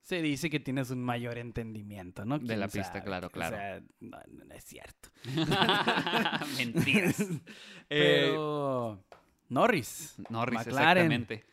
se 0.00 0.22
dice 0.22 0.50
que 0.50 0.60
tienes 0.60 0.90
un 0.90 1.02
mayor 1.02 1.38
entendimiento, 1.38 2.24
¿no? 2.24 2.38
De 2.38 2.56
la 2.56 2.68
pista, 2.68 3.02
claro, 3.02 3.30
claro. 3.30 3.56
O 3.56 3.58
sea, 3.58 3.82
no, 4.00 4.18
es 4.54 4.64
cierto. 4.64 5.10
Mentiras. 6.56 7.24
pero 7.88 9.04
Norris. 9.48 10.16
Norris, 10.30 10.66
exactamente. 10.66 11.44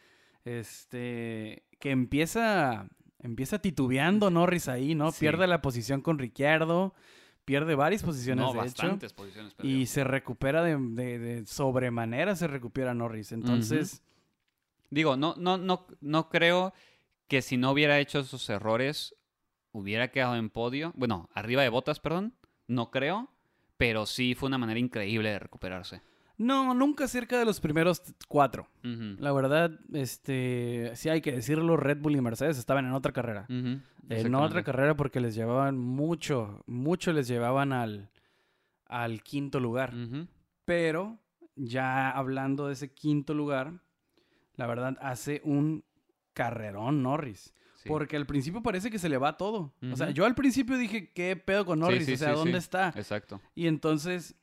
Este, 0.45 1.65
que 1.79 1.91
empieza, 1.91 2.87
empieza 3.19 3.59
titubeando 3.59 4.29
Norris 4.29 4.69
ahí, 4.69 4.95
¿no? 4.95 5.11
Pierde 5.11 5.45
la 5.45 5.61
posición 5.61 6.01
con 6.01 6.17
Ricciardo, 6.17 6.93
pierde 7.47 7.75
varias 7.75 8.03
posiciones, 8.03 8.43
no, 8.43 8.53
bastantes 8.53 9.13
posiciones. 9.13 9.55
Y 9.63 9.85
se 9.85 10.03
recupera 10.03 10.63
de, 10.63 11.43
sobremanera, 11.45 12.35
se 12.35 12.45
recupera 12.47 12.93
Norris. 12.93 13.31
Entonces... 13.31 14.03
Digo, 14.89 15.15
no, 15.15 15.35
no, 15.37 15.57
no, 15.57 15.87
no 16.01 16.29
creo 16.29 16.73
que 17.27 17.41
si 17.41 17.55
no 17.55 17.71
hubiera 17.71 17.99
hecho 17.99 18.19
esos 18.19 18.49
errores, 18.49 19.15
hubiera 19.71 20.11
quedado 20.11 20.35
en 20.35 20.49
podio. 20.49 20.91
Bueno, 20.95 21.29
arriba 21.33 21.63
de 21.63 21.69
botas, 21.69 21.99
perdón. 22.01 22.33
No 22.67 22.91
creo. 22.91 23.29
Pero 23.77 24.05
sí 24.05 24.35
fue 24.35 24.47
una 24.47 24.57
manera 24.57 24.79
increíble 24.79 25.29
de 25.29 25.39
recuperarse. 25.39 26.01
No, 26.37 26.73
nunca 26.73 27.07
cerca 27.07 27.39
de 27.39 27.45
los 27.45 27.59
primeros 27.59 28.01
cuatro. 28.27 28.67
La 28.83 29.31
verdad, 29.31 29.71
este, 29.93 30.91
sí 30.95 31.09
hay 31.09 31.21
que 31.21 31.31
decirlo, 31.31 31.77
Red 31.77 31.97
Bull 31.99 32.15
y 32.15 32.21
Mercedes 32.21 32.57
estaban 32.57 32.85
en 32.85 32.93
otra 32.93 33.11
carrera. 33.11 33.45
En 33.49 34.35
otra 34.35 34.63
carrera 34.63 34.95
porque 34.95 35.19
les 35.19 35.35
llevaban 35.35 35.77
mucho, 35.77 36.63
mucho 36.67 37.11
les 37.11 37.27
llevaban 37.27 37.73
al, 37.73 38.09
al 38.85 39.23
quinto 39.23 39.59
lugar. 39.59 39.93
Pero 40.65 41.19
ya 41.55 42.11
hablando 42.11 42.67
de 42.67 42.73
ese 42.73 42.93
quinto 42.93 43.33
lugar, 43.33 43.73
la 44.55 44.67
verdad 44.67 44.97
hace 45.01 45.41
un 45.43 45.83
carrerón 46.33 47.01
Norris. 47.03 47.53
Porque 47.87 48.17
al 48.17 48.25
principio 48.25 48.61
parece 48.61 48.91
que 48.91 48.99
se 48.99 49.07
le 49.07 49.17
va 49.17 49.37
todo. 49.37 49.73
O 49.91 49.95
sea, 49.95 50.11
yo 50.11 50.25
al 50.25 50.35
principio 50.35 50.77
dije, 50.77 51.11
¿qué 51.13 51.35
pedo 51.35 51.65
con 51.65 51.79
Norris? 51.79 52.07
o 52.09 52.17
sea, 52.17 52.33
¿dónde 52.33 52.57
está? 52.57 52.93
Exacto. 52.95 53.41
Y 53.55 53.67
entonces 53.67 54.35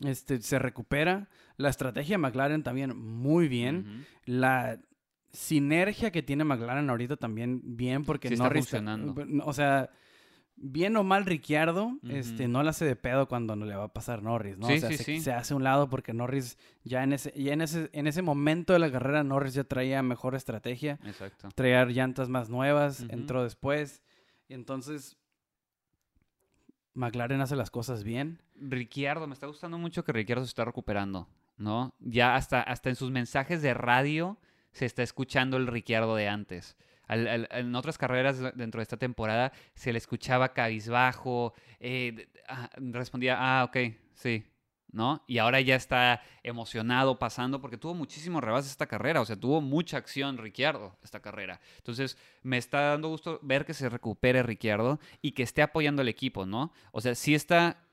este, 0.00 0.40
se 0.40 0.58
recupera. 0.58 1.28
La 1.56 1.68
estrategia 1.68 2.14
de 2.14 2.18
McLaren 2.18 2.62
también 2.62 2.96
muy 2.96 3.48
bien. 3.48 4.06
La 4.24 4.80
sinergia 5.32 6.10
que 6.10 6.22
tiene 6.22 6.44
McLaren 6.44 6.88
ahorita 6.88 7.16
también 7.16 7.60
bien 7.76 8.04
porque 8.04 8.28
no. 8.30 8.34
Está 8.34 8.50
funcionando. 8.50 9.14
O 9.44 9.52
sea, 9.52 9.90
bien 10.56 10.96
o 10.96 11.04
mal 11.04 11.24
Ricciardo, 11.26 11.98
este, 12.08 12.48
no 12.48 12.62
le 12.62 12.70
hace 12.70 12.84
de 12.84 12.96
pedo 12.96 13.28
cuando 13.28 13.56
no 13.56 13.66
le 13.66 13.74
va 13.74 13.84
a 13.84 13.92
pasar 13.92 14.22
Norris, 14.22 14.56
¿no? 14.56 14.68
o 14.68 14.78
sea, 14.78 14.90
se, 14.92 15.32
hace 15.32 15.54
un 15.54 15.64
lado 15.64 15.88
porque 15.88 16.12
Norris 16.12 16.58
ya 16.84 17.02
en 17.02 17.12
ese, 17.12 17.32
ya 17.36 17.52
en 17.52 17.60
ese, 17.60 17.90
en 17.92 18.06
ese 18.06 18.22
momento 18.22 18.72
de 18.72 18.78
la 18.78 18.90
carrera 18.90 19.24
Norris 19.24 19.54
ya 19.54 19.64
traía 19.64 20.02
mejor 20.02 20.34
estrategia. 20.34 20.98
Exacto. 21.04 21.48
Traía 21.54 21.84
llantas 21.86 22.28
más 22.28 22.48
nuevas, 22.48 23.04
entró 23.08 23.42
después. 23.42 24.02
Y 24.48 24.54
entonces 24.54 25.16
McLaren 26.94 27.40
hace 27.40 27.56
las 27.56 27.70
cosas 27.70 28.04
bien. 28.04 28.40
Ricciardo, 28.54 29.26
me 29.26 29.34
está 29.34 29.46
gustando 29.46 29.78
mucho 29.78 30.04
que 30.04 30.12
Ricciardo 30.12 30.44
se 30.44 30.50
está 30.50 30.64
recuperando, 30.64 31.28
¿no? 31.56 31.94
Ya 31.98 32.36
hasta, 32.36 32.62
hasta 32.62 32.90
en 32.90 32.96
sus 32.96 33.10
mensajes 33.10 33.62
de 33.62 33.74
radio 33.74 34.38
se 34.72 34.86
está 34.86 35.02
escuchando 35.02 35.56
el 35.56 35.66
Ricciardo 35.66 36.16
de 36.16 36.28
antes. 36.28 36.76
en 37.08 37.74
otras 37.74 37.98
carreras 37.98 38.40
dentro 38.56 38.78
de 38.78 38.82
esta 38.82 38.96
temporada 38.96 39.52
se 39.74 39.92
le 39.92 39.98
escuchaba 39.98 40.52
cabizbajo, 40.52 41.54
eh, 41.80 42.28
ah, 42.48 42.70
respondía, 42.76 43.36
ah, 43.38 43.64
ok, 43.64 43.76
sí, 44.14 44.44
¿no? 44.94 45.24
Y 45.26 45.38
ahora 45.38 45.60
ya 45.60 45.74
está 45.74 46.22
emocionado 46.42 47.18
pasando 47.18 47.60
porque 47.60 47.76
tuvo 47.76 47.94
muchísimo 47.94 48.40
rebase 48.40 48.68
esta 48.68 48.86
carrera, 48.86 49.20
o 49.20 49.24
sea, 49.24 49.36
tuvo 49.36 49.60
mucha 49.60 49.96
acción 49.96 50.38
Ricciardo 50.38 50.96
esta 51.02 51.20
carrera. 51.20 51.60
Entonces, 51.78 52.16
me 52.42 52.58
está 52.58 52.80
dando 52.80 53.08
gusto 53.08 53.40
ver 53.42 53.64
que 53.66 53.74
se 53.74 53.88
recupere 53.88 54.42
Ricciardo 54.42 55.00
y 55.20 55.32
que 55.32 55.42
esté 55.42 55.62
apoyando 55.62 56.02
al 56.02 56.08
equipo, 56.08 56.46
¿no? 56.46 56.72
O 56.92 57.00
sea, 57.00 57.14
sí 57.16 57.34
está, 57.34 57.83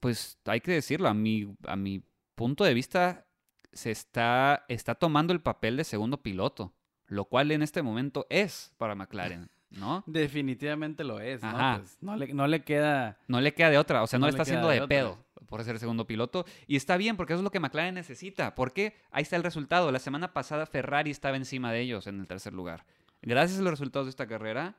pues 0.00 0.38
hay 0.44 0.60
que 0.60 0.72
decirlo, 0.72 1.08
a 1.08 1.14
mi, 1.14 1.54
a 1.66 1.76
mi 1.76 2.02
punto 2.34 2.64
de 2.64 2.74
vista, 2.74 3.26
se 3.72 3.90
está, 3.90 4.64
está 4.68 4.94
tomando 4.94 5.32
el 5.32 5.40
papel 5.40 5.76
de 5.76 5.84
segundo 5.84 6.22
piloto, 6.22 6.74
lo 7.06 7.24
cual 7.26 7.50
en 7.50 7.62
este 7.62 7.82
momento 7.82 8.26
es 8.30 8.72
para 8.78 8.94
McLaren. 8.94 9.50
¿no? 9.70 10.02
Definitivamente 10.06 11.04
lo 11.04 11.20
es, 11.20 11.42
¿no? 11.42 11.78
Pues, 11.78 11.98
no, 12.00 12.16
le, 12.16 12.32
no, 12.32 12.46
le, 12.46 12.62
queda... 12.62 13.18
No 13.26 13.40
le 13.40 13.52
queda 13.52 13.70
de 13.70 13.78
otra, 13.78 14.02
o 14.02 14.06
sea, 14.06 14.18
no, 14.18 14.26
le 14.26 14.30
está 14.30 14.42
haciendo 14.42 14.68
de, 14.68 14.86
pedo 14.88 15.18
por 15.46 15.64
ser 15.64 15.78
segundo 15.78 16.06
piloto. 16.06 16.44
Y 16.66 16.76
está 16.76 16.96
bien, 16.96 17.16
porque 17.16 17.32
eso 17.32 17.40
es 17.40 17.44
lo 17.44 17.50
que 17.50 17.60
McLaren 17.60 17.94
necesita. 17.94 18.54
Porque 18.54 18.94
ahí 19.10 19.22
está 19.22 19.36
el 19.36 19.42
resultado. 19.42 19.90
La 19.90 19.98
semana 19.98 20.32
pasada 20.32 20.66
Ferrari 20.66 21.10
estaba 21.10 21.36
encima 21.36 21.72
de 21.72 21.80
ellos 21.80 22.06
en 22.06 22.20
el 22.20 22.26
tercer 22.26 22.52
lugar. 22.52 22.84
Gracias 23.22 23.58
a 23.58 23.62
los 23.62 23.70
resultados 23.70 24.06
de 24.06 24.10
esta 24.10 24.26
carrera 24.26 24.76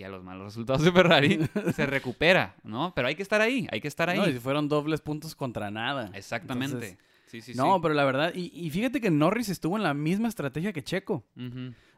y 0.00 0.04
a 0.04 0.08
los 0.08 0.24
malos 0.24 0.46
resultados 0.46 0.82
de 0.84 0.92
Ferrari, 0.92 1.38
se 1.74 1.86
recupera, 1.86 2.56
¿no? 2.64 2.92
Pero 2.94 3.08
hay 3.08 3.14
que 3.14 3.22
estar 3.22 3.40
ahí, 3.40 3.68
hay 3.70 3.80
que 3.80 3.88
estar 3.88 4.08
ahí. 4.08 4.18
No, 4.18 4.28
y 4.28 4.32
fueron 4.38 4.68
dobles 4.68 5.00
puntos 5.00 5.34
contra 5.34 5.70
nada. 5.70 6.10
Exactamente. 6.14 6.96
sí, 7.26 7.40
sí, 7.40 7.52
no, 7.54 7.80
pero 7.80 7.94
la 7.94 8.04
verdad, 8.04 8.32
y, 8.34 8.70
fíjate 8.70 9.00
que 9.00 9.10
Norris 9.10 9.50
estuvo 9.50 9.76
en 9.76 9.82
la 9.82 9.94
misma 9.94 10.28
estrategia 10.28 10.72
que 10.72 10.82
Checo. 10.82 11.24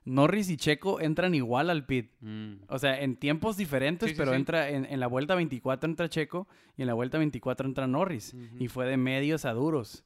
Norris 0.05 0.51
y 0.51 0.57
Checo 0.57 1.01
entran 1.01 1.33
igual 1.33 1.71
al 1.71 1.87
pit. 1.87 2.11
Mm. 2.21 2.55
O 2.67 2.79
sea, 2.81 3.01
en 3.01 3.15
tiempos 3.17 3.57
diferentes, 3.57 4.13
pero 4.15 4.35
entra 4.35 4.69
en, 4.69 4.99
la 4.99 5.07
vuelta 5.07 5.37
24 5.37 5.89
entra 5.89 6.09
Checo 6.09 6.49
y 6.77 6.83
en 6.83 6.89
la 6.89 6.95
vuelta 6.95 7.19
24 7.19 7.69
entra 7.69 7.87
Norris. 7.87 8.35
Y 8.59 8.67
fue 8.67 8.87
de 8.87 8.97
medios 8.97 9.45
a 9.45 9.53
duros. 9.53 10.05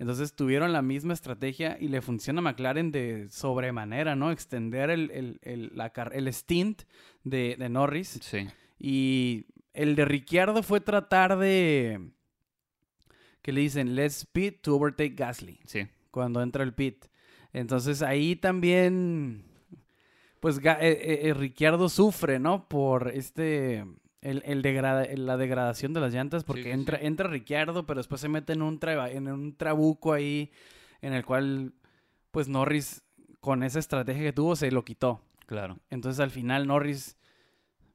Entonces 0.00 0.32
tuvieron 0.32 0.72
la 0.72 0.80
misma 0.80 1.12
estrategia 1.12 1.76
y 1.78 1.88
le 1.88 2.00
funciona 2.00 2.38
a 2.38 2.42
McLaren 2.42 2.90
de 2.90 3.28
sobremanera, 3.28 4.16
¿no? 4.16 4.32
Extender 4.32 4.88
el, 4.88 5.10
el, 5.10 5.40
el, 5.42 5.72
la, 5.74 5.92
el 6.12 6.26
stint 6.28 6.84
de, 7.22 7.54
de, 7.58 7.68
Norris. 7.68 8.18
Sí. 8.22 8.48
Y 8.78 9.44
el 9.74 9.96
de 9.96 10.06
Ricciardo 10.06 10.62
fue 10.62 10.80
tratar 10.80 11.38
de... 11.38 12.12
que 13.42 13.52
le 13.52 13.60
dicen, 13.60 13.94
let's 13.94 14.24
pit 14.24 14.62
to 14.62 14.74
overtake 14.74 15.14
Gasly. 15.14 15.60
Sí. 15.66 15.86
Cuando 16.10 16.40
entra 16.40 16.64
el 16.64 16.72
pit. 16.72 17.04
Entonces 17.52 18.00
ahí 18.00 18.36
también, 18.36 19.44
pues 20.40 20.56
eh, 20.56 20.78
eh, 20.80 21.20
eh, 21.24 21.34
Ricciardo 21.34 21.90
sufre, 21.90 22.38
¿no? 22.38 22.68
Por 22.68 23.10
este, 23.14 23.84
el, 24.22 24.42
el, 24.44 25.26
la 25.26 25.36
degradación 25.36 25.92
de 25.92 26.00
las 26.00 26.12
llantas, 26.12 26.44
porque 26.44 26.72
entra, 26.72 26.98
entra 27.00 27.28
Ricciardo, 27.28 27.86
pero 27.86 28.00
después 28.00 28.20
se 28.20 28.28
mete 28.28 28.52
en 28.52 28.62
un, 28.62 28.78
en 28.82 29.28
un 29.28 29.56
trabuco 29.56 30.12
ahí, 30.12 30.50
en 31.00 31.12
el 31.12 31.24
cual, 31.24 31.72
pues 32.30 32.48
Norris, 32.48 33.02
con 33.40 33.62
esa 33.62 33.78
estrategia 33.78 34.22
que 34.22 34.32
tuvo, 34.32 34.56
se 34.56 34.70
lo 34.70 34.84
quitó. 34.84 35.22
Claro. 35.46 35.78
Entonces 35.90 36.20
al 36.20 36.30
final 36.30 36.66
Norris 36.66 37.16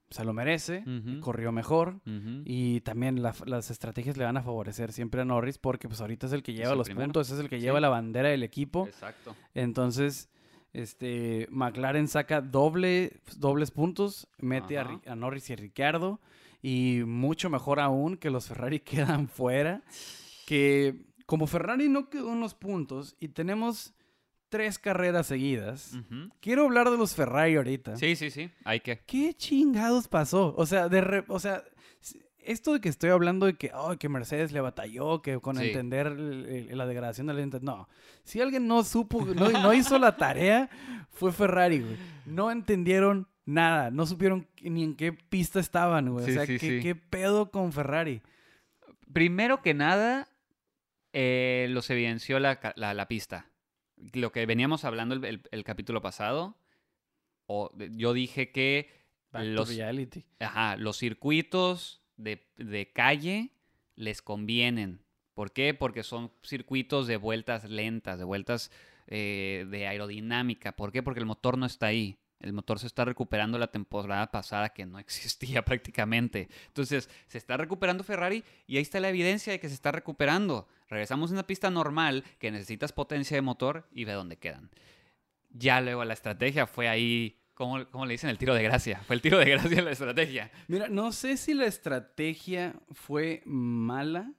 se 0.10 0.24
lo 0.24 0.34
merece, 0.34 0.84
corrió 1.20 1.52
mejor 1.52 2.00
y 2.46 2.82
también 2.82 3.22
las 3.22 3.72
estrategias 3.72 4.18
le 4.18 4.24
van 4.24 4.38
a 4.38 4.44
favorecer 4.44 4.92
siempre 4.92 5.22
a 5.22 5.26
Norris 5.26 5.58
porque 5.58 5.88
pues 5.88 6.00
ahorita 6.02 6.28
es 6.28 6.34
el 6.34 6.44
que 6.44 6.54
lleva 6.54 6.76
los 6.76 6.90
puntos, 6.90 7.32
es 7.32 7.40
el 7.40 7.50
que 7.50 7.60
lleva 7.60 7.80
la 7.80 7.90
bandera 7.90 8.30
del 8.30 8.44
equipo. 8.44 8.88
Exacto. 8.88 9.36
Entonces, 9.54 10.30
este 10.76 11.48
McLaren 11.50 12.08
saca 12.08 12.42
doble, 12.42 13.14
dobles 13.38 13.72
puntos, 13.72 14.28
mete 14.38 14.78
a, 14.78 15.00
a, 15.06 15.16
Norris 15.16 15.50
y 15.50 15.54
a 15.54 15.56
Ricciardo 15.56 16.20
y 16.62 17.04
mucho 17.06 17.50
mejor 17.50 17.80
aún 17.80 18.18
que 18.18 18.30
los 18.30 18.48
Ferrari 18.48 18.80
quedan 18.82 19.28
fuera, 19.28 19.84
que 20.46 20.96
como 21.26 21.48
Ferrari 21.48 21.90
no 21.90 22.10
quedó 22.10 22.34
en 22.34 22.40
los 22.40 22.54
puntos 22.54 23.16
y 23.20 23.30
tenemos 23.30 23.94
tres 24.50 24.80
carreras 24.80 25.28
seguidas, 25.28 25.98
quiero 26.40 26.66
hablar 26.66 26.90
de 26.90 26.98
los 26.98 27.16
Ferrari 27.16 27.56
ahorita. 27.56 27.98
Sí, 27.98 28.16
sí, 28.16 28.30
sí, 28.30 28.50
hay 28.64 28.80
que. 28.80 29.00
¿Qué 29.00 29.34
chingados 29.34 30.08
pasó? 30.08 30.54
O 30.58 30.66
sea, 30.66 30.88
de 30.88 31.24
o 31.28 31.40
sea, 31.40 31.64
esto 32.46 32.74
de 32.74 32.82
que 32.82 32.90
estoy 32.90 33.10
hablando 33.10 33.46
de 33.46 33.56
que, 33.56 33.72
oh, 33.74 33.98
que 33.98 34.10
Mercedes 34.10 34.52
le 34.52 34.62
batalló, 34.62 35.22
que 35.22 35.40
con 35.40 35.60
entender 35.60 36.12
la 36.12 36.86
degradación 36.86 37.28
de 37.28 37.34
la 37.34 37.60
No, 37.62 37.90
si 38.24 38.42
alguien 38.42 38.68
no 38.68 38.84
supo, 38.84 39.26
no, 39.26 39.50
no 39.50 39.74
hizo 39.74 39.98
la 39.98 40.16
tarea, 40.16 40.70
fue 41.10 41.32
Ferrari, 41.32 41.80
güey. 41.80 41.98
No 42.26 42.52
entendieron 42.52 43.28
nada, 43.46 43.92
no 43.92 44.06
supieron 44.06 44.48
ni 44.62 44.84
en 44.84 44.96
qué 44.96 45.14
pista 45.14 45.60
estaban, 45.60 46.10
güey. 46.10 46.26
o 46.26 46.28
sea, 46.28 46.46
¿qué, 46.46 46.96
pedo 46.96 47.52
con 47.52 47.74
Ferrari? 47.74 48.22
Primero 49.14 49.62
que 49.62 49.74
nada, 49.74 50.28
eh, 51.14 51.68
los 51.70 51.90
evidenció 51.90 52.40
la, 52.40 52.60
la, 52.76 53.08
pista. 53.08 53.50
Lo 54.14 54.32
que 54.32 54.46
veníamos 54.46 54.86
hablando 54.86 55.16
el, 55.16 55.64
capítulo 55.64 56.02
pasado, 56.02 56.58
o, 57.48 57.72
yo 57.92 58.14
dije 58.14 58.52
que 58.52 58.90
los, 59.32 59.72
Ajá, 60.40 60.78
los 60.78 60.98
circuitos 60.98 62.05
de, 62.18 62.92
calle 62.94 63.52
les 63.96 64.22
convienen. 64.22 65.02
¿Por 65.34 65.52
qué? 65.52 65.74
Porque 65.74 66.04
son 66.04 66.32
circuitos 66.44 67.08
de 67.08 67.18
vueltas 67.18 67.70
lentas, 67.70 68.18
de 68.18 68.26
vueltas 68.26 68.72
eh, 69.08 69.66
de 69.70 69.88
aerodinámica. 69.88 70.74
¿Por 70.76 70.92
qué? 70.92 71.04
Porque 71.04 71.20
el 71.20 71.26
motor 71.26 71.58
no 71.58 71.66
está 71.66 71.88
ahí. 71.88 72.18
El 72.40 72.54
motor 72.54 72.80
se 72.80 72.88
está 72.88 73.06
recuperando 73.06 73.58
la 73.58 73.68
temporada 73.68 74.30
pasada 74.32 74.70
que 74.70 74.86
no 74.86 75.00
existía 75.00 75.64
prácticamente. 75.64 76.50
Entonces, 76.68 77.10
se 77.28 77.38
está 77.38 77.58
recuperando 77.58 78.04
Ferrari 78.04 78.44
y 78.68 78.78
ahí 78.78 78.82
está 78.82 79.00
la 79.00 79.10
evidencia 79.10 79.54
de 79.54 79.60
que 79.60 79.68
se 79.68 79.76
está 79.76 79.92
recuperando. 79.92 80.68
Regresamos 80.88 81.32
a 81.32 81.34
una 81.34 81.48
pista 81.48 81.70
normal 81.70 82.24
que 82.40 82.52
necesitas 82.52 82.94
potencia 82.94 83.36
de 83.36 83.42
motor 83.42 83.88
y 83.92 84.06
ve 84.06 84.14
dónde 84.14 84.38
quedan. 84.38 84.70
Ya 85.50 85.82
luego 85.82 86.04
la 86.04 86.14
estrategia 86.14 86.68
fue 86.68 86.90
ahí 86.90 87.40
¿Cómo, 87.56 88.06
le 88.06 88.12
dicen 88.12 88.30
el 88.30 88.38
tiro 88.38 88.54
de 88.54 88.64
gracia? 88.64 89.02
Fue 89.08 89.16
el 89.16 89.22
tiro 89.22 89.40
de 89.40 89.46
gracia 89.46 89.82
la 89.82 89.92
estrategia. 89.92 90.52
Mira, 90.68 90.90
no 90.90 91.14
sé 91.14 91.38
si 91.38 91.54
la 91.54 91.66
estrategia 91.66 92.76
fue 92.92 93.42
mala. 93.46 94.34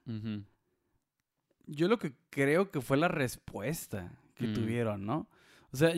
Yo 1.66 1.88
lo 1.88 1.98
que 1.98 2.12
creo 2.28 2.70
que 2.70 2.82
fue 2.82 2.98
la 2.98 3.08
respuesta 3.08 4.12
que 4.34 4.46
mm. 4.46 4.54
tuvieron, 4.54 5.06
¿no? 5.06 5.28
O 5.72 5.76
sea, 5.78 5.92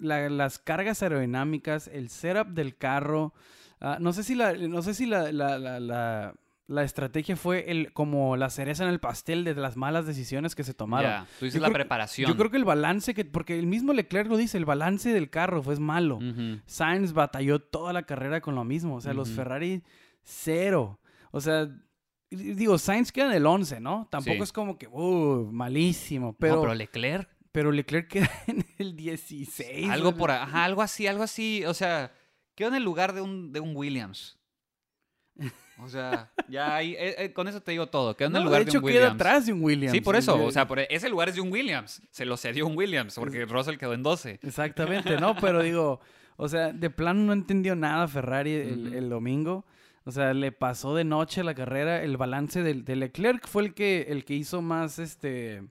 las 0.00 0.58
cargas 0.58 1.02
aerodinámicas, 1.02 1.88
el 1.88 2.08
setup 2.08 2.48
del 2.48 2.76
carro. 2.76 3.32
Ah, 3.80 3.98
no 4.00 4.12
sé 4.12 4.24
si 4.24 4.34
la, 4.34 4.54
no 4.54 4.82
sé 4.82 4.94
si 4.94 5.06
la, 5.06 5.30
la 5.32 6.34
estrategia 6.68 7.36
fue 7.36 7.70
el, 7.70 7.92
como 7.92 8.36
la 8.36 8.50
cereza 8.50 8.84
en 8.84 8.90
el 8.90 9.00
pastel 9.00 9.44
de 9.44 9.54
las 9.54 9.76
malas 9.76 10.06
decisiones 10.06 10.54
que 10.54 10.64
se 10.64 10.74
tomaron. 10.74 11.26
Tú 11.38 11.44
dices 11.44 11.60
la 11.60 11.70
preparación. 11.70 12.30
Yo 12.30 12.36
creo 12.36 12.50
que 12.50 12.56
el 12.56 12.64
balance, 12.64 13.14
que 13.14 13.24
porque 13.24 13.58
el 13.58 13.66
mismo 13.66 13.92
Leclerc 13.92 14.28
lo 14.28 14.36
dice, 14.36 14.56
el 14.56 14.64
balance 14.64 15.12
del 15.12 15.30
carro 15.30 15.62
fue 15.62 15.76
malo. 15.76 16.18
Sainz 16.66 17.12
batalló 17.12 17.60
toda 17.60 17.92
la 17.92 18.04
carrera 18.04 18.40
con 18.40 18.54
lo 18.54 18.64
mismo. 18.64 18.96
O 18.96 19.00
sea, 19.00 19.14
los 19.14 19.30
Ferrari, 19.30 19.82
cero. 20.22 21.00
O 21.30 21.40
sea, 21.40 21.68
digo, 22.30 22.78
Sainz 22.78 23.12
queda 23.12 23.26
en 23.26 23.32
el 23.32 23.46
11, 23.46 23.80
¿no? 23.80 24.08
Tampoco 24.10 24.42
es 24.42 24.52
como 24.52 24.78
que, 24.78 24.86
uh, 24.86 25.50
malísimo. 25.52 26.34
Pero, 26.36 26.56
no, 26.56 26.60
pero 26.62 26.74
Leclerc. 26.74 27.28
Pero 27.52 27.70
Leclerc 27.72 28.08
queda 28.08 28.30
en 28.46 28.64
el 28.78 28.96
16. 28.96 29.90
Algo 29.90 30.14
por, 30.14 30.30
ajá, 30.30 30.64
algo 30.64 30.82
así, 30.82 31.06
algo 31.06 31.22
así. 31.22 31.64
O 31.66 31.74
sea, 31.74 32.12
quedó 32.54 32.68
en 32.68 32.76
el 32.76 32.84
lugar 32.84 33.12
de 33.12 33.20
un, 33.20 33.52
de 33.52 33.60
un 33.60 33.76
Williams. 33.76 34.38
O 35.78 35.88
sea, 35.88 36.30
ya 36.48 36.76
ahí, 36.76 36.92
eh, 36.92 37.16
eh, 37.18 37.32
con 37.32 37.48
eso 37.48 37.60
te 37.60 37.72
digo 37.72 37.88
todo. 37.88 38.16
Queda 38.16 38.28
en 38.28 38.36
el 38.36 38.44
lugar 38.44 38.64
de, 38.64 38.70
hecho, 38.70 38.78
un 38.78 38.84
Williams. 38.84 39.04
queda 39.04 39.14
atrás 39.14 39.46
de 39.46 39.52
un 39.52 39.62
Williams. 39.62 39.92
Sí, 39.92 40.00
por 40.00 40.14
eso. 40.14 40.42
O 40.42 40.50
sea, 40.52 40.68
por, 40.68 40.78
ese 40.78 41.08
lugar 41.08 41.28
es 41.28 41.34
de 41.34 41.40
un 41.40 41.50
Williams. 41.50 42.00
Se 42.10 42.24
lo 42.24 42.36
cedió 42.36 42.66
un 42.66 42.76
Williams 42.76 43.16
porque 43.16 43.44
Russell 43.44 43.76
quedó 43.76 43.92
en 43.94 44.02
12. 44.02 44.40
Exactamente, 44.42 45.18
¿no? 45.18 45.34
Pero 45.36 45.62
digo, 45.62 46.00
o 46.36 46.48
sea, 46.48 46.72
de 46.72 46.90
plano 46.90 47.22
no 47.22 47.32
entendió 47.32 47.74
nada 47.74 48.06
Ferrari 48.06 48.52
el, 48.52 49.08
domingo. 49.08 49.64
O 50.04 50.12
sea, 50.12 50.32
le 50.32 50.52
pasó 50.52 50.94
de 50.94 51.04
noche 51.04 51.42
la 51.42 51.54
carrera. 51.54 52.02
El 52.02 52.16
balance 52.16 52.62
de, 52.62 52.96
Leclerc 52.96 53.48
fue 53.48 53.64
el 53.64 53.74
que, 53.74 54.06
el 54.08 54.24
que 54.24 54.34
hizo 54.34 54.62
más, 54.62 54.98
este... 54.98 55.64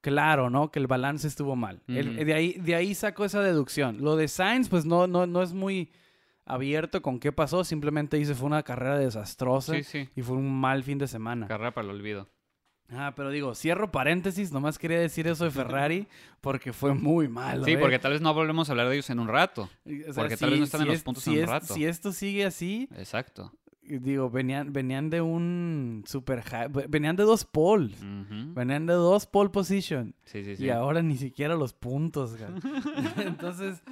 Claro, 0.00 0.50
¿no? 0.50 0.70
Que 0.70 0.80
el 0.80 0.86
balance 0.86 1.26
estuvo 1.26 1.56
mal. 1.56 1.80
de, 1.86 2.34
ahí, 2.34 2.52
de 2.60 2.74
ahí 2.74 2.94
sacó 2.94 3.24
esa 3.24 3.40
deducción. 3.40 4.02
Lo 4.02 4.16
de 4.16 4.28
Sainz, 4.28 4.68
pues 4.68 4.84
no, 4.84 5.06
no, 5.06 5.26
no 5.26 5.42
es 5.42 5.54
muy 5.54 5.90
abierto 6.46 7.02
con 7.02 7.20
qué 7.20 7.32
pasó, 7.32 7.64
simplemente 7.64 8.16
dice 8.16 8.34
fue 8.34 8.46
una 8.46 8.62
carrera 8.62 8.98
desastrosa 8.98 9.76
y 9.76 10.22
fue 10.22 10.36
un 10.36 10.60
mal 10.60 10.82
fin 10.82 10.98
de 10.98 11.08
semana. 11.08 11.46
Carrera 11.46 11.72
para 11.72 11.86
el 11.86 11.94
olvido. 11.94 12.28
Ah, 12.90 13.14
pero 13.16 13.30
digo, 13.30 13.54
cierro 13.54 13.90
paréntesis, 13.90 14.52
nomás 14.52 14.78
quería 14.78 15.00
decir 15.00 15.26
eso 15.26 15.44
de 15.44 15.50
Ferrari 15.50 16.06
porque 16.40 16.72
fue 16.72 16.94
muy 16.94 17.28
malo. 17.28 17.64
Sí, 17.64 17.72
¿eh? 17.72 17.78
porque 17.78 17.98
tal 17.98 18.12
vez 18.12 18.20
no 18.20 18.32
volvemos 18.34 18.68
a 18.68 18.72
hablar 18.72 18.88
de 18.88 18.94
ellos 18.94 19.10
en 19.10 19.20
un 19.20 19.28
rato. 19.28 19.70
porque 20.14 20.36
tal 20.36 20.50
vez 20.50 20.58
no 20.58 20.64
están 20.64 20.82
en 20.82 20.88
los 20.88 21.02
puntos 21.02 21.26
en 21.26 21.40
un 21.40 21.46
rato. 21.46 21.74
Si 21.74 21.84
esto 21.84 22.12
sigue 22.12 22.44
así. 22.44 22.88
Exacto. 22.96 23.52
Digo, 23.86 24.30
venían, 24.30 24.72
venían 24.72 25.10
de 25.10 25.20
un 25.20 26.04
super 26.06 26.42
venían 26.88 27.16
de 27.16 27.24
dos 27.24 27.44
poles. 27.44 27.98
Venían 28.54 28.86
de 28.86 28.94
dos 28.94 29.26
pole 29.26 29.50
position. 29.50 30.14
Sí, 30.24 30.42
sí, 30.42 30.56
sí. 30.56 30.64
Y 30.64 30.70
ahora 30.70 31.02
ni 31.02 31.18
siquiera 31.18 31.54
los 31.54 31.74
puntos. 31.74 32.34
Entonces, 33.18 33.82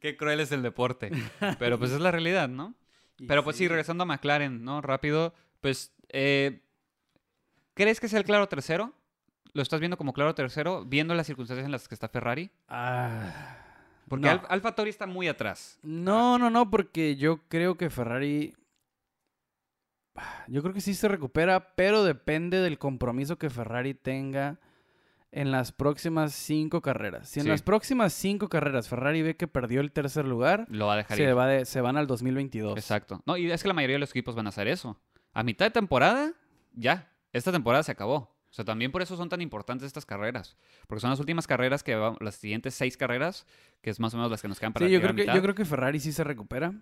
Qué 0.00 0.16
cruel 0.16 0.40
es 0.40 0.52
el 0.52 0.62
deporte. 0.62 1.10
Pero 1.58 1.78
pues 1.78 1.90
es 1.90 2.00
la 2.00 2.10
realidad, 2.10 2.48
¿no? 2.48 2.74
Pero 3.26 3.42
pues 3.42 3.56
sí, 3.56 3.66
regresando 3.66 4.02
a 4.02 4.06
McLaren, 4.06 4.64
¿no? 4.64 4.80
Rápido, 4.80 5.34
pues, 5.60 5.92
eh, 6.08 6.60
¿crees 7.74 7.98
que 7.98 8.06
es 8.06 8.12
el 8.12 8.24
claro 8.24 8.48
tercero? 8.48 8.94
¿Lo 9.54 9.62
estás 9.62 9.80
viendo 9.80 9.96
como 9.96 10.12
claro 10.12 10.34
tercero, 10.34 10.84
viendo 10.84 11.14
las 11.14 11.26
circunstancias 11.26 11.64
en 11.64 11.72
las 11.72 11.88
que 11.88 11.94
está 11.94 12.08
Ferrari? 12.08 12.50
Ah. 12.68 13.56
Porque 14.08 14.28
Alfa 14.28 14.74
Tori 14.74 14.90
está 14.90 15.06
muy 15.06 15.28
atrás. 15.28 15.78
No, 15.82 16.38
no, 16.38 16.48
no, 16.48 16.70
porque 16.70 17.16
yo 17.16 17.40
creo 17.48 17.76
que 17.76 17.90
Ferrari. 17.90 18.54
Yo 20.48 20.62
creo 20.62 20.74
que 20.74 20.80
sí 20.80 20.94
se 20.94 21.08
recupera, 21.08 21.74
pero 21.74 22.02
depende 22.02 22.60
del 22.60 22.78
compromiso 22.78 23.38
que 23.38 23.50
Ferrari 23.50 23.94
tenga 23.94 24.58
en 25.30 25.50
las 25.50 25.72
próximas 25.72 26.32
cinco 26.32 26.80
carreras. 26.80 27.28
Si 27.28 27.40
en 27.40 27.48
las 27.48 27.62
próximas 27.62 28.12
cinco 28.12 28.48
carreras 28.48 28.88
Ferrari 28.88 29.22
ve 29.22 29.36
que 29.36 29.46
perdió 29.46 29.80
el 29.80 29.92
tercer 29.92 30.26
lugar, 30.26 30.66
lo 30.70 30.86
va 30.86 30.94
a 30.94 30.96
dejar 30.98 31.16
se, 31.16 31.24
ir. 31.24 31.36
Va 31.36 31.64
se 31.64 31.80
van 31.80 31.96
al 31.96 32.06
2022. 32.06 32.76
Exacto. 32.76 33.22
No, 33.26 33.36
y 33.36 33.50
es 33.50 33.62
que 33.62 33.68
la 33.68 33.74
mayoría 33.74 33.96
de 33.96 34.00
los 34.00 34.10
equipos 34.10 34.34
van 34.34 34.46
a 34.46 34.48
hacer 34.50 34.68
eso. 34.68 35.00
A 35.32 35.42
mitad 35.42 35.66
de 35.66 35.70
temporada, 35.70 36.32
ya. 36.72 37.12
Esta 37.32 37.52
temporada 37.52 37.82
se 37.82 37.92
acabó. 37.92 38.38
O 38.50 38.52
sea, 38.52 38.64
también 38.64 38.90
por 38.90 39.02
eso 39.02 39.16
son 39.16 39.28
tan 39.28 39.42
importantes 39.42 39.86
estas 39.86 40.06
carreras. 40.06 40.56
Porque 40.86 41.00
son 41.00 41.10
las 41.10 41.20
últimas 41.20 41.46
carreras 41.46 41.82
que 41.82 41.94
van, 41.94 42.16
las 42.20 42.36
siguientes 42.36 42.74
seis 42.74 42.96
carreras, 42.96 43.46
que 43.82 43.90
es 43.90 44.00
más 44.00 44.14
o 44.14 44.16
menos 44.16 44.30
las 44.30 44.40
que 44.40 44.48
nos 44.48 44.58
quedan 44.58 44.72
para 44.72 44.86
sí, 44.86 44.92
yo 44.92 45.02
creo 45.02 45.14
que 45.14 45.26
yo 45.26 45.42
creo 45.42 45.54
que 45.54 45.66
Ferrari 45.66 46.00
sí 46.00 46.12
se 46.12 46.24
recupera. 46.24 46.72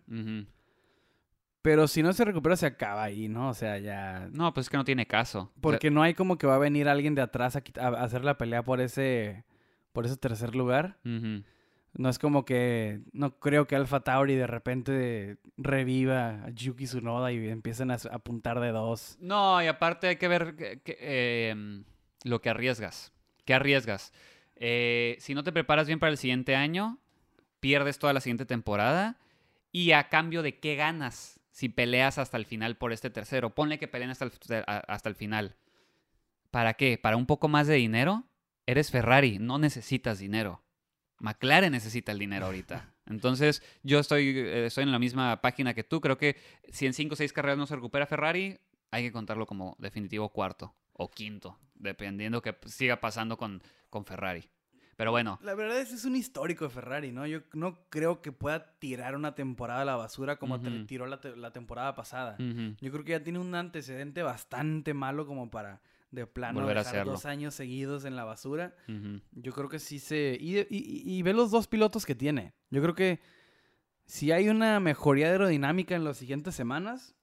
Pero 1.67 1.89
si 1.89 2.01
no 2.01 2.13
se 2.13 2.25
recupera, 2.25 2.55
se 2.55 2.67
acaba 2.67 3.03
ahí, 3.03 3.27
¿no? 3.27 3.49
O 3.49 3.55
sea, 3.55 3.79
ya. 3.79 4.29
No, 4.31 4.55
pues 4.55 4.67
es 4.67 4.71
que 4.71 4.77
no 4.77 4.85
tiene 4.85 5.09
caso. 5.09 5.51
Porque 5.61 5.91
no 5.91 6.01
hay 6.01 6.15
como 6.15 6.39
que 6.39 6.47
va 6.47 6.55
a 6.55 6.59
venir 6.59 6.89
alguien 6.89 7.17
de 7.17 7.23
atrás 7.23 7.57
a, 7.57 7.89
hacer 7.89 8.25
la 8.25 8.39
pelea 8.39 8.63
por 8.63 8.81
ese. 8.81 9.43
por 9.93 10.07
ese 10.07 10.17
tercer 10.17 10.55
lugar. 10.55 11.01
No 11.03 12.09
es 12.09 12.21
como 12.21 12.45
que. 12.45 13.01
No 13.13 13.41
creo 13.41 13.67
que 13.67 13.75
Alpha 13.75 13.99
Tauri 13.99 14.37
de 14.37 14.47
repente 14.47 15.39
reviva 15.57 16.45
a 16.45 16.51
Yuki 16.51 16.85
Tsunoda 16.85 17.33
y 17.33 17.49
empiecen 17.49 17.91
a 17.91 17.97
apuntar 18.13 18.61
de 18.61 18.71
dos. 18.71 19.17
No, 19.19 19.61
y 19.61 19.67
aparte 19.67 20.07
hay 20.07 20.17
que 20.19 20.29
ver 20.29 20.81
em, 20.85 21.83
lo 22.23 22.41
que 22.43 22.49
arriesgas. 22.49 23.13
¿Qué 23.45 23.55
arriesgas? 23.55 24.13
Eh, 24.55 25.17
si 25.19 25.35
no 25.35 25.43
te 25.43 25.51
preparas 25.51 25.89
bien 25.89 25.99
para 25.99 26.13
el 26.13 26.19
siguiente 26.19 26.55
año, 26.55 27.01
pierdes 27.59 27.99
toda 27.99 28.13
la 28.13 28.21
siguiente 28.21 28.47
temporada. 28.47 29.19
¿Y 29.73 29.91
a 29.91 30.09
cambio 30.09 30.45
de 30.45 30.61
qué 30.61 30.77
ganas? 30.77 31.36
Si 31.57 31.71
peleas 31.71 32.19
hasta 32.19 32.37
el 32.37 32.45
final 32.45 32.77
por 32.77 32.93
este 32.93 33.09
tercero. 33.09 33.55
Ponle 33.55 33.79
que 33.79 33.89
peleen 33.89 34.11
hasta 34.11 34.27
el, 34.27 34.33
hasta 34.67 35.09
el 35.09 35.15
final. 35.15 35.57
¿Para 36.51 36.75
qué? 36.75 36.99
¿Para 36.99 37.17
un 37.17 37.25
poco 37.25 37.49
más 37.49 37.67
de 37.67 37.77
dinero? 37.77 38.25
Eres 38.67 38.91
Ferrari, 38.91 39.39
no 39.39 39.59
necesitas 39.59 40.19
dinero. 40.19 40.63
McLaren 41.19 41.73
necesita 41.73 42.13
el 42.13 42.19
dinero 42.19 42.45
ahorita. 42.45 42.93
Entonces, 43.07 43.63
yo 43.83 44.01
estoy, 44.01 44.39
eh, 44.39 44.67
estoy 44.67 44.85
en 44.85 44.93
la 44.93 44.99
misma 44.99 45.41
página 45.41 45.73
que 45.73 45.83
tú. 45.83 46.03
Creo 46.03 46.19
que 46.19 46.37
si 46.71 46.85
en 46.85 46.93
5 46.93 47.15
o 47.15 47.17
6 47.17 47.33
carreras 47.33 47.57
no 47.57 47.67
se 47.67 47.75
recupera 47.75 48.05
Ferrari, 48.05 48.59
hay 48.91 49.05
que 49.05 49.13
contarlo 49.13 49.47
como 49.47 49.77
definitivo 49.79 50.29
cuarto 50.29 50.75
o 50.93 51.11
quinto, 51.11 51.59
dependiendo 51.75 52.43
que 52.43 52.55
siga 52.67 53.01
pasando 53.01 53.39
con, 53.39 53.63
con 53.89 54.05
Ferrari. 54.05 54.51
Pero 54.97 55.11
bueno. 55.11 55.39
La 55.43 55.55
verdad 55.55 55.79
es 55.79 55.91
que 55.91 55.95
es 55.95 56.05
un 56.07 56.17
histórico 56.17 56.65
de 56.65 56.71
Ferrari, 56.71 57.13
¿no? 57.13 57.27
Yo 57.27 57.41
no 57.53 57.79
creo 57.91 58.23
que 58.23 58.33
pueda 58.33 58.79
tirar 58.79 59.15
una 59.15 59.35
temporada 59.35 59.83
a 59.83 59.85
la 59.85 59.97
basura 59.97 60.39
como 60.39 60.59
tiró 60.87 61.07
la, 61.07 61.21
temporada 61.53 61.95
pasada. 61.95 62.37
Yo 62.39 62.91
creo 62.93 63.05
que 63.05 63.13
ya 63.13 63.23
tiene 63.23 63.39
un 63.39 63.55
antecedente 63.55 64.23
bastante 64.23 64.95
malo 64.95 65.27
como 65.27 65.51
para 65.51 65.83
de 66.11 66.27
plano 66.27 66.61
Volver 66.61 66.79
dejar 66.79 67.05
dos 67.05 67.27
años 67.27 67.55
seguidos 67.55 68.05
en 68.05 68.17
la 68.17 68.25
basura. 68.25 68.75
Yo 69.33 69.53
creo 69.53 69.69
que 69.69 69.79
sí 69.79 69.99
se... 69.99 70.39
Y, 70.41 71.23
ve 71.23 71.33
los 71.35 71.51
dos 71.51 71.67
pilotos 71.67 72.07
que 72.07 72.15
tiene. 72.15 72.55
Yo 72.71 72.81
creo 72.81 72.95
que 72.95 73.21
si 74.07 74.33
hay 74.33 74.49
una 74.49 74.81
mejoría 74.81 75.27
de 75.27 75.33
aerodinámica 75.33 75.95
en 75.95 76.05
las 76.05 76.17
siguientes 76.17 76.55
semanas, 76.55 77.15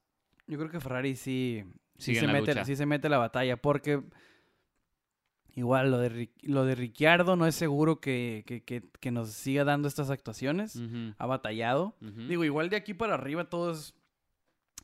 yo 0.46 0.58
creo 0.58 0.70
que 0.70 0.78
Ferrari 0.78 1.16
sí, 1.16 1.64
sí, 1.98 2.14
se, 2.14 2.26
mete, 2.28 2.64
sí 2.64 2.76
se 2.76 2.86
mete 2.86 3.08
la 3.08 3.18
batalla. 3.18 3.56
Porque 3.56 4.02
Igual, 5.56 5.90
lo 5.90 5.98
de, 5.98 6.30
lo 6.42 6.64
de 6.64 6.74
Ricciardo 6.74 7.36
no 7.36 7.46
es 7.46 7.54
seguro 7.54 8.00
que, 8.00 8.44
que, 9.00 9.10
nos 9.12 9.30
siga 9.30 9.64
dando 9.64 9.86
estas 9.86 10.10
actuaciones. 10.10 10.80
Ha 11.18 11.26
batallado. 11.26 11.96
Digo, 12.00 12.44
igual 12.44 12.70
de 12.70 12.76
aquí 12.76 12.94
para 12.94 13.14
arriba 13.14 13.48
todo 13.48 13.72
es 13.72 13.94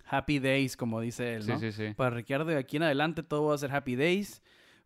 happy 0.07 0.39
days, 0.39 0.77
como 0.77 1.01
dice 1.01 1.35
él, 1.35 1.47
¿no? 1.47 1.59
Sí, 1.59 1.73
sí, 1.73 1.89
sí. 1.89 1.95
Para 1.95 2.11
Ricciardo 2.11 2.47
de 2.47 2.57
aquí 2.57 2.77
en 2.77 2.85
adelante 2.85 3.23
todo 3.23 3.47
va 3.47 3.55
a 3.55 3.59
ser 3.59 3.73
happy 3.73 3.97
days. 3.97 4.43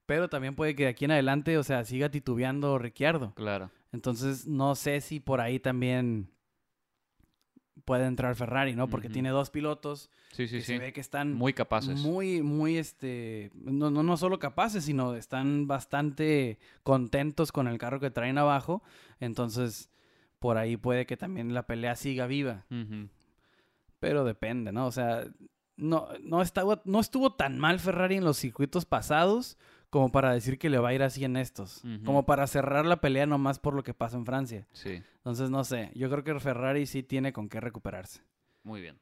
Pero 0.07 0.28
también 0.28 0.55
puede 0.55 0.74
que 0.74 0.85
de 0.85 0.91
aquí 0.91 1.07
en 1.07 1.12
adelante, 1.12 1.57
o 1.57 1.62
sea, 1.62 1.85
siga 1.85 2.11
titubeando 2.11 2.78
Ricciardo. 2.78 3.32
Claro. 3.35 3.70
Entonces, 3.93 4.47
no 4.47 4.74
sé 4.74 5.01
si 5.01 5.20
por 5.20 5.41
ahí 5.41 5.59
también 5.59 6.28
puede 7.85 8.07
entrar 8.07 8.35
Ferrari, 8.35 8.74
¿no? 8.74 8.89
Porque 8.89 9.09
tiene 9.09 9.30
dos 9.30 9.51
pilotos 9.51 10.11
sí, 10.32 10.49
sí, 10.49 10.57
que 10.57 10.61
sí. 10.62 10.66
se 10.72 10.78
ve 10.78 10.93
que 10.93 11.01
están 11.01 11.32
muy 11.32 11.53
capaces. 11.53 12.01
Muy, 12.01 12.43
muy, 12.43 12.78
este, 12.78 13.51
no, 13.55 13.91
no, 13.91 14.03
no 14.03 14.16
solo 14.16 14.39
capaces, 14.39 14.85
sino 14.85 15.14
están 15.14 15.66
bastante 15.66 16.59
contentos 16.82 17.53
con 17.53 17.68
el 17.68 17.78
carro 17.78 18.01
que 18.01 18.11
traen 18.11 18.39
abajo. 18.39 18.82
Entonces, 19.20 19.91
por 20.39 20.57
ahí 20.57 20.76
puede 20.76 21.07
que 21.07 21.16
también 21.16 21.55
la 21.55 21.66
pelea 21.66 21.97
siga 21.97 22.26
viva. 22.26 22.66
Pero 24.01 24.24
depende, 24.24 24.72
¿no? 24.72 24.87
O 24.87 24.93
sea, 24.93 25.24
no, 25.76 26.09
no, 26.22 26.43
estaba, 26.43 26.82
no 26.85 27.01
estuvo 27.01 27.35
tan 27.35 27.59
mal 27.59 27.80
Ferrari 27.80 28.16
en 28.16 28.24
los 28.24 28.39
circuitos 28.39 28.85
pasados 28.85 29.59
como 29.95 30.11
para 30.11 30.32
decir 30.32 30.59
que 30.59 30.70
le 30.70 30.78
va 30.78 30.88
a 30.88 30.92
ir 30.92 31.05
así 31.05 31.24
en 31.24 31.36
estos. 31.36 31.82
Como 32.05 32.26
para 32.26 32.49
cerrar 32.49 32.84
la 32.84 33.01
pelea 33.01 33.26
nomás 33.26 33.61
por 33.61 33.74
lo 33.74 33.84
que 33.84 33.95
pasa 33.95 34.16
en 34.16 34.26
Francia. 34.26 34.66
Sí. 34.72 35.01
Entonces, 35.18 35.51
no 35.51 35.62
sé. 35.62 35.92
Yo 35.95 36.11
creo 36.11 36.24
que 36.24 36.36
Ferrari 36.40 36.84
sí 36.86 37.05
tiene 37.05 37.32
con 37.32 37.49
qué 37.49 37.61
recuperarse. 37.61 38.20
Muy 38.64 38.80
bien. 38.80 38.99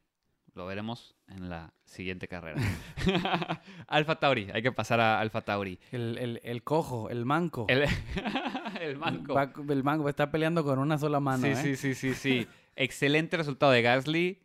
Lo 0.53 0.67
veremos 0.67 1.17
en 1.29 1.49
la 1.49 1.73
siguiente 1.87 2.29
carrera. 2.29 2.61
Alfa 3.89 4.17
Tauri. 4.17 4.51
Hay 4.53 4.61
que 4.61 4.71
pasar 4.71 5.01
a 5.01 5.19
Alfa 5.19 5.41
Tauri. 5.41 5.81
El, 5.93 6.63
cojo, 6.63 7.09
el 7.09 7.25
manco. 7.25 7.65
El, 7.71 8.99
manco. 8.99 9.35
el 9.71 9.83
manco 9.83 10.11
está 10.11 10.31
peleando 10.31 10.63
con 10.63 10.79
una 10.79 10.99
sola 10.99 11.21
mano. 11.21 11.47
Sí, 11.47 11.53
¿eh? 11.53 11.57
sí, 11.57 11.77
sí, 11.77 11.95
sí, 11.95 12.13
sí. 12.13 12.47
Excelente 12.77 13.39
resultado 13.39 13.73
de 13.73 13.81
Gasly 13.81 14.43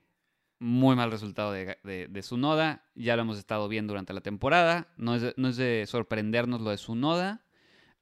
muy 0.59 0.95
mal 0.95 1.11
resultado 1.11 1.51
de, 1.51 1.77
de, 1.83 2.21
Sunoda. 2.23 2.83
Ya 2.95 3.15
lo 3.15 3.23
hemos 3.23 3.37
estado 3.37 3.67
viendo 3.67 3.91
durante 3.91 4.13
la 4.13 4.21
temporada. 4.21 4.87
No 4.97 5.15
es 5.15 5.33
no 5.37 5.49
es 5.49 5.57
de 5.57 5.85
sorprendernos 5.87 6.61
lo 6.61 6.71
de 6.71 6.77
Sunoda. 6.77 7.43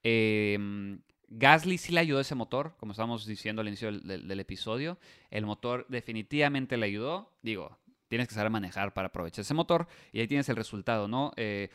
Eh, 0.04 0.98
Gasly 1.30 1.78
sí 1.78 1.92
le 1.92 2.00
ayudó 2.00 2.20
ese 2.20 2.36
motor, 2.36 2.76
como 2.78 2.92
estábamos 2.92 3.26
diciendo 3.26 3.62
al 3.62 3.68
inicio 3.68 3.92
del, 3.92 4.40
episodio. 4.40 4.98
El 5.32 5.46
motor 5.46 5.86
definitivamente 5.90 6.78
le 6.78 6.86
ayudó. 6.86 7.34
Digo, 7.42 7.78
tienes 8.08 8.28
que 8.28 8.36
saber 8.36 8.52
manejar 8.52 8.94
para 8.94 9.08
aprovechar 9.08 9.42
ese 9.42 9.54
motor. 9.54 9.88
Y 10.12 10.20
ahí 10.20 10.28
tienes 10.28 10.48
el 10.50 10.56
resultado, 10.56 11.08
¿no? 11.08 11.32
Eh, 11.36 11.70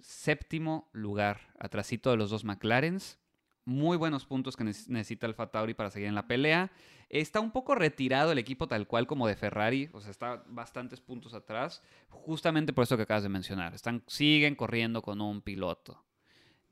séptimo 0.00 0.88
lugar, 0.92 1.40
atrasito 1.58 2.10
de 2.10 2.16
los 2.16 2.30
dos 2.30 2.44
McLarens 2.44 3.18
muy 3.64 3.96
buenos 3.96 4.26
puntos 4.26 4.56
que 4.56 4.64
necesita 4.64 5.26
Alfa 5.26 5.50
Tauri 5.50 5.74
para 5.74 5.90
seguir 5.90 6.08
en 6.08 6.14
la 6.14 6.26
pelea. 6.26 6.70
Está 7.08 7.40
un 7.40 7.50
poco 7.50 7.74
retirado 7.74 8.32
el 8.32 8.38
equipo 8.38 8.66
tal 8.66 8.86
cual 8.86 9.06
como 9.06 9.26
de 9.26 9.36
Ferrari, 9.36 9.88
o 9.92 10.00
sea, 10.00 10.10
está 10.10 10.42
bastantes 10.48 11.00
puntos 11.00 11.34
atrás, 11.34 11.82
justamente 12.08 12.72
por 12.72 12.84
eso 12.84 12.96
que 12.96 13.04
acabas 13.04 13.22
de 13.22 13.28
mencionar. 13.28 13.74
Están, 13.74 14.02
siguen 14.06 14.54
corriendo 14.54 15.02
con 15.02 15.20
un 15.20 15.40
piloto. 15.40 16.02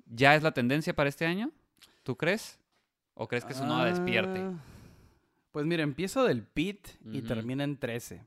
¿Ya 0.07 0.35
es 0.35 0.43
la 0.43 0.53
tendencia 0.53 0.95
para 0.95 1.09
este 1.09 1.27
año? 1.27 1.51
¿Tú 2.03 2.17
crees? 2.17 2.59
¿O 3.15 3.29
crees 3.29 3.45
que 3.45 3.55
su 3.55 3.65
despierte? 3.65 4.41
Ah, 4.41 4.53
pues 5.53 5.67
mira, 5.67 5.83
empieza 5.83 6.23
del 6.25 6.43
pit 6.43 6.89
y 7.05 7.23
termina 7.23 7.63
en 7.65 7.77
13. 7.77 8.27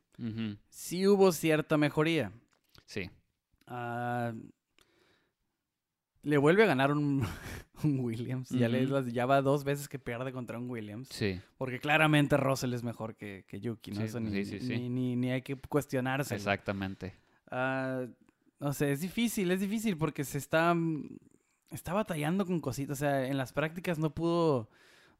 Sí 0.68 1.06
hubo 1.06 1.32
cierta 1.32 1.76
mejoría. 1.76 2.32
Sí. 2.86 3.10
Ah, 3.66 4.32
le 6.26 6.38
vuelve 6.38 6.64
a 6.64 6.66
ganar 6.66 6.90
un, 6.90 7.24
Williams. 7.84 8.50
ya, 8.50 8.68
le, 8.68 8.88
ya 9.12 9.26
va 9.26 9.42
dos 9.42 9.62
veces 9.62 9.88
que 9.88 10.00
pierde 10.00 10.32
contra 10.32 10.58
un 10.58 10.68
Williams. 10.68 11.08
Sí. 11.08 11.40
Porque 11.56 11.78
claramente 11.78 12.36
Russell 12.36 12.74
es 12.74 12.82
mejor 12.82 13.14
que, 13.14 13.44
Yuki, 13.48 13.92
¿no? 13.92 14.20
ni, 14.20 15.14
ni, 15.14 15.30
hay 15.30 15.42
que 15.42 15.54
cuestionarse. 15.56 16.34
Exactamente. 16.34 17.14
Ah, 17.48 18.06
no 18.58 18.72
sé, 18.72 18.90
es 18.90 19.00
difícil, 19.02 19.52
es 19.52 19.60
difícil 19.60 19.96
porque 19.96 20.24
se 20.24 20.38
está, 20.38 20.74
está 21.70 21.92
batallando 21.92 22.44
con 22.44 22.60
cositas. 22.60 22.98
O 22.98 23.00
sea, 23.00 23.24
en 23.28 23.36
las 23.36 23.52
prácticas 23.52 23.96
no 24.00 24.12
pudo, 24.12 24.68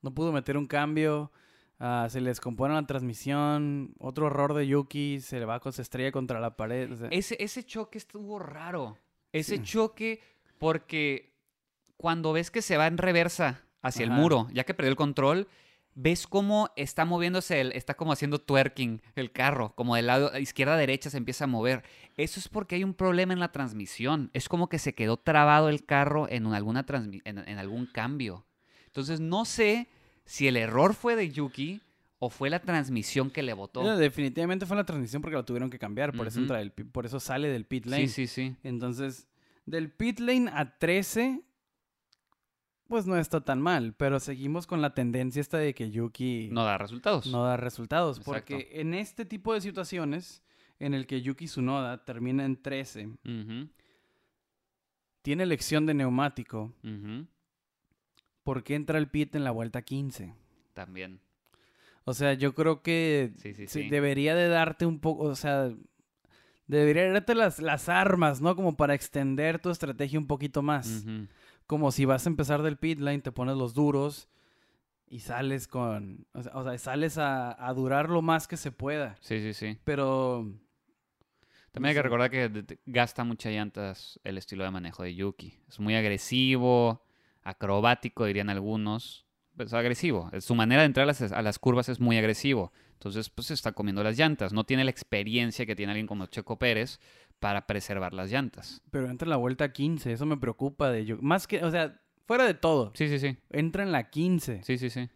no 0.03 0.13
pudo 0.13 0.33
meter 0.33 0.57
un 0.57 0.67
cambio. 0.67 1.31
Ah, 1.79 2.09
se 2.11 2.21
le 2.21 2.31
descompone 2.31 2.75
la 2.75 2.85
transmisión. 2.85 3.95
Otro 4.01 4.27
error 4.27 4.55
de 4.55 4.67
Yuki. 4.67 5.21
Se 5.21 5.39
le 5.39 5.45
va 5.45 5.61
con 5.61 5.73
se 5.73 5.83
estrella 5.83 6.11
contra 6.11 6.41
la 6.41 6.57
pared. 6.57 6.91
ese, 7.11 7.37
ese 7.39 7.63
choque 7.63 7.97
estuvo 7.97 8.41
raro. 8.41 8.99
Ese 9.33 9.63
choque 9.63 10.21
porque 10.59 11.33
cuando 11.97 12.33
ves 12.33 12.51
que 12.51 12.63
se 12.63 12.77
va 12.77 12.87
en 12.87 12.99
reversa 12.99 13.63
hacia 13.83 14.05
el 14.05 14.11
muro, 14.11 14.49
ya 14.53 14.65
que 14.65 14.75
perdió 14.75 14.91
el 14.91 14.97
control, 14.97 15.49
ves 15.97 16.27
cómo 16.27 16.71
está 16.77 17.05
moviéndose, 17.05 17.61
el, 17.61 17.73
está 17.73 17.95
como 17.95 18.13
haciendo 18.13 18.39
twerking 18.39 19.01
el 19.17 19.33
carro, 19.33 19.75
como 19.75 19.97
del 19.97 20.07
lado 20.07 20.39
izquierda 20.39 20.75
a 20.75 20.77
derecha 20.77 21.11
se 21.11 21.17
empieza 21.17 21.45
a 21.45 21.49
mover. 21.49 21.83
Eso 22.17 22.39
es 22.39 22.49
porque 22.49 22.77
hay 22.77 22.85
un 22.85 22.95
problema 22.95 23.33
en 23.33 23.41
la 23.41 23.51
transmisión. 23.51 24.31
Es 24.35 24.49
como 24.49 24.69
que 24.69 24.79
se 24.79 24.95
quedó 24.95 25.17
trabado 25.17 25.69
el 25.69 25.85
carro 25.85 26.29
en, 26.29 26.47
alguna 26.47 26.85
en, 27.25 27.59
algún 27.59 27.87
cambio. 27.87 28.47
Entonces 28.87 29.21
no 29.21 29.45
sé 29.45 29.89
si 30.25 30.47
el 30.47 30.57
error 30.57 30.95
fue 30.95 31.17
de 31.17 31.31
Yuki 31.31 31.81
o 32.19 32.31
fue 32.31 32.51
la 32.51 32.61
transmisión 32.61 33.31
que 33.31 33.43
le 33.43 33.55
botó. 33.55 33.97
definitivamente 33.97 34.67
fue 34.67 34.77
la 34.77 34.85
transmisión 34.85 35.23
porque 35.23 35.37
la 35.37 35.45
tuvieron 35.45 35.71
que 35.71 35.79
cambiar, 35.79 36.13
por, 36.13 36.27
eso 36.27 36.41
entra 36.41 36.61
el, 36.61 36.73
por 36.73 37.07
eso 37.07 37.21
sale 37.21 37.49
del 37.49 37.65
pit 37.65 37.87
lane. 37.87 38.09
Sí, 38.09 38.27
sí, 38.27 38.27
sí. 38.27 38.57
Entonces 38.63 39.27
del 39.67 39.91
pit 39.91 40.21
lane 40.21 40.51
a 40.53 40.79
13, 40.79 41.43
pues 42.89 43.07
no 43.07 43.17
está 43.17 43.41
tan 43.43 43.61
mal, 43.61 43.95
pero 43.95 44.21
seguimos 44.21 44.67
con 44.67 44.81
la 44.81 44.95
tendencia 44.95 45.41
esta 45.41 45.59
de 45.59 45.75
que 45.75 45.91
Yuki... 45.91 46.49
No 46.53 46.65
da 46.65 46.79
resultados. 46.79 47.27
No 47.27 47.45
da 47.45 47.57
resultados, 47.57 48.21
porque 48.21 48.71
en 48.73 48.95
este 48.95 49.25
tipo 49.25 49.53
de 49.53 49.61
situaciones, 49.61 50.43
en 50.79 50.95
el 50.95 51.07
que 51.07 51.21
Yuki 51.21 51.47
Tsunoda 51.47 52.05
termina 52.05 52.45
en 52.45 52.63
13, 52.63 53.11
tiene 55.23 55.43
elección 55.43 55.87
de 55.87 55.95
neumático, 55.95 56.73
¿por 58.45 58.63
qué 58.63 58.77
entra 58.77 58.99
el 58.99 59.09
pit 59.09 59.35
en 59.35 59.45
la 59.45 59.51
vuelta 59.51 59.83
15? 59.83 60.35
También. 60.73 61.21
O 62.05 62.15
sea, 62.15 62.35
yo 62.35 62.55
creo 62.55 62.83
que 62.83 63.33
debería 63.91 64.37
de 64.37 64.47
darte 64.47 64.87
un 64.87 65.01
poco, 65.01 65.25
o 65.25 65.35
sea, 65.35 65.75
debería 66.67 67.11
darte 67.11 67.35
las, 67.35 67.61
las 67.61 67.89
armas, 67.89 68.41
¿no? 68.41 68.57
Como 68.57 68.77
para 68.77 68.95
extender 68.95 69.59
tu 69.59 69.71
estrategia 69.71 70.19
un 70.19 70.27
poquito 70.27 70.63
más. 70.63 71.05
Como 71.67 71.91
si 71.93 72.05
vas 72.05 72.27
a 72.27 72.31
empezar 72.31 72.63
del 72.63 72.77
pit 72.77 73.01
lane, 73.01 73.21
te 73.21 73.33
pones 73.33 73.57
los 73.57 73.75
duros 73.75 74.29
y 75.09 75.21
sales 75.21 75.69
con. 75.69 76.27
O 76.33 76.63
sea, 76.63 76.79
sales 76.79 77.19
a, 77.19 77.73
durar 77.75 78.11
lo 78.11 78.23
más 78.23 78.49
que 78.49 78.57
se 78.57 78.73
pueda. 78.73 79.17
Sí, 79.21 79.41
sí, 79.41 79.55
sí. 79.55 79.79
Pero. 79.85 80.53
También 81.73 81.91
hay 81.91 81.95
que 81.95 82.03
recordar 82.03 82.31
que 82.31 82.79
gasta 82.87 83.23
muchas 83.23 83.53
llantas 83.53 84.19
el 84.25 84.39
estilo 84.39 84.65
de 84.65 84.71
manejo 84.71 85.03
de 85.03 85.15
Yuki. 85.15 85.59
Es 85.69 85.79
muy 85.79 85.95
agresivo, 85.95 87.05
acrobático, 87.43 88.25
dirían 88.25 88.49
algunos. 88.49 89.27
Es 89.59 89.75
agresivo. 89.75 90.31
Su 90.41 90.55
manera 90.55 90.83
de 90.83 90.87
entrar 90.87 91.05
a 91.05 91.07
las, 91.07 91.21
a 91.21 91.43
las 91.43 91.59
curvas 91.59 91.89
es 91.91 92.01
muy 92.01 92.17
agresivo. 92.17 92.73
Entonces, 92.97 93.29
pues 93.31 93.49
se 93.49 93.55
está 93.55 93.73
comiendo 93.73 94.03
las 94.03 94.19
llantas. 94.19 94.53
No 94.53 94.65
tiene 94.65 94.85
la 94.85 94.91
experiencia 94.91 95.67
que 95.67 95.77
tiene 95.77 95.93
alguien 95.93 96.07
como 96.07 96.27
Checo 96.27 96.59
Pérez 96.59 96.99
para 97.39 97.67
preservar 97.67 98.15
las 98.15 98.31
llantas. 98.31 98.83
Pero 98.91 99.11
entra 99.11 99.27
en 99.27 99.31
la 99.31 99.37
vuelta 99.37 99.73
15, 99.73 100.13
eso 100.13 100.27
me 100.27 100.39
preocupa 100.39 100.91
de 100.91 101.05
yo. 101.05 101.19
Más 101.21 101.47
que, 101.47 101.63
o 101.63 101.71
sea, 101.71 102.01
fuera 102.27 102.45
de 102.45 102.55
todo. 102.55 102.93
Sí, 102.95 103.09
sí, 103.09 103.19
sí. 103.19 103.37
Entra 103.51 103.83
en 103.83 103.93
la 103.93 104.11
15. 104.11 104.63
Sí, 104.63 104.79
sí, 104.79 104.91
sí. 104.91 105.09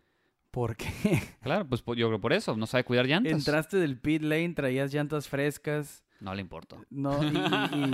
¿Por 0.50 0.76
qué? 0.76 0.88
Claro, 1.42 1.66
pues 1.66 1.82
yo 1.96 2.08
creo 2.08 2.20
por 2.20 2.32
eso, 2.32 2.56
no 2.56 2.66
sabe 2.66 2.84
cuidar 2.84 3.06
llantas. 3.06 3.32
Entraste 3.32 3.78
del 3.78 3.98
pit 3.98 4.22
lane, 4.22 4.50
traías 4.50 4.92
llantas 4.92 5.28
frescas. 5.28 6.04
No 6.20 6.34
le 6.34 6.42
importa. 6.42 6.76
No, 6.90 7.18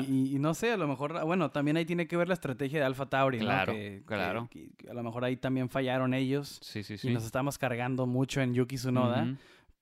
y, 0.09 0.37
no 0.41 0.53
sé, 0.55 0.73
a 0.73 0.77
lo 0.77 0.89
mejor, 0.89 1.25
bueno, 1.25 1.53
también 1.53 1.77
ahí 1.77 1.85
tiene 1.85 2.09
que 2.09 2.17
ver 2.17 2.27
la 2.27 2.35
estrategia 2.35 2.81
de 2.81 2.85
Alfa 2.85 3.07
Tauri, 3.07 3.39
claro, 3.39 3.73
¿no? 3.73 4.05
claro. 4.05 4.49
a 4.91 4.95
lo 4.95 5.03
mejor 5.05 5.25
ahí 5.25 5.37
también 5.37 5.69
fallaron 5.69 6.13
ellos. 6.13 6.59
Sí, 6.61 6.83
sí, 6.83 6.99
sí. 6.99 7.09
Y 7.09 7.13
nos 7.13 7.25
estamos 7.25 7.57
cargando 7.57 8.05
mucho 8.07 8.41
en 8.41 8.53
Yuki 8.53 8.77
Tsunoda. 8.77 9.37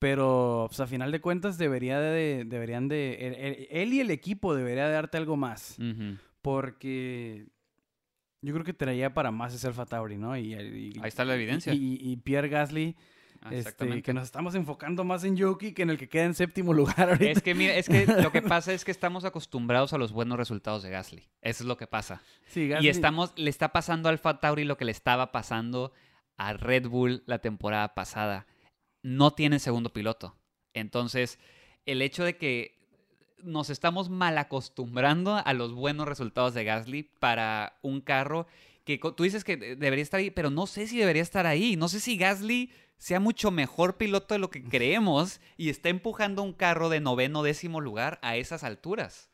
Pero, 0.05 0.67
pues, 0.69 0.81
a 0.81 0.87
final 0.87 1.11
de 1.13 1.23
cuentas, 1.23 1.57
debería 1.57 1.99
de, 1.99 2.45
deberían 2.45 2.89
de... 2.89 3.67
Él, 3.71 3.95
y 3.95 4.01
el 4.01 4.11
equipo 4.11 4.55
debería 4.55 4.87
de 4.87 4.93
darte 4.93 5.17
algo 5.17 5.39
más. 5.39 5.79
Porque 6.43 7.47
yo 8.43 8.53
creo 8.53 8.67
que 8.67 8.75
traía 8.75 9.15
para 9.15 9.31
más 9.31 9.55
ese 9.55 9.67
Alfa 9.67 9.87
Tauri, 9.87 10.19
¿no? 10.19 10.37
Y, 10.37 10.53
Ahí 10.53 11.01
está 11.05 11.25
la 11.25 11.35
evidencia. 11.35 11.73
Y, 11.73 12.17
Pierre 12.19 12.51
Gasly... 12.51 12.97
Ah, 13.41 13.49
este, 13.53 14.03
que 14.03 14.15
nos 14.15 14.25
estamos 14.25 14.55
enfocando 14.55 15.05
más 15.05 15.25
en 15.25 15.37
Yuki 15.37 15.73
que 15.73 15.83
en 15.83 15.91
el 15.91 15.99
que 15.99 16.09
queda 16.09 16.25
en 16.25 16.35
séptimo 16.35 16.73
lugar 16.73 17.11
ahorita. 17.11 17.31
Es 17.31 17.43
que, 17.43 17.55
mira, 17.55 17.75
es 17.75 17.89
que 17.89 18.07
lo 18.07 18.33
que 18.33 18.41
pasa 18.43 18.73
es 18.73 18.87
que 18.87 18.91
estamos 18.91 19.27
acostumbrados 19.27 19.93
a 19.93 19.99
los 19.99 20.13
buenos 20.13 20.39
resultados 20.39 20.83
de 20.83 20.89
Gasly. 20.89 21.29
Eso 21.43 21.63
es 21.63 21.67
lo 21.67 21.77
que 21.77 21.87
pasa. 21.87 22.23
Sí, 22.47 22.71
Y 22.81 22.89
estamos, 22.89 23.33
le 23.37 23.51
está 23.51 23.73
pasando 23.73 24.09
a 24.09 24.13
Alfa 24.13 24.41
Tauri 24.41 24.65
lo 24.65 24.79
que 24.79 24.87
le 24.87 24.93
estaba 24.93 25.31
pasando 25.31 25.93
a 26.37 26.55
Red 26.55 26.89
Bull 26.89 27.23
la 27.27 27.39
temporada 27.39 27.95
pasada 27.95 28.47
no 29.05 29.33
tiene 29.33 29.61
segundo 29.61 29.93
piloto. 29.93 30.35
Entonces, 30.73 31.39
el 31.87 32.03
hecho 32.03 32.25
de 32.25 32.37
que 32.37 32.75
nos 33.43 33.69
estamos 33.69 34.09
mal 34.09 34.39
acostumbrando 34.39 35.37
a 35.37 35.53
los 35.53 35.75
buenos 35.75 36.09
resultados 36.09 36.55
de 36.55 36.65
Gasly 36.65 37.03
para 37.21 37.79
un 37.83 38.01
carro 38.01 38.47
que 38.85 38.99
tú 38.99 39.23
dices 39.23 39.45
que 39.45 39.57
debería 39.57 40.03
estar 40.03 40.19
ahí, 40.19 40.31
pero 40.31 40.51
no 40.51 40.67
sé 40.67 40.87
si 40.87 40.99
debería 40.99 41.23
estar 41.23 41.47
ahí. 41.47 41.77
No 41.77 41.89
sé 41.89 42.01
si 42.01 42.17
Gasly 42.17 42.73
sea 42.97 43.21
mucho 43.21 43.51
mejor 43.51 43.99
piloto 43.99 44.35
de 44.35 44.39
lo 44.39 44.51
que 44.51 44.65
creemos 44.65 45.41
y 45.59 45.69
está 45.69 45.91
empujando 45.91 46.43
un 46.43 46.55
carro 46.55 46.89
de 46.89 47.01
noveno 47.01 47.43
décimo 47.43 47.83
lugar 47.83 48.19
a 48.23 48.37
esas 48.37 48.65
alturas. 48.65 49.31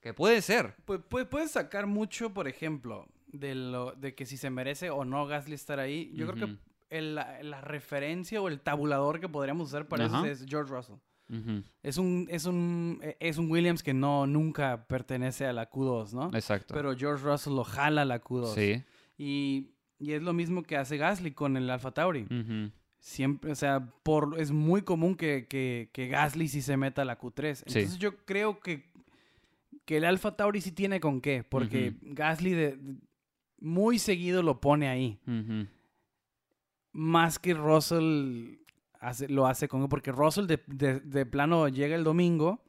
Que 0.00 0.12
puede 0.12 0.42
ser. 0.42 0.76
Pues, 0.84 1.00
puedes 1.28 1.52
sacar 1.52 1.86
mucho, 1.86 2.34
por 2.34 2.48
ejemplo, 2.48 3.08
de, 3.26 3.54
lo, 3.54 3.92
de 3.92 4.14
que 4.14 4.26
si 4.26 4.36
se 4.36 4.50
merece 4.50 4.90
o 4.90 5.06
no 5.06 5.26
Gasly 5.26 5.54
estar 5.54 5.80
ahí. 5.80 6.10
Yo 6.14 6.26
creo 6.26 6.46
que 6.46 6.56
la, 6.90 7.60
referencia 7.60 8.40
o 8.40 8.48
el 8.48 8.60
tabulador 8.60 9.20
que 9.20 9.28
podríamos 9.28 9.68
usar 9.68 9.88
para 9.88 10.06
eso 10.06 10.24
es 10.24 10.44
George 10.48 10.72
Russell. 10.72 10.96
es, 11.82 11.98
un, 11.98 12.26
es, 12.30 12.46
un, 12.46 13.00
e, 13.02 13.16
es 13.20 13.38
un 13.38 13.50
Williams 13.50 13.82
que 13.82 13.94
no 13.94 14.26
nunca 14.26 14.86
pertenece 14.86 15.46
a 15.46 15.52
la 15.52 15.70
Q2, 15.70 16.12
¿no? 16.12 16.30
Exacto. 16.34 16.74
Pero 16.74 16.96
George 16.96 17.24
Russell 17.24 17.54
lo 17.54 17.64
jala 17.64 18.02
a 18.02 18.04
la 18.04 18.22
Q2. 18.22 18.54
Sí. 18.54 18.84
Y, 19.18 19.70
es 19.98 20.22
lo 20.22 20.34
mismo 20.34 20.62
que 20.62 20.76
hace 20.76 20.98
Gasly 20.98 21.32
con 21.32 21.56
el 21.56 21.70
Alfa 21.70 21.90
Tauri. 21.90 22.26
Siempre, 22.98 23.52
o 23.52 23.54
sea, 23.54 23.92
por, 24.02 24.38
es 24.38 24.50
muy 24.50 24.82
común 24.82 25.14
que, 25.14 25.46
que, 25.48 26.08
Gasly 26.08 26.48
sí 26.48 26.60
se 26.60 26.76
meta 26.76 27.02
a 27.02 27.04
la 27.04 27.18
Q3. 27.18 27.64
Entonces 27.66 27.98
yo 27.98 28.16
creo 28.24 28.60
que, 28.60 28.90
que 29.84 29.96
el 29.96 30.04
Alfa 30.04 30.36
Tauri 30.36 30.60
sí 30.60 30.72
tiene 30.72 31.00
con 31.00 31.20
qué, 31.20 31.44
porque 31.44 31.94
Gasly 32.02 32.50
de, 32.50 32.78
muy 33.58 33.98
seguido 33.98 34.42
lo 34.42 34.60
pone 34.60 34.88
ahí. 34.88 35.18
Más 36.96 37.38
que 37.38 37.52
Russell 37.54 38.56
lo 39.28 39.46
hace 39.46 39.68
con... 39.68 39.88
Porque 39.88 40.12
Russell 40.12 40.46
de, 40.46 41.26
plano 41.26 41.68
llega 41.68 41.94
el 41.94 42.04
domingo 42.04 42.64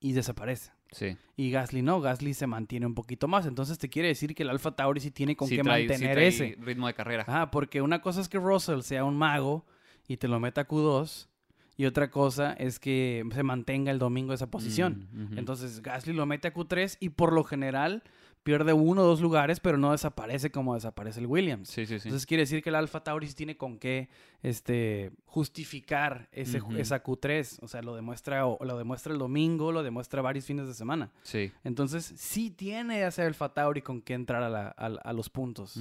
y 0.00 0.12
desaparece. 0.12 0.72
Sí. 0.90 1.16
Y 1.36 1.50
Gasly 1.50 1.82
no, 1.82 2.00
Gasly 2.00 2.34
se 2.34 2.46
mantiene 2.46 2.84
un 2.84 2.94
poquito 2.94 3.28
más. 3.28 3.46
Entonces 3.46 3.78
te 3.78 3.88
quiere 3.88 4.08
decir 4.08 4.34
que 4.34 4.42
el 4.42 4.50
Alfa 4.50 4.74
Tauri 4.74 5.00
sí 5.00 5.10
tiene 5.10 5.36
con 5.36 5.48
qué 5.48 5.62
mantener 5.62 6.18
ese 6.18 6.56
ritmo 6.60 6.86
de 6.86 6.94
carrera. 6.94 7.24
Ah, 7.28 7.50
porque 7.50 7.80
una 7.80 8.02
cosa 8.02 8.20
es 8.20 8.28
que 8.28 8.38
Russell 8.38 8.80
sea 8.80 9.04
un 9.04 9.16
mago 9.16 9.64
y 10.08 10.16
te 10.16 10.28
lo 10.28 10.40
meta 10.40 10.62
a 10.62 10.68
Q2. 10.68 11.28
Y 11.76 11.86
otra 11.86 12.10
cosa 12.10 12.52
es 12.52 12.78
que 12.78 13.24
se 13.32 13.42
mantenga 13.42 13.90
el 13.90 13.98
domingo 13.98 14.34
esa 14.34 14.50
posición. 14.50 15.08
Mm, 15.12 15.38
Entonces 15.38 15.80
Gasly 15.80 16.12
lo 16.12 16.26
mete 16.26 16.48
a 16.48 16.54
Q3 16.54 16.98
y 17.00 17.10
por 17.10 17.32
lo 17.32 17.44
general 17.44 18.02
pierde 18.42 18.72
uno 18.72 19.02
o 19.02 19.06
dos 19.06 19.20
lugares, 19.20 19.60
pero 19.60 19.78
no 19.78 19.92
desaparece 19.92 20.50
como 20.50 20.74
desaparece 20.74 21.20
el 21.20 21.26
Williams. 21.26 21.68
Sí, 21.68 21.86
sí, 21.86 21.98
sí. 21.98 22.08
Entonces 22.08 22.26
quiere 22.26 22.42
decir 22.42 22.62
que 22.62 22.70
el 22.70 22.74
Alfa 22.74 23.02
Tauri 23.02 23.32
tiene 23.32 23.56
con 23.56 23.78
qué 23.78 24.08
este, 24.42 25.12
justificar 25.24 26.28
ese, 26.32 26.60
esa 26.76 27.02
Q3. 27.02 27.58
O 27.62 27.68
sea, 27.68 27.82
lo 27.82 27.94
demuestra, 27.94 28.46
o, 28.46 28.62
lo 28.64 28.76
demuestra 28.76 29.12
el 29.12 29.18
domingo, 29.18 29.70
lo 29.70 29.82
demuestra 29.82 30.22
varios 30.22 30.44
fines 30.44 30.66
de 30.66 30.74
semana. 30.74 31.12
Sí. 31.22 31.52
Entonces 31.64 32.12
sí 32.16 32.50
tiene 32.50 33.06
ese 33.06 33.22
Alfa 33.22 33.52
Tauri 33.52 33.82
con 33.82 34.02
qué 34.02 34.14
entrar 34.14 34.42
a, 34.42 35.12
los 35.12 35.30
puntos. 35.30 35.76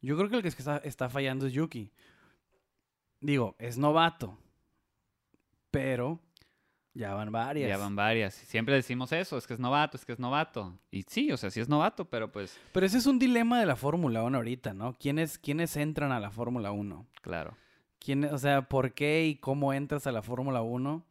Yo 0.00 0.16
creo 0.16 0.28
que 0.28 0.36
el 0.36 0.42
que 0.42 0.48
está, 0.48 0.78
está 0.78 1.08
fallando 1.08 1.46
es 1.46 1.52
Yuki. 1.52 1.90
Digo, 3.20 3.54
es 3.58 3.78
novato. 3.78 4.36
Pero 5.70 6.20
ya 6.94 7.12
van 7.12 7.32
varias. 7.32 7.68
Ya 7.68 7.76
van 7.76 7.96
varias. 7.96 8.34
Siempre 8.34 8.76
decimos 8.76 9.10
eso, 9.12 9.36
es 9.36 9.46
que 9.46 9.54
es 9.54 9.60
novato, 9.60 9.96
es 9.96 10.04
que 10.04 10.12
es 10.12 10.20
novato. 10.20 10.78
Y 10.92 11.02
sí, 11.02 11.32
o 11.32 11.36
sea, 11.36 11.50
sí 11.50 11.60
es 11.60 11.68
novato, 11.68 12.04
pero 12.04 12.30
pues... 12.30 12.58
Pero 12.72 12.86
ese 12.86 12.98
es 12.98 13.06
un 13.06 13.18
dilema 13.18 13.58
de 13.58 13.66
la 13.66 13.74
Fórmula 13.74 14.22
1 14.22 14.36
ahorita, 14.36 14.74
¿no? 14.74 14.94
¿Quiénes, 14.94 15.38
¿Quiénes 15.38 15.76
entran 15.76 16.12
a 16.12 16.20
la 16.20 16.30
Fórmula 16.30 16.70
1? 16.70 17.06
Claro. 17.20 17.56
¿Quién, 17.98 18.24
o 18.24 18.38
sea, 18.38 18.68
¿por 18.68 18.92
qué 18.92 19.26
y 19.26 19.36
cómo 19.36 19.72
entras 19.72 20.06
a 20.06 20.12
la 20.12 20.22
Fórmula 20.22 20.62
1? 20.62 21.04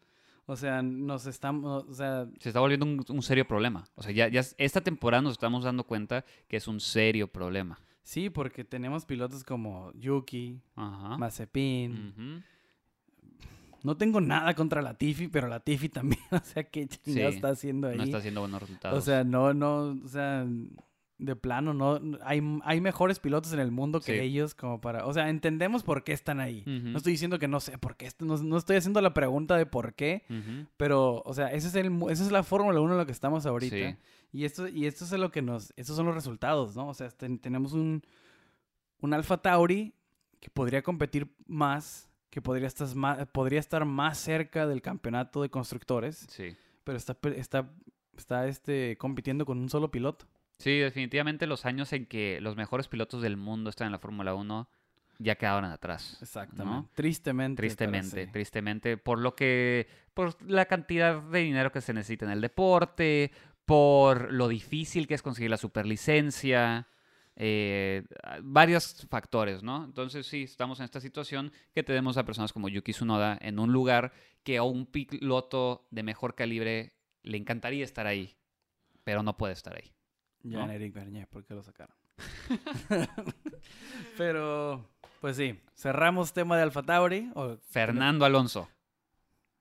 O 0.46 0.56
sea, 0.56 0.82
nos 0.82 1.26
estamos, 1.26 1.84
o 1.84 1.94
sea... 1.94 2.28
Se 2.40 2.50
está 2.50 2.62
volviendo 2.62 2.86
un, 2.86 3.22
serio 3.22 3.46
problema. 3.46 3.84
O 3.96 4.04
sea, 4.04 4.12
ya, 4.14 4.30
ya 4.30 4.42
esta 4.58 4.82
temporada 4.82 5.22
nos 5.22 5.34
estamos 5.34 5.66
dando 5.66 5.84
cuenta 5.84 6.24
que 6.48 6.58
es 6.58 6.68
un 6.68 6.80
serio 6.80 7.28
problema. 7.28 7.80
Sí, 8.04 8.30
porque 8.30 8.64
tenemos 8.64 9.06
pilotos 9.06 9.44
como 9.44 9.92
Yuki, 9.94 10.62
Mazepin, 10.76 12.44
no 13.84 13.98
tengo 13.98 14.22
nada 14.22 14.54
contra 14.56 14.82
la 14.82 14.98
Tifi, 14.98 15.28
pero 15.28 15.48
la 15.48 15.60
Tifi 15.60 15.90
también, 15.90 16.22
o 16.32 16.40
sea, 16.40 16.64
¿qué 16.64 16.88
chingada 16.88 17.30
está 17.30 17.50
haciendo 17.50 17.90
ahí? 17.90 17.98
No 17.98 18.04
está 18.04 18.18
haciendo 18.18 18.42
buenos 18.42 18.62
resultados. 18.62 18.98
O 18.98 19.02
sea, 19.02 19.24
no, 19.24 19.54
no, 19.54 19.98
o 20.04 20.08
sea, 20.08 20.48
de 21.18 21.36
plano, 21.36 21.74
no, 21.74 22.00
hay, 22.24 22.42
hay 22.64 22.82
mejores 22.82 23.20
pilotos 23.20 23.54
en 23.54 23.60
el 23.60 23.72
mundo 23.72 24.00
que 24.00 24.22
ellos 24.22 24.56
como 24.56 24.82
para, 24.82 25.06
o 25.06 25.14
sea, 25.14 25.30
entendemos 25.30 25.84
por 25.84 26.04
qué 26.04 26.14
están 26.14 26.40
ahí. 26.40 26.64
No 26.66 26.98
estoy 26.98 27.12
diciendo 27.12 27.40
que 27.40 27.48
no 27.48 27.60
sé 27.60 27.78
por 27.78 27.96
qué, 27.98 28.10
no, 28.20 28.38
no 28.38 28.58
estoy 28.58 28.78
haciendo 28.78 29.02
la 29.02 29.14
pregunta 29.14 29.58
de 29.58 29.66
por 29.66 29.94
qué, 29.94 30.24
pero, 30.78 31.22
o 31.26 31.34
sea, 31.34 31.52
ese 31.52 31.68
es 31.68 31.76
el, 31.76 31.92
esa 32.10 32.24
es 32.24 32.32
la 32.32 32.44
Fórmula 32.44 32.80
1 32.80 32.94
en 32.94 32.98
la 32.98 33.06
que 33.06 33.12
estamos 33.12 33.46
ahorita. 33.46 33.98
Y 34.32 34.46
esto, 34.46 34.68
y 34.68 34.88
esto 34.88 35.06
es 35.06 35.12
lo 35.12 35.30
que 35.30 35.44
nos, 35.44 35.74
estos 35.76 35.96
son 35.96 36.08
los 36.08 36.16
resultados, 36.16 36.76
¿no? 36.76 36.88
O 36.88 36.94
sea, 36.96 37.10
tenemos 37.10 37.74
un, 37.74 38.02
un 39.02 39.14
Alfa 39.14 39.38
Tauri 39.38 39.94
que 40.40 40.50
podría 40.50 40.82
competir 40.82 41.32
más 41.46 42.10
que 42.34 42.42
podría 42.42 42.66
estar 42.66 42.96
más, 42.96 43.28
podría 43.28 43.60
estar 43.60 43.86
más 43.86 44.18
cerca 44.18 44.66
del 44.66 44.82
campeonato 44.82 45.44
de 45.44 45.50
constructores. 45.50 46.26
Sí. 46.30 46.56
Pero 46.84 46.98
está, 46.98 47.16
está, 47.36 47.70
está 48.18 48.48
este, 48.48 48.98
compitiendo 48.98 49.46
con 49.46 49.60
un 49.60 49.70
solo 49.70 49.92
piloto. 49.92 50.26
Sí, 50.58 50.80
definitivamente 50.80 51.46
los 51.46 51.68
años 51.68 51.94
en 51.94 52.08
que 52.08 52.42
los 52.42 52.56
mejores 52.56 52.88
pilotos 52.88 53.22
del 53.22 53.38
mundo 53.38 53.70
están 53.70 53.86
en 53.86 53.92
la 53.92 54.00
Fórmula 54.00 54.34
1 54.34 54.68
ya 55.20 55.36
quedaron 55.36 55.66
atrás. 55.66 56.18
Exactamente. 56.24 56.90
Tristemente. 56.96 57.62
Tristemente, 57.62 58.26
tristemente. 58.26 58.98
Por 58.98 59.20
lo 59.20 59.36
que, 59.36 59.88
por 60.16 60.36
la 60.50 60.66
cantidad 60.66 61.22
de 61.22 61.40
dinero 61.40 61.72
que 61.72 61.82
se 61.82 61.94
necesita 61.94 62.26
en 62.26 62.32
el 62.32 62.42
deporte, 62.42 63.32
por 63.66 64.34
lo 64.34 64.48
difícil 64.48 65.06
que 65.06 65.14
es 65.14 65.22
conseguir 65.22 65.52
la 65.52 65.58
superlicencia. 65.58 66.88
Eh, 67.36 68.04
varios 68.44 69.08
factores, 69.10 69.64
¿no? 69.64 69.86
Entonces 69.86 70.28
sí, 70.28 70.44
estamos 70.44 70.80
en 70.80 70.86
esta 70.86 71.00
situación 71.00 71.52
que 71.74 71.84
tenemos 71.84 72.18
a 72.18 72.26
personas 72.26 72.54
como 72.54 72.70
Yuki 72.70 72.92
Tsunoda 72.92 73.38
en 73.42 73.60
un 73.60 73.74
lugar 73.74 74.14
que 74.44 74.58
a 74.58 74.64
un 74.64 74.86
piloto 74.86 75.88
de 75.90 76.04
mejor 76.04 76.36
calibre 76.36 76.94
le 77.24 77.38
encantaría 77.38 77.84
estar 77.84 78.06
ahí, 78.06 78.36
pero 79.04 79.24
no 79.24 79.38
puede 79.38 79.54
estar 79.54 79.76
ahí. 79.76 79.92
Ya 80.44 80.66
Eric 80.74 80.94
Bernier, 80.94 81.28
¿por 81.28 81.46
qué 81.46 81.54
lo 81.54 81.64
sacaron? 81.64 81.96
pero, 84.18 84.90
pues 85.22 85.38
sí, 85.38 85.60
cerramos 85.74 86.34
tema 86.34 86.58
de 86.58 86.64
Alfa 86.64 86.84
Tauri. 86.84 87.32
Fernando 87.70 88.26
Alonso. 88.26 88.70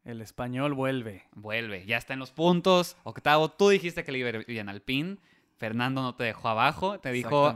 El 0.04 0.20
español 0.20 0.74
vuelve. 0.74 1.28
Vuelve, 1.32 1.86
ya 1.86 1.96
está 1.96 2.14
en 2.14 2.18
los 2.18 2.32
puntos. 2.32 2.96
Octavo, 3.04 3.52
tú 3.52 3.68
dijiste 3.68 4.02
que 4.02 4.10
le 4.10 4.18
iba 4.18 4.30
bien 4.46 4.68
al 4.68 4.82
pin. 4.82 5.20
Fernando 5.62 6.02
no 6.02 6.16
te 6.16 6.24
dejó 6.24 6.48
abajo, 6.48 6.98
te 6.98 7.12
dijo, 7.12 7.54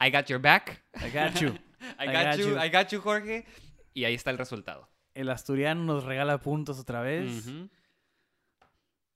I 0.00 0.10
got 0.12 0.26
your 0.26 0.40
back. 0.40 0.80
I 0.94 1.10
got 1.10 1.40
you. 1.40 1.48
I, 1.98 2.06
got, 2.06 2.36
you. 2.36 2.56
I 2.56 2.70
got 2.70 2.86
you, 2.90 3.00
Jorge. 3.00 3.46
Y 3.94 4.04
ahí 4.04 4.14
está 4.14 4.30
el 4.30 4.38
resultado. 4.38 4.88
El 5.12 5.28
asturiano 5.28 5.82
nos 5.82 6.04
regala 6.04 6.38
puntos 6.38 6.78
otra 6.78 7.02
vez. 7.02 7.50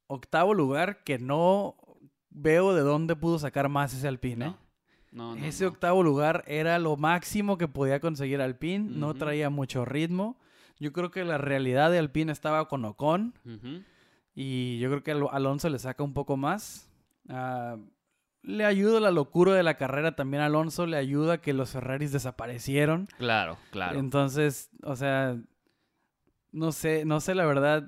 Octavo 0.08 0.54
lugar 0.54 1.04
que 1.04 1.20
no 1.20 1.76
veo 2.30 2.74
de 2.74 2.80
dónde 2.80 3.14
pudo 3.14 3.38
sacar 3.38 3.68
más 3.68 3.94
ese 3.94 4.08
Alpine. 4.08 4.56
No. 5.12 5.36
ese 5.36 5.64
octavo 5.64 6.02
lugar 6.02 6.42
era 6.48 6.80
lo 6.80 6.96
máximo 6.96 7.58
que 7.58 7.68
podía 7.68 8.00
conseguir 8.00 8.40
Alpine. 8.40 8.90
No 8.90 9.14
traía 9.14 9.50
mucho 9.50 9.84
ritmo. 9.84 10.36
Yo 10.80 10.92
creo 10.92 11.12
que 11.12 11.24
la 11.24 11.38
realidad 11.38 11.92
de 11.92 12.00
Alpine 12.00 12.32
estaba 12.32 12.66
con 12.66 12.84
Ocon. 12.84 13.34
Y 14.34 14.80
yo 14.80 14.90
creo 14.90 15.04
que 15.04 15.12
Alonso 15.30 15.68
le 15.68 15.78
saca 15.78 16.02
un 16.02 16.12
poco 16.12 16.36
más. 16.36 16.88
Uh, 17.28 17.78
le 18.42 18.64
ayuda 18.64 19.00
la 19.00 19.10
locura 19.10 19.54
de 19.54 19.62
la 19.62 19.76
carrera 19.76 20.16
también 20.16 20.42
a 20.42 20.46
Alonso, 20.46 20.86
le 20.86 20.96
ayuda 20.96 21.40
que 21.40 21.52
los 21.52 21.70
Ferraris 21.70 22.12
desaparecieron. 22.12 23.06
Claro, 23.18 23.56
claro. 23.70 23.98
Entonces, 23.98 24.70
o 24.82 24.96
sea, 24.96 25.36
no 26.50 26.72
sé, 26.72 27.04
no 27.04 27.20
sé 27.20 27.34
la 27.34 27.46
verdad. 27.46 27.84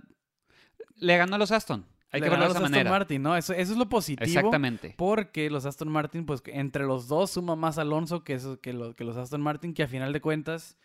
Le 0.96 1.16
ganó 1.16 1.34
a 1.34 1.38
los 1.38 1.50
Aston. 1.50 1.84
Hay 2.12 2.20
que 2.20 2.28
verlo 2.28 2.44
de 2.44 2.50
esa 2.52 2.60
los 2.60 2.70
Aston 2.70 2.88
Martin, 2.88 3.22
¿no? 3.22 3.36
Eso, 3.36 3.52
eso, 3.52 3.72
es 3.72 3.78
lo 3.78 3.88
positivo. 3.88 4.24
Exactamente. 4.24 4.94
Porque 4.96 5.50
los 5.50 5.66
Aston 5.66 5.88
Martin, 5.88 6.24
pues 6.24 6.42
entre 6.46 6.84
los 6.84 7.08
dos 7.08 7.32
suma 7.32 7.56
más 7.56 7.76
Alonso 7.76 8.22
que, 8.22 8.34
eso, 8.34 8.60
que, 8.60 8.94
que 8.96 9.04
los 9.04 9.16
Aston 9.16 9.42
Martin, 9.42 9.74
que 9.74 9.82
a 9.82 9.88
final 9.88 10.12
de 10.12 10.20
cuentas, 10.20 10.76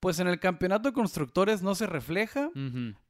pues 0.00 0.18
en 0.18 0.28
el 0.28 0.40
campeonato 0.40 0.88
de 0.88 0.94
constructores 0.94 1.60
no 1.60 1.74
se 1.74 1.86
refleja, 1.86 2.50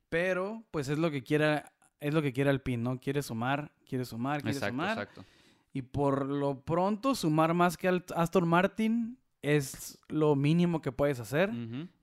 pero 0.08 0.64
pues 0.72 0.88
es 0.88 0.98
lo 0.98 1.12
que 1.12 1.22
quiera, 1.22 1.72
es 2.00 2.12
lo 2.12 2.20
que 2.20 2.32
quiere 2.32 2.50
Alpine, 2.50 2.82
¿no? 2.82 2.98
Quiere 2.98 3.22
sumar, 3.22 3.70
quiere 3.88 4.04
sumar, 4.04 4.42
quiere 4.42 4.58
sumar. 4.58 4.98
Exacto. 4.98 5.24
Y 5.72 5.82
por 5.82 6.26
lo 6.26 6.60
pronto, 6.60 7.14
sumar 7.14 7.54
más 7.54 7.76
que 7.76 7.88
al 7.88 8.04
Aston 8.14 8.46
Martin 8.46 9.18
es 9.40 9.98
lo 10.08 10.36
mínimo 10.36 10.80
que 10.80 10.92
puedes 10.92 11.18
hacer. 11.20 11.50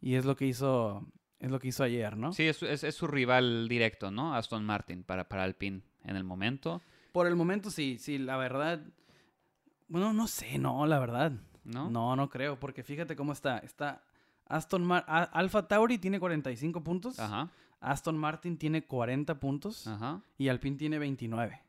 Y 0.01 0.15
es 0.15 0.25
lo 0.25 0.35
que 0.35 0.45
hizo. 0.45 1.05
Es 1.39 1.49
lo 1.49 1.59
que 1.59 1.69
hizo 1.69 1.83
ayer, 1.83 2.17
¿no? 2.17 2.33
Sí, 2.33 2.47
es, 2.47 2.61
es, 2.61 2.95
su 2.95 3.07
rival 3.07 3.69
directo, 3.69 4.11
¿no? 4.11 4.35
Aston 4.35 4.65
Martin 4.65 5.03
para, 5.03 5.29
para 5.29 5.45
Alpine 5.45 5.81
en 6.03 6.17
el 6.17 6.25
momento. 6.25 6.81
Por 7.13 7.27
el 7.27 7.37
momento 7.37 7.69
sí, 7.71 7.97
sí, 7.97 8.17
la 8.17 8.35
verdad. 8.35 8.81
Bueno, 9.87 10.11
no 10.11 10.27
sé, 10.27 10.57
no, 10.57 10.85
la 10.85 10.99
verdad. 10.99 11.31
¿No? 11.63 11.89
No, 11.89 12.15
no 12.17 12.29
creo, 12.29 12.59
porque 12.59 12.83
fíjate 12.83 13.15
cómo 13.15 13.31
está. 13.31 13.59
Está 13.59 14.03
Aston 14.47 14.83
Martin. 14.83 15.13
Alfa 15.31 15.65
Tauri 15.67 15.97
tiene 15.97 16.19
45 16.19 16.83
puntos. 16.83 17.19
Ajá. 17.19 17.49
Aston 17.79 18.17
Martin 18.17 18.57
tiene 18.57 18.85
40 18.85 19.39
puntos. 19.39 19.87
Ajá. 19.87 20.21
Y 20.37 20.49
Alpine 20.49 20.75
tiene 20.75 20.99
29. 20.99 21.61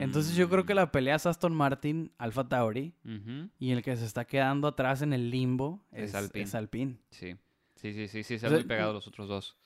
Entonces 0.00 0.34
yo 0.34 0.48
creo 0.48 0.64
que 0.66 0.74
la 0.74 0.90
pelea 0.90 1.16
es 1.16 1.26
Aston 1.26 1.54
Martin, 1.54 2.12
Alfa 2.18 2.48
Tauri. 2.48 2.94
Y 3.58 3.70
el 3.72 3.82
que 3.82 3.96
se 3.96 4.04
está 4.04 4.24
quedando 4.24 4.68
atrás 4.68 5.02
en 5.02 5.12
el 5.12 5.30
limbo 5.30 5.84
es, 5.92 6.14
es 6.34 6.54
Alpine. 6.54 6.98
Sí. 7.10 7.36
Sí, 7.74 7.92
sí, 7.92 8.08
sí, 8.08 8.24
sí, 8.24 8.38
se 8.38 8.46
han 8.46 8.52
muy 8.52 8.64
pegado 8.64 8.92
los 8.92 9.06
otros 9.06 9.28
dos. 9.28 9.56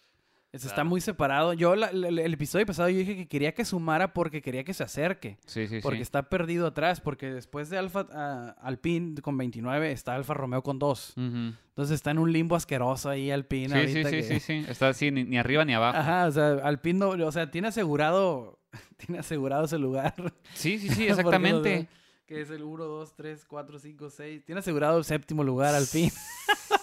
Está 0.52 0.84
muy 0.84 1.00
separado. 1.00 1.54
Yo, 1.54 1.72
el 1.72 2.34
episodio 2.34 2.66
pasado, 2.66 2.90
yo 2.90 2.98
dije 2.98 3.16
que 3.16 3.26
quería 3.26 3.54
que 3.54 3.64
sumara 3.64 4.12
porque 4.12 4.42
quería 4.42 4.64
que 4.64 4.74
se 4.74 4.84
acerque. 4.84 5.38
Sí, 5.46 5.66
sí, 5.66 5.80
porque 5.82 6.02
está 6.02 6.28
perdido 6.28 6.66
atrás. 6.66 7.00
Porque 7.00 7.32
después 7.32 7.70
de 7.70 7.78
Alfa 7.78 8.02
uh, 8.02 8.60
Alpine 8.62 9.20
con 9.22 9.38
29, 9.38 9.92
está 9.92 10.14
Alfa 10.14 10.34
Romeo 10.34 10.62
con 10.62 10.78
2. 10.78 11.14
Entonces 11.16 11.94
está 11.94 12.10
en 12.10 12.18
un 12.18 12.30
limbo 12.30 12.54
asqueroso 12.54 13.08
ahí 13.08 13.30
Alpine. 13.30 13.86
Sí, 13.86 13.94
sí, 13.94 14.04
sí, 14.04 14.22
sí, 14.22 14.40
sí. 14.40 14.66
Está 14.68 14.90
así, 14.90 15.10
ni, 15.10 15.38
arriba 15.38 15.64
ni 15.64 15.72
abajo. 15.72 15.96
Ajá, 15.96 16.26
o 16.26 16.32
sea, 16.32 16.50
Alpine, 16.64 16.98
no, 16.98 17.08
o 17.10 17.32
sea, 17.32 17.50
tiene 17.50 17.68
asegurado, 17.68 18.60
tiene 18.98 19.20
asegurado 19.20 19.64
ese 19.64 19.78
lugar. 19.78 20.14
Sí, 20.52 20.78
sí, 20.78 20.88
sí, 20.94 21.06
exactamente. 21.06 21.88
que 22.26 22.42
es 22.42 22.50
el 22.50 22.62
1, 22.62 22.84
2, 22.84 23.16
3, 23.16 23.44
4, 23.46 23.78
5, 23.78 24.10
6. 24.10 24.44
Tiene 24.44 24.58
asegurado 24.58 24.98
el 24.98 25.04
séptimo 25.04 25.42
lugar 25.42 25.74
Alpine. 25.74 26.12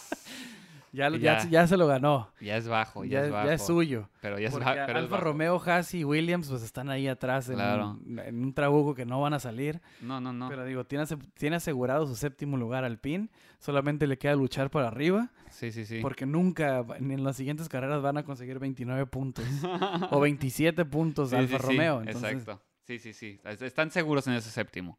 Ya, 0.92 1.10
ya, 1.10 1.48
ya, 1.50 1.68
se 1.68 1.78
lo 1.78 1.88
ganó. 1.88 2.32
Ya 2.42 2.58
es 2.58 2.68
bajo, 2.68 3.06
ya, 3.06 3.26
es 3.26 3.32
bajo. 3.32 3.48
Ya 3.48 3.54
es 3.54 3.66
suyo. 3.66 4.10
Pero 4.22 4.40
ya 4.40 4.48
es, 4.48 4.58
bajo. 4.58 4.70
Alfa 4.70 5.18
Romeo, 5.18 5.62
Haas 5.64 5.94
y 5.94 6.04
Williams 6.04 6.50
pues 6.50 6.64
están 6.64 6.90
ahí 6.90 7.08
atrás 7.08 7.50
en, 7.50 7.60
en, 7.60 8.44
un 8.44 8.54
trabuco 8.54 8.96
que 8.96 9.06
no 9.06 9.22
van 9.22 9.34
a 9.34 9.40
salir. 9.40 9.82
No, 10.02 10.20
no, 10.20 10.34
no. 10.34 10.50
Pero 10.50 10.66
digo, 10.66 10.86
tiene, 10.86 11.06
tiene 11.36 11.58
asegurado 11.58 12.08
su 12.08 12.16
séptimo 12.16 12.58
lugar 12.58 12.84
al 12.84 12.98
PIN. 13.00 13.30
Solamente 13.60 14.08
le 14.08 14.18
queda 14.18 14.36
luchar 14.36 14.70
para 14.70 14.88
arriba. 14.88 15.32
Sí, 15.50 15.72
sí, 15.72 15.86
sí. 15.86 16.00
Porque 16.02 16.26
nunca 16.26 16.86
en 16.98 17.24
las 17.24 17.36
siguientes 17.36 17.70
carreras 17.70 18.02
van 18.02 18.18
a 18.18 18.24
conseguir 18.24 18.60
29 18.60 19.06
puntos. 19.06 19.46
o 20.12 20.20
27 20.20 20.86
puntos 20.86 21.34
Alfa 21.34 21.58
Romeo. 21.58 22.02
Exacto. 22.02 22.62
Sí, 22.90 22.98
sí, 22.98 23.14
sí. 23.14 23.40
Están 23.44 23.92
seguros 23.92 24.26
en 24.28 24.34
ese 24.34 24.50
séptimo. 24.50 24.98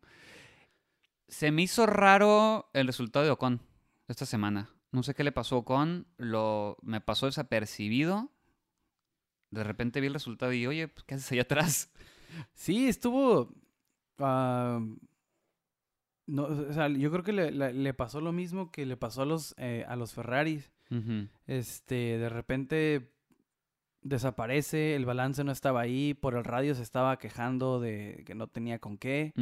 Se 1.26 1.50
me 1.50 1.62
hizo 1.62 1.86
raro 1.86 2.70
el 2.72 2.86
resultado 2.86 3.24
de 3.24 3.30
Ocon 3.30 3.60
esta 4.08 4.26
semana. 4.26 4.68
No 4.92 5.02
sé 5.02 5.14
qué 5.14 5.24
le 5.24 5.32
pasó 5.32 5.64
con, 5.64 6.06
lo, 6.16 6.76
me 6.82 7.00
pasó 7.00 7.26
desapercibido. 7.26 8.30
De 9.50 9.64
repente 9.64 10.00
vi 10.00 10.08
el 10.08 10.14
resultado 10.14 10.52
y, 10.52 10.66
oye, 10.66 10.88
pues, 10.88 11.04
¿qué 11.04 11.14
haces 11.14 11.32
allá 11.32 11.42
atrás? 11.42 11.90
Sí, 12.54 12.86
estuvo... 12.86 13.52
no, 14.18 14.86
o 16.44 16.72
sea, 16.72 16.86
yo 16.86 17.10
creo 17.10 17.24
que 17.24 17.32
le, 17.32 17.94
pasó 17.94 18.20
lo 18.20 18.30
mismo 18.30 18.70
que 18.70 18.86
le 18.86 18.96
pasó 18.96 19.22
a 19.22 19.26
los, 19.26 19.52
eh, 19.58 19.84
a 19.88 19.96
los 19.96 20.12
Ferraris. 20.12 20.70
Este, 21.48 22.18
de 22.18 22.28
repente 22.28 23.12
desaparece, 24.02 24.94
el 24.94 25.06
balance 25.06 25.42
no 25.42 25.50
estaba 25.50 25.80
ahí, 25.80 26.14
por 26.14 26.36
el 26.36 26.44
radio 26.44 26.76
se 26.76 26.82
estaba 26.82 27.18
quejando 27.18 27.80
de 27.80 28.22
que 28.26 28.36
no 28.36 28.46
tenía 28.46 28.78
con 28.78 28.96
qué 28.96 29.32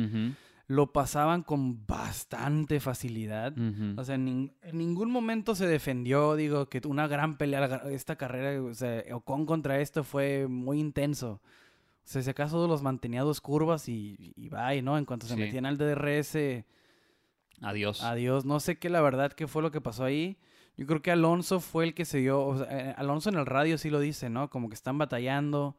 lo 0.68 0.92
pasaban 0.92 1.42
con 1.42 1.86
bastante 1.86 2.78
facilidad. 2.78 3.54
O 3.96 4.04
sea, 4.04 4.16
en, 4.16 4.52
ningún 4.72 5.10
momento 5.10 5.54
se 5.54 5.66
defendió, 5.66 6.36
digo, 6.36 6.68
que 6.68 6.82
una 6.86 7.08
gran 7.08 7.38
pelea, 7.38 7.82
esta 7.90 8.16
carrera, 8.16 8.62
o 8.62 8.74
sea, 8.74 9.02
Ocon 9.12 9.46
contra 9.46 9.80
esto 9.80 10.04
fue 10.04 10.46
muy 10.46 10.78
intenso. 10.78 11.40
O 12.04 12.10
sea, 12.10 12.20
si 12.20 12.28
acaso 12.28 12.68
los 12.68 12.82
mantenía 12.82 13.22
dos 13.22 13.40
curvas 13.40 13.88
y, 13.88 14.34
y 14.36 14.50
bye, 14.50 14.82
¿no? 14.82 14.98
En 14.98 15.06
cuanto 15.06 15.26
se 15.26 15.36
metían 15.36 15.64
al 15.64 15.78
DRS... 15.78 16.36
Adiós. 17.62 18.04
Adiós. 18.04 18.44
No 18.44 18.60
sé 18.60 18.78
qué, 18.78 18.90
la 18.90 19.00
verdad, 19.00 19.32
qué 19.32 19.46
fue 19.46 19.62
lo 19.62 19.70
que 19.70 19.80
pasó 19.80 20.04
ahí. 20.04 20.36
Yo 20.76 20.86
creo 20.86 21.00
que 21.00 21.10
Alonso 21.10 21.60
fue 21.60 21.84
el 21.84 21.94
que 21.94 22.04
se 22.04 22.18
dio... 22.18 22.44
O 22.44 22.58
sea, 22.58 22.66
eh, 22.70 22.94
Alonso 22.98 23.30
en 23.30 23.36
el 23.36 23.46
radio 23.46 23.78
sí 23.78 23.88
lo 23.88 24.00
dice, 24.00 24.28
¿no? 24.28 24.50
Como 24.50 24.68
que 24.68 24.74
están 24.74 24.98
batallando 24.98 25.78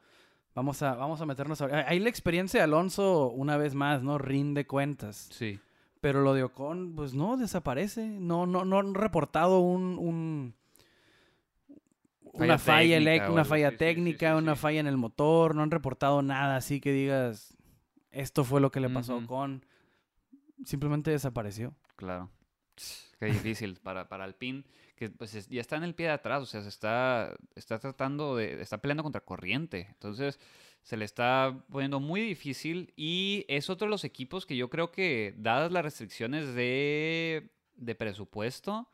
Vamos 0.60 0.82
a, 0.82 0.94
vamos 0.96 1.22
a 1.22 1.26
meternos 1.26 1.62
Ahí 1.62 2.00
la 2.00 2.10
experiencia 2.10 2.60
de 2.60 2.66
Alonso, 2.66 3.30
una 3.30 3.56
vez 3.56 3.76
más, 3.76 4.04
¿no? 4.04 4.18
Rinde 4.18 4.68
cuentas. 4.68 5.30
Sí. 5.32 5.58
Pero 6.02 6.22
lo 6.22 6.34
de 6.34 6.44
Ocon, 6.44 6.96
pues 6.98 7.14
no, 7.14 7.38
desaparece. 7.38 8.06
No, 8.06 8.46
no, 8.46 8.66
no 8.66 8.80
han 8.80 8.94
reportado 8.94 9.62
un, 9.62 10.54
una 12.34 12.58
falla, 12.58 12.98
técnica, 12.98 13.32
una 13.32 13.46
falla 13.46 13.78
técnica, 13.78 14.36
una 14.36 14.58
falla 14.58 14.82
en 14.82 14.88
el 14.88 14.98
motor. 14.98 15.56
No 15.56 15.64
han 15.64 15.72
reportado 15.72 16.22
nada 16.22 16.58
así 16.58 16.82
que 16.82 16.92
digas, 16.92 17.56
esto 18.12 18.44
fue 18.44 18.60
lo 18.60 18.70
que 18.70 18.82
le 18.82 18.90
pasó 18.90 19.14
a 19.14 19.18
Ocon. 19.20 19.64
Simplemente 20.66 21.10
desapareció. 21.10 21.74
Claro. 21.96 22.30
Qué 23.20 23.26
difícil 23.26 23.76
para, 23.76 24.08
para 24.08 24.24
Alpine 24.24 24.64
que 25.00 25.10
pues 25.10 25.48
ya 25.48 25.62
está 25.62 25.78
en 25.78 25.84
el 25.84 25.96
pie 25.96 26.08
de 26.08 26.12
atrás, 26.12 26.44
o 26.44 26.46
sea, 26.46 26.62
se 26.62 26.68
está, 26.68 27.34
está 27.56 27.80
tratando 27.80 28.36
de, 28.36 28.62
está 28.62 28.80
peleando 28.80 29.02
contra 29.02 29.22
corriente, 29.22 29.88
entonces 29.92 30.42
se 30.84 30.98
le 30.98 31.06
está 31.06 31.64
poniendo 31.72 32.02
muy 32.02 32.20
difícil 32.20 32.94
y 32.98 33.46
es 33.48 33.70
otro 33.70 33.88
de 33.88 33.92
los 33.92 34.04
equipos 34.04 34.46
que 34.46 34.58
yo 34.58 34.70
creo 34.70 34.92
que, 34.92 35.34
dadas 35.38 35.72
las 35.72 35.86
restricciones 35.86 36.54
de, 36.54 37.50
de 37.76 37.96
presupuesto, 37.96 38.90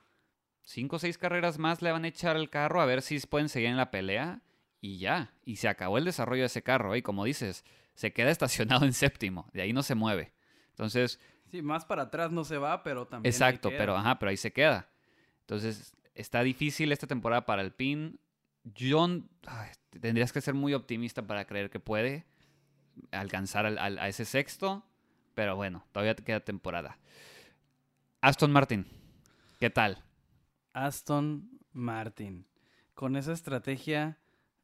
cinco 0.61 0.97
o 0.97 0.99
seis 0.99 1.17
carreras 1.17 1.57
más 1.57 1.81
le 1.81 1.91
van 1.91 2.05
a 2.05 2.09
echar 2.09 2.35
el 2.35 2.51
carro 2.51 2.81
a 2.81 2.85
ver 2.85 3.01
si 3.01 3.19
pueden 3.21 3.49
seguir 3.49 3.69
en 3.69 3.77
la 3.77 3.89
pelea 3.89 4.43
y 4.81 4.99
ya, 4.99 5.33
y 5.43 5.55
se 5.55 5.67
acabó 5.67 5.97
el 5.97 6.05
desarrollo 6.05 6.43
de 6.43 6.47
ese 6.47 6.61
carro, 6.61 6.95
y 6.95 7.01
como 7.01 7.25
dices, 7.25 7.65
se 7.95 8.13
queda 8.13 8.29
estacionado 8.29 8.85
en 8.85 8.93
séptimo, 8.93 9.49
de 9.53 9.63
ahí 9.63 9.73
no 9.73 9.81
se 9.81 9.95
mueve. 9.95 10.33
Entonces... 10.69 11.19
Sí, 11.51 11.61
más 11.61 11.85
para 11.85 12.03
atrás 12.03 12.31
no 12.31 12.43
se 12.43 12.57
va, 12.57 12.83
pero 12.83 13.07
también... 13.07 13.31
Exacto, 13.31 13.69
pero 13.69 13.95
ajá, 13.95 14.19
pero 14.19 14.29
ahí 14.29 14.37
se 14.37 14.51
queda. 14.51 14.89
Entonces, 15.41 15.95
está 16.15 16.41
difícil 16.43 16.91
esta 16.91 17.07
temporada 17.07 17.45
para 17.45 17.61
el 17.61 17.71
PIN. 17.71 18.19
John, 18.77 19.29
tendrías 20.01 20.33
que 20.33 20.41
ser 20.41 20.53
muy 20.55 20.73
optimista 20.73 21.21
para 21.21 21.45
creer 21.45 21.69
que 21.69 21.79
puede 21.79 22.25
alcanzar 23.11 23.65
a 23.65 24.07
ese 24.07 24.25
sexto, 24.25 24.83
pero 25.35 25.55
bueno, 25.55 25.85
todavía 25.91 26.15
te 26.15 26.23
queda 26.23 26.39
temporada. 26.39 26.97
Aston 28.21 28.51
Martin, 28.51 28.87
¿qué 29.59 29.69
tal? 29.69 30.03
Aston 30.73 31.49
Martin, 31.73 32.47
con 32.95 33.15
esa 33.15 33.33
estrategia 33.33 34.17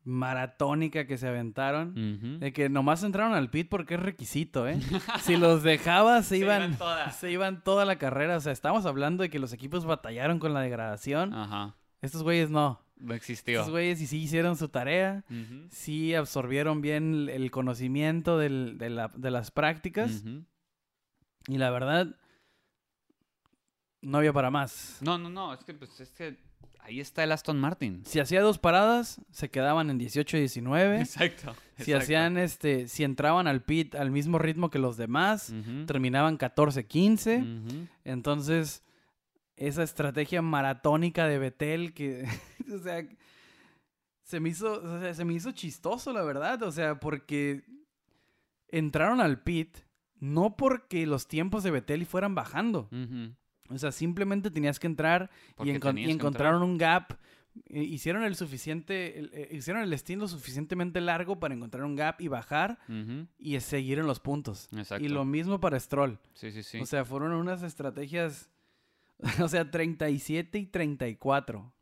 maratónica 0.04 1.06
que 1.06 1.18
se 1.18 1.28
aventaron, 1.28 2.40
de 2.40 2.54
que 2.54 2.70
nomás 2.70 3.04
entraron 3.04 3.34
al 3.34 3.50
pit 3.50 3.70
porque 3.70 3.96
es 3.96 4.00
requisito, 4.00 4.68
¿eh? 4.68 4.80
si 5.22 5.38
los 5.38 5.64
dejabas 5.64 6.26
se, 6.26 6.38
iban, 6.38 6.78
se 7.18 7.32
iban 7.32 7.64
toda 7.64 7.86
la 7.86 7.98
carrera, 7.98 8.38
o 8.38 8.40
sea, 8.40 8.52
estamos 8.52 8.86
hablando 8.86 9.24
de 9.24 9.30
que 9.30 9.40
los 9.40 9.54
equipos 9.54 9.86
batallaron 9.86 10.40
con 10.40 10.54
la 10.54 10.62
degradación. 10.62 11.34
Ajá. 11.34 11.76
Estos 12.02 12.24
güeyes 12.24 12.50
no. 12.50 12.82
No 12.98 13.14
existió. 13.14 13.60
Estos 13.60 13.72
güeyes 13.72 14.00
sí, 14.00 14.22
hicieron 14.22 14.56
su 14.56 14.70
tarea, 14.70 15.24
sí 15.72 16.14
absorbieron 16.14 16.82
bien 16.82 17.30
el 17.32 17.50
conocimiento 17.50 18.38
de, 18.38 18.50
las 18.90 19.52
prácticas. 19.52 20.24
Y 21.48 21.58
la 21.58 21.72
verdad, 21.72 22.16
no 24.02 24.20
había 24.20 24.34
para 24.34 24.52
más. 24.52 25.00
No, 25.02 25.18
no, 25.18 25.30
no, 25.30 25.54
es 25.54 25.64
que, 25.64 25.74
pues, 25.74 26.00
es 26.00 26.12
que 26.12 26.38
Ahí 26.84 27.00
está 27.00 27.24
el 27.24 27.32
Aston 27.32 27.60
Martin. 27.60 28.04
Si 28.06 28.20
hacía 28.20 28.42
dos 28.42 28.58
paradas, 28.58 29.22
se 29.32 29.50
quedaban 29.50 29.90
en 29.90 29.98
18 29.98 30.38
y 30.38 30.40
19. 30.42 31.00
Exacto. 31.00 31.56
Si 31.78 31.94
hacían 31.94 32.38
este, 32.38 32.88
si 32.88 33.04
entraban 33.04 33.48
al 33.48 33.64
pit 33.64 33.96
al 33.96 34.12
mismo 34.12 34.38
ritmo 34.40 34.70
que 34.70 34.80
los 34.80 34.98
demás, 34.98 35.54
terminaban 35.86 36.38
14-15. 36.38 37.88
Entonces, 38.04 38.84
esa 39.56 39.84
estrategia 39.84 40.42
maratónica 40.42 41.28
de 41.28 41.40
Betel 41.40 41.94
que, 41.94 42.26
o 42.74 42.80
sea, 42.80 43.08
se 44.24 44.40
me 44.40 44.50
hizo, 44.50 45.14
se 45.14 45.26
me 45.26 45.34
hizo 45.34 45.52
chistoso, 45.52 46.14
la 46.14 46.24
verdad. 46.24 46.64
O 46.64 46.72
sea, 46.72 47.00
porque 47.00 47.64
entraron 48.70 49.22
al 49.22 49.42
pit 49.42 49.78
no 50.22 50.56
porque 50.56 51.06
los 51.08 51.28
tiempos 51.28 51.64
de 51.64 51.72
Betel 51.72 52.06
fueran 52.06 52.36
bajando. 52.36 52.90
O 53.72 53.78
sea, 53.78 53.92
simplemente 53.92 54.52
tenías 54.52 54.80
que 54.80 54.88
entrar 54.88 55.30
y, 55.64 55.70
encontraron 55.72 56.64
un 56.64 56.78
gap. 56.78 57.18
Eh, 57.66 57.84
hicieron 57.84 58.24
el 58.24 58.36
suficiente, 58.36 59.30
eh, 59.34 59.50
hicieron 59.52 59.84
el 59.84 59.92
estilo 59.94 60.28
suficientemente 60.28 61.02
largo 61.02 61.40
para 61.40 61.54
encontrar 61.54 61.84
un 61.84 61.96
gap 61.96 62.22
y 62.22 62.28
bajar 62.28 62.80
y 63.38 63.60
seguir 63.60 64.00
en 64.00 64.08
los 64.08 64.20
puntos. 64.20 64.70
Y 65.00 65.10
lo 65.10 65.26
mismo 65.26 65.60
para 65.60 65.80
Stroll. 65.80 66.20
Sí, 66.34 66.52
sí, 66.52 66.64
sí. 66.64 66.80
O 66.80 66.86
sea, 66.86 67.06
fueron 67.06 67.34
unas 67.34 67.64
estrategias, 67.64 68.50
o 69.42 69.48
sea, 69.48 69.70
37 69.70 70.58
y 70.58 70.66
34. 70.66 71.74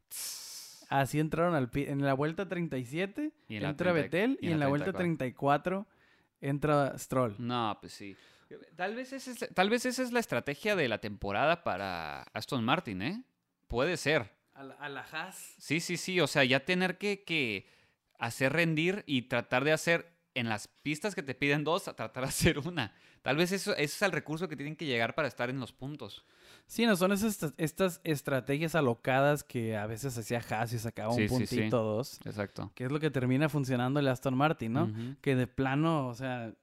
Así 0.90 1.20
entraron 1.20 1.54
al 1.54 1.70
en 1.74 2.04
la 2.04 2.16
vuelta 2.16 2.50
37 2.50 3.32
entra 3.50 3.92
Betel 3.92 4.40
y, 4.42 4.50
en 4.50 4.60
la, 4.60 4.68
vuelta 4.68 4.92
34 4.92 5.86
entra 6.42 6.98
Stroll. 6.98 7.36
No, 7.38 7.78
pues 7.80 7.94
sí. 7.94 8.16
Tal 8.76 8.96
vez, 8.96 9.14
esa 9.14 9.32
es, 9.32 9.54
tal 9.54 9.70
vez 9.70 9.86
esa 9.86 10.02
es 10.02 10.12
la 10.12 10.20
estrategia 10.20 10.76
de 10.76 10.88
la 10.88 11.00
temporada 11.00 11.64
para 11.64 12.24
Aston 12.34 12.64
Martin, 12.64 13.02
¿eh? 13.02 13.24
Puede 13.68 13.98
ser. 13.98 14.32
A 14.54 14.90
la, 14.90 15.02
Haas. 15.02 15.56
Sí, 15.58 15.80
sí, 15.80 15.96
sí. 15.96 16.20
O 16.20 16.28
sea, 16.28 16.44
ya 16.44 16.66
tener 16.66 16.98
que, 16.98 17.68
hacer 18.18 18.52
rendir 18.52 19.04
y 19.06 19.24
tratar 19.24 19.64
de 19.64 19.72
hacer 19.72 20.12
en 20.34 20.50
las 20.50 20.68
pistas 20.68 21.16
que 21.16 21.24
te 21.24 21.34
piden 21.34 21.64
dos, 21.64 21.84
tratar 21.84 22.24
de 22.24 22.30
hacer 22.30 22.60
una. 22.60 22.94
Tal 23.22 23.38
vez 23.38 23.52
eso, 23.52 23.72
ese 23.74 23.84
es 23.84 24.02
el 24.02 24.12
recurso 24.12 24.48
que 24.48 24.56
tienen 24.56 24.76
que 24.76 24.86
llegar 24.86 25.16
para 25.16 25.28
estar 25.28 25.50
en 25.50 25.60
los 25.60 25.72
puntos. 25.72 26.26
Sí, 26.66 26.86
no 26.86 26.96
son 26.96 27.12
esas, 27.12 27.54
estas 27.58 28.02
estrategias 28.04 28.76
alocadas 28.76 29.44
que 29.44 29.78
a 29.78 29.86
veces 29.88 30.18
hacía 30.18 30.42
Haas 30.50 30.74
y 30.74 30.80
sacaba 30.80 31.14
un 31.14 31.28
puntito 31.28 31.82
dos. 31.82 32.20
Exacto. 32.26 32.72
Que 32.76 32.86
es 32.86 32.92
lo 32.92 33.00
que 33.00 33.12
termina 33.12 33.50
funcionando 33.50 34.00
el 34.00 34.08
Aston 34.08 34.36
Martin, 34.36 34.74
¿no? 34.74 34.92
Que 35.22 35.36
de 35.36 35.48
plano, 35.48 36.08
o 36.08 36.16
sea, 36.16 36.54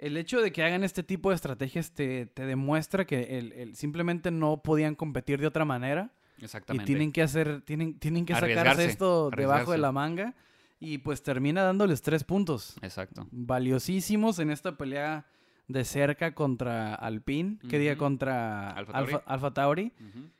el 0.00 0.16
hecho 0.16 0.40
de 0.40 0.50
que 0.50 0.62
hagan 0.64 0.82
este 0.82 1.02
tipo 1.02 1.28
de 1.28 1.36
estrategias 1.36 1.92
te, 1.92 2.30
demuestra 2.34 3.06
que 3.06 3.38
el, 3.38 3.76
simplemente 3.76 4.30
no 4.30 4.62
podían 4.62 4.94
competir 4.94 5.40
de 5.40 5.46
otra 5.46 5.64
manera. 5.64 6.10
Exactamente. 6.38 6.84
Y 6.84 6.86
tienen 6.86 7.12
que 7.12 7.22
hacer, 7.22 7.60
tienen, 7.62 7.98
tienen 7.98 8.24
que 8.24 8.34
sacarse 8.34 8.86
esto 8.86 9.30
debajo 9.30 9.72
de 9.72 9.78
la 9.78 9.92
manga. 9.92 10.34
Y 10.82 10.98
pues 10.98 11.22
termina 11.22 11.62
dándoles 11.62 12.00
tres 12.00 12.24
puntos. 12.24 12.76
Exacto. 12.80 13.28
Valiosísimos 13.30 14.38
en 14.38 14.50
esta 14.50 14.78
pelea 14.78 15.26
de 15.68 15.84
cerca 15.84 16.34
contra 16.34 16.94
Alpine, 16.94 17.58
que 17.68 17.78
diga 17.78 17.96
contra 17.96 18.70
Alfa 18.70 19.52
Tauri. 19.52 19.92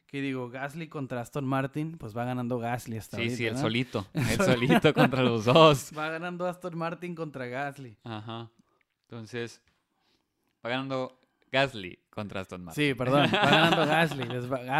Que 0.06 0.22
digo, 0.22 0.48
Gasly 0.48 0.88
contra 0.88 1.20
Aston 1.20 1.44
Martin, 1.44 1.96
pues 1.96 2.16
va 2.16 2.24
ganando 2.24 2.58
Gasly 2.58 2.96
hasta 2.96 3.18
Sí, 3.18 3.30
sí, 3.30 3.46
el 3.46 3.56
solito. 3.56 4.08
El 4.14 4.38
solito 4.38 4.92
contra 4.92 5.22
los 5.22 5.44
dos. 5.44 5.92
Va 5.96 6.08
ganando 6.08 6.48
Aston 6.48 6.76
Martin 6.76 7.14
contra 7.14 7.46
Gasly. 7.46 7.96
Ajá. 8.02 8.50
Entonces, 9.10 9.60
va 10.64 10.70
ganando 10.70 11.20
Gasly 11.50 11.98
contra 12.10 12.42
Aston 12.42 12.62
Martin. 12.62 12.84
Sí, 12.84 12.94
perdón, 12.94 13.22
va 13.22 13.28
ganando 13.50 13.84
Gasly. 13.84 14.24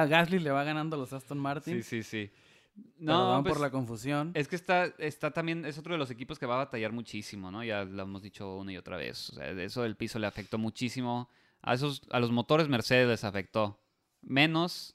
Gasly 0.08 0.38
le 0.38 0.52
va 0.52 0.62
ganando 0.62 0.94
a 0.94 0.98
los 1.00 1.12
Aston 1.12 1.38
Martin. 1.38 1.82
Sí, 1.82 2.02
sí, 2.02 2.02
sí. 2.04 2.30
No, 2.98 3.42
por 3.42 3.54
pues, 3.54 3.60
la 3.60 3.70
confusión. 3.70 4.30
Es 4.34 4.46
que 4.46 4.54
está, 4.54 4.84
está 4.98 5.32
también, 5.32 5.64
es 5.64 5.76
otro 5.78 5.94
de 5.94 5.98
los 5.98 6.12
equipos 6.12 6.38
que 6.38 6.46
va 6.46 6.54
a 6.54 6.58
batallar 6.58 6.92
muchísimo, 6.92 7.50
¿no? 7.50 7.64
Ya 7.64 7.84
lo 7.84 8.04
hemos 8.04 8.22
dicho 8.22 8.56
una 8.56 8.72
y 8.72 8.76
otra 8.76 8.96
vez. 8.96 9.30
O 9.30 9.34
sea, 9.34 9.50
eso 9.50 9.82
del 9.82 9.96
piso 9.96 10.20
le 10.20 10.28
afectó 10.28 10.58
muchísimo. 10.58 11.28
A, 11.60 11.74
esos, 11.74 12.02
a 12.10 12.20
los 12.20 12.30
motores 12.30 12.68
Mercedes 12.68 13.08
les 13.08 13.24
afectó. 13.24 13.82
Menos 14.22 14.94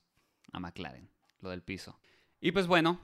a 0.54 0.62
McLaren, 0.62 1.10
lo 1.42 1.50
del 1.50 1.62
piso. 1.62 2.00
Y 2.40 2.54
pues 2.54 2.68
bueno, 2.68 3.02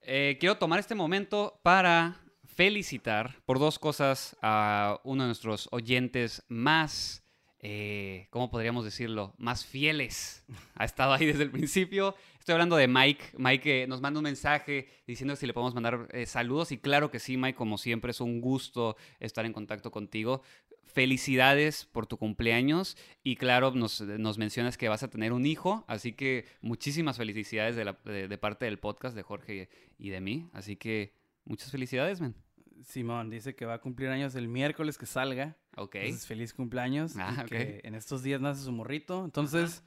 eh, 0.00 0.36
quiero 0.40 0.58
tomar 0.58 0.80
este 0.80 0.96
momento 0.96 1.60
para 1.62 2.25
felicitar 2.56 3.36
por 3.44 3.58
dos 3.58 3.78
cosas 3.78 4.34
a 4.40 4.98
uno 5.04 5.24
de 5.24 5.28
nuestros 5.28 5.68
oyentes 5.72 6.42
más, 6.48 7.22
eh, 7.60 8.28
¿cómo 8.30 8.50
podríamos 8.50 8.82
decirlo? 8.82 9.34
Más 9.36 9.66
fieles. 9.66 10.42
Ha 10.74 10.86
estado 10.86 11.12
ahí 11.12 11.26
desde 11.26 11.42
el 11.42 11.50
principio. 11.50 12.14
Estoy 12.38 12.54
hablando 12.54 12.76
de 12.76 12.88
Mike. 12.88 13.24
Mike 13.36 13.86
nos 13.88 14.00
manda 14.00 14.20
un 14.20 14.24
mensaje 14.24 14.88
diciendo 15.06 15.36
si 15.36 15.46
le 15.46 15.52
podemos 15.52 15.74
mandar 15.74 16.08
eh, 16.12 16.24
saludos. 16.24 16.72
Y 16.72 16.78
claro 16.78 17.10
que 17.10 17.18
sí, 17.18 17.36
Mike, 17.36 17.56
como 17.58 17.76
siempre, 17.76 18.12
es 18.12 18.22
un 18.22 18.40
gusto 18.40 18.96
estar 19.20 19.44
en 19.44 19.52
contacto 19.52 19.90
contigo. 19.90 20.40
Felicidades 20.86 21.84
por 21.84 22.06
tu 22.06 22.16
cumpleaños 22.16 22.96
y 23.22 23.36
claro, 23.36 23.72
nos, 23.72 24.00
mencionas 24.38 24.78
que 24.78 24.88
vas 24.88 25.02
a 25.02 25.10
tener 25.10 25.34
un 25.34 25.44
hijo, 25.44 25.84
así 25.88 26.14
que 26.14 26.46
muchísimas 26.62 27.18
felicidades 27.18 27.76
de, 27.76 28.28
de 28.28 28.38
parte 28.38 28.64
del 28.64 28.78
podcast 28.78 29.14
de 29.14 29.22
Jorge 29.22 29.68
y 29.98 30.08
de 30.08 30.22
mí, 30.22 30.48
así 30.54 30.76
que 30.76 31.12
muchas 31.44 31.70
felicidades, 31.70 32.22
men. 32.22 32.45
Simón 32.84 33.30
dice 33.30 33.54
que 33.54 33.64
va 33.64 33.74
a 33.74 33.80
cumplir 33.80 34.08
años 34.08 34.34
el 34.34 34.48
miércoles 34.48 34.98
que 34.98 35.06
salga. 35.06 35.56
Ok. 35.76 35.96
Entonces, 35.96 36.26
feliz 36.26 36.54
cumpleaños. 36.54 37.14
Ah, 37.18 37.44
que 37.48 37.80
en 37.84 37.94
estos 37.94 38.22
días 38.22 38.40
nace 38.40 38.62
su 38.62 38.72
morrito. 38.72 39.24
Entonces, 39.24 39.82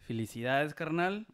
felicidades, 0.00 0.74
carnal. 0.74 1.26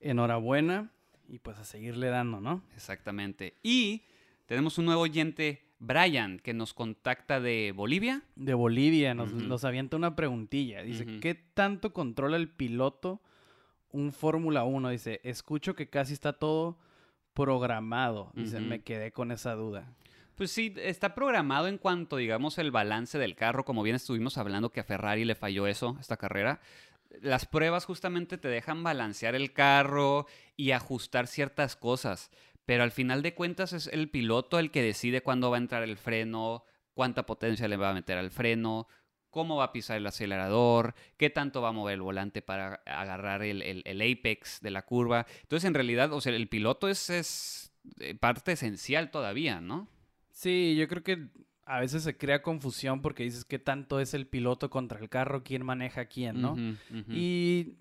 Enhorabuena. 0.00 0.90
Y 1.28 1.38
pues 1.38 1.58
a 1.58 1.64
seguirle 1.64 2.08
dando, 2.08 2.40
¿no? 2.40 2.62
Exactamente. 2.74 3.56
Y 3.62 4.02
tenemos 4.46 4.76
un 4.76 4.84
nuevo 4.84 5.02
oyente, 5.02 5.64
Brian, 5.78 6.38
que 6.38 6.52
nos 6.52 6.74
contacta 6.74 7.40
de 7.40 7.72
Bolivia. 7.74 8.22
De 8.36 8.52
Bolivia. 8.54 9.14
Nos, 9.14 9.64
avienta 9.64 9.96
una 9.96 10.16
preguntilla. 10.16 10.82
Dice, 10.82 11.20
¿qué 11.20 11.34
tanto 11.34 11.92
controla 11.92 12.36
el 12.36 12.50
piloto 12.50 13.22
un 13.90 14.12
Fórmula 14.12 14.64
1? 14.64 14.90
Dice, 14.90 15.20
escucho 15.24 15.74
que 15.74 15.88
casi 15.88 16.12
está 16.12 16.34
todo 16.34 16.78
programado. 17.32 18.30
Dice, 18.34 18.60
me 18.60 18.82
quedé 18.82 19.12
con 19.12 19.32
esa 19.32 19.54
duda. 19.54 19.94
Pues 20.34 20.50
sí, 20.50 20.74
está 20.78 21.14
programado 21.14 21.68
en 21.68 21.78
cuanto, 21.78 22.16
digamos, 22.16 22.58
el 22.58 22.72
balance 22.72 23.18
del 23.18 23.36
carro, 23.36 23.64
como 23.64 23.84
bien 23.84 23.94
estuvimos 23.94 24.36
hablando 24.36 24.70
que 24.70 24.80
a 24.80 24.84
Ferrari 24.84 25.24
le 25.24 25.36
falló 25.36 25.68
eso, 25.68 25.96
esta 26.00 26.16
carrera. 26.16 26.60
Las 27.22 27.46
pruebas 27.46 27.84
justamente 27.84 28.36
te 28.36 28.48
dejan 28.48 28.82
balancear 28.82 29.36
el 29.36 29.52
carro 29.52 30.26
y 30.56 30.72
ajustar 30.72 31.28
ciertas 31.28 31.76
cosas, 31.76 32.32
pero 32.66 32.82
al 32.82 32.90
final 32.90 33.22
de 33.22 33.34
cuentas 33.34 33.72
es 33.72 33.86
el 33.86 34.10
piloto 34.10 34.58
el 34.58 34.72
que 34.72 34.82
decide 34.82 35.22
cuándo 35.22 35.50
va 35.50 35.56
a 35.56 35.60
entrar 35.60 35.84
el 35.84 35.96
freno, 35.96 36.64
cuánta 36.94 37.26
potencia 37.26 37.68
le 37.68 37.76
va 37.76 37.90
a 37.90 37.94
meter 37.94 38.18
al 38.18 38.32
freno, 38.32 38.88
cómo 39.30 39.56
va 39.56 39.64
a 39.64 39.72
pisar 39.72 39.98
el 39.98 40.06
acelerador, 40.06 40.96
qué 41.16 41.30
tanto 41.30 41.62
va 41.62 41.68
a 41.68 41.72
mover 41.72 41.94
el 41.94 42.02
volante 42.02 42.42
para 42.42 42.82
agarrar 42.86 43.44
el, 43.44 43.86
apex 44.00 44.60
de 44.60 44.70
la 44.72 44.82
curva. 44.82 45.26
Entonces, 45.42 45.68
en 45.68 45.74
realidad, 45.74 46.12
o 46.12 46.20
sea, 46.20 46.34
el 46.34 46.48
piloto 46.48 46.88
es, 46.88 47.08
es 47.10 47.72
eh, 48.00 48.16
parte 48.16 48.52
esencial 48.52 49.12
todavía, 49.12 49.60
¿no? 49.60 49.93
Sí, 50.34 50.74
yo 50.76 50.88
creo 50.88 51.04
que 51.04 51.28
a 51.64 51.78
veces 51.78 52.02
se 52.02 52.16
crea 52.16 52.42
confusión 52.42 53.00
porque 53.00 53.22
dices 53.22 53.44
qué 53.44 53.60
tanto 53.60 54.00
es 54.00 54.14
el 54.14 54.26
piloto 54.26 54.68
contra 54.68 54.98
el 54.98 55.08
carro, 55.08 55.44
quién 55.44 55.64
maneja 55.64 56.06
quién, 56.06 56.42
¿no? 56.42 56.56
Y 57.08 57.78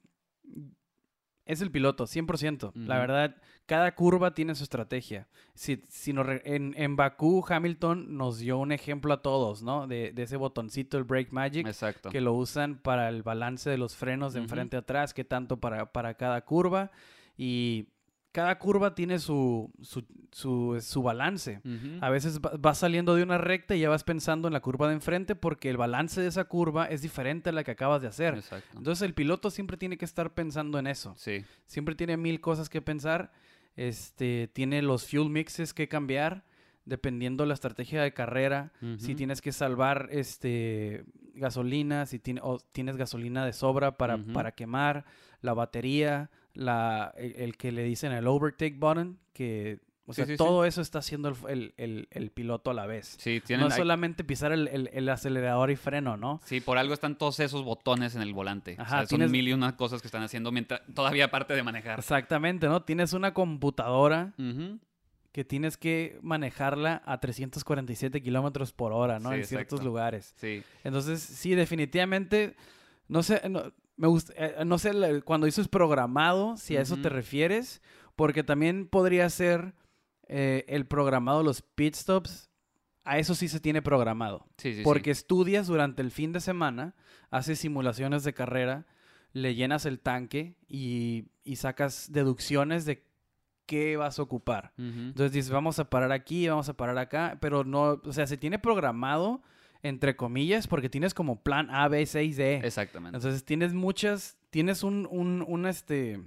es 1.45 1.61
el 1.61 1.71
piloto, 1.71 2.05
100%. 2.05 2.73
La 2.75 2.99
verdad, 2.99 3.35
cada 3.65 3.95
curva 3.95 4.35
tiene 4.35 4.53
su 4.53 4.63
estrategia. 4.63 5.27
Si, 5.55 5.83
si 5.89 6.11
en, 6.11 6.75
en 6.77 6.95
Bakú, 6.95 7.43
Hamilton 7.49 8.15
nos 8.15 8.37
dio 8.37 8.59
un 8.59 8.71
ejemplo 8.71 9.15
a 9.15 9.23
todos, 9.23 9.63
¿no? 9.63 9.87
De, 9.87 10.13
ese 10.15 10.37
botoncito, 10.37 10.99
el 10.99 11.05
Brake 11.05 11.31
Magic, 11.31 11.65
Exacto. 11.65 12.11
que 12.11 12.21
lo 12.21 12.33
usan 12.33 12.77
para 12.77 13.09
el 13.09 13.23
balance 13.23 13.67
de 13.67 13.79
los 13.79 13.95
frenos 13.95 14.33
de 14.33 14.41
enfrente 14.41 14.77
a 14.77 14.81
atrás, 14.81 15.11
qué 15.13 15.23
tanto 15.23 15.59
para, 15.59 15.91
para 15.91 16.13
cada 16.13 16.45
curva. 16.45 16.91
Y 17.35 17.87
cada 18.33 18.57
curva 18.57 18.95
tiene 18.95 19.19
su, 19.19 19.71
su, 19.83 20.81
su, 20.81 21.03
balance. 21.03 21.61
A 22.01 22.09
veces 22.09 22.41
vas 22.41 22.79
saliendo 22.79 23.15
de 23.15 23.21
una 23.21 23.37
recta 23.37 23.75
y 23.75 23.81
ya 23.81 23.89
vas 23.89 24.03
pensando 24.03 24.47
en 24.47 24.53
la 24.53 24.59
curva 24.59 24.87
de 24.87 24.95
enfrente 24.95 25.35
porque 25.35 25.69
el 25.69 25.77
balance 25.77 26.19
de 26.19 26.27
esa 26.27 26.45
curva 26.45 26.85
es 26.87 27.03
diferente 27.03 27.49
a 27.49 27.53
la 27.53 27.63
que 27.63 27.69
acabas 27.69 28.01
de 28.01 28.07
hacer. 28.07 28.43
Entonces 28.75 29.03
el 29.03 29.13
piloto 29.13 29.51
siempre 29.51 29.77
tiene 29.77 29.97
que 29.97 30.05
estar 30.05 30.33
pensando 30.33 30.79
en 30.79 30.87
eso. 30.87 31.13
Sí. 31.15 31.45
Siempre 31.67 31.93
tiene 31.93 32.17
mil 32.17 32.41
cosas 32.41 32.69
que 32.69 32.81
pensar. 32.81 33.31
Este, 33.75 34.49
tiene 34.51 34.81
los 34.81 35.07
fuel 35.07 35.29
mixes 35.29 35.71
que 35.73 35.87
cambiar 35.87 36.43
dependiendo 36.85 37.45
la 37.45 37.53
estrategia 37.53 38.01
de 38.01 38.13
carrera. 38.13 38.73
Si 38.97 39.13
tienes 39.13 39.41
que 39.41 39.51
salvar 39.51 40.09
este, 40.11 41.05
gasolina, 41.35 42.07
si 42.07 42.19
o 42.41 42.57
tienes 42.71 42.97
gasolina 42.97 43.45
de 43.45 43.53
sobra 43.53 43.95
para, 43.95 44.17
para 44.17 44.53
quemar, 44.53 45.05
la 45.41 45.53
batería 45.53 46.31
la, 46.53 47.13
el, 47.17 47.57
que 47.57 47.71
le 47.71 47.83
dicen 47.83 48.11
el 48.11 48.27
overtake 48.27 48.77
button, 48.77 49.19
que 49.33 49.79
o 50.05 50.13
sea, 50.13 50.25
todo 50.35 50.65
eso 50.65 50.81
está 50.81 50.99
haciendo 50.99 51.33
el, 51.47 51.73
el, 51.77 52.07
el, 52.11 52.29
piloto 52.31 52.71
a 52.71 52.73
la 52.73 52.85
vez. 52.85 53.15
Sí, 53.19 53.41
no 53.57 53.67
es 53.67 53.75
solamente 53.75 54.25
pisar 54.25 54.51
el, 54.51 55.09
acelerador 55.09 55.71
y 55.71 55.77
freno, 55.77 56.17
¿no? 56.17 56.41
Sí, 56.43 56.59
por 56.59 56.77
algo 56.77 56.93
están 56.93 57.17
todos 57.17 57.39
esos 57.39 57.63
botones 57.63 58.15
en 58.15 58.21
el 58.21 58.33
volante. 58.33 58.75
Ajá, 58.77 59.05
son 59.05 59.31
mil 59.31 59.47
y 59.47 59.53
una 59.53 59.77
cosas 59.77 60.01
que 60.01 60.07
están 60.07 60.23
haciendo 60.23 60.51
mientras 60.51 60.81
todavía 60.93 61.25
aparte 61.25 61.53
de 61.53 61.63
manejar. 61.63 61.99
Exactamente, 61.99 62.67
¿no? 62.67 62.83
Tienes 62.83 63.13
una 63.13 63.33
computadora 63.33 64.33
que 65.31 65.45
tienes 65.45 65.77
que 65.77 66.19
manejarla 66.21 67.01
a 67.05 67.19
347 67.19 68.21
kilómetros 68.21 68.73
por 68.73 68.91
hora, 68.91 69.19
¿no? 69.19 69.33
en 69.33 69.45
ciertos 69.45 69.83
lugares. 69.83 70.35
Sí. 70.37 70.63
Entonces, 70.83 71.21
sí, 71.21 71.55
definitivamente, 71.55 72.55
no 73.07 73.23
sé, 73.23 73.41
me 73.95 74.07
gusta, 74.07 74.33
eh, 74.35 74.65
no 74.65 74.77
sé, 74.77 75.21
cuando 75.23 75.45
dices 75.45 75.67
programado, 75.67 76.57
si 76.57 76.77
a 76.77 76.81
eso 76.81 76.97
te 76.97 77.09
refieres, 77.09 77.81
porque 78.15 78.43
también 78.43 78.87
podría 78.87 79.29
ser 79.29 79.73
eh, 80.27 80.65
el 80.67 80.85
programado, 80.85 81.43
los 81.43 81.61
pit 81.61 81.95
stops, 81.95 82.49
a 83.03 83.19
eso 83.19 83.35
sí 83.35 83.47
se 83.47 83.59
tiene 83.59 83.81
programado. 83.81 84.47
Sí, 84.57 84.75
sí, 84.75 84.81
porque 84.83 85.11
estudias 85.11 85.67
durante 85.67 86.01
el 86.01 86.11
fin 86.11 86.31
de 86.31 86.39
semana, 86.39 86.95
haces 87.29 87.59
simulaciones 87.59 88.23
de 88.23 88.33
carrera, 88.33 88.85
le 89.33 89.55
llenas 89.55 89.85
el 89.85 89.99
tanque 89.99 90.55
y, 90.67 91.25
y 91.43 91.57
sacas 91.57 92.11
deducciones 92.11 92.85
de 92.85 93.03
qué 93.65 93.97
vas 93.97 94.19
a 94.19 94.21
ocupar. 94.21 94.73
Entonces 94.77 95.31
dices, 95.31 95.51
vamos 95.51 95.79
a 95.79 95.89
parar 95.89 96.11
aquí, 96.11 96.47
vamos 96.47 96.69
a 96.69 96.75
parar 96.75 96.97
acá, 96.97 97.37
pero 97.41 97.63
no, 97.63 98.01
o 98.03 98.13
sea, 98.13 98.27
se 98.27 98.37
tiene 98.37 98.59
programado 98.59 99.41
entre 99.83 100.15
comillas, 100.15 100.67
porque 100.67 100.89
tienes 100.89 101.13
como 101.13 101.43
plan 101.43 101.69
A, 101.69 101.87
B, 101.87 102.05
C 102.05 102.23
y 102.23 102.33
D. 102.33 102.61
Exactamente. 102.63 103.17
Entonces 103.17 103.45
tienes 103.45 103.73
muchas, 103.73 104.37
tienes 104.49 104.83
un, 104.83 105.07
un, 105.11 105.45
un 105.47 105.67
este... 105.67 106.19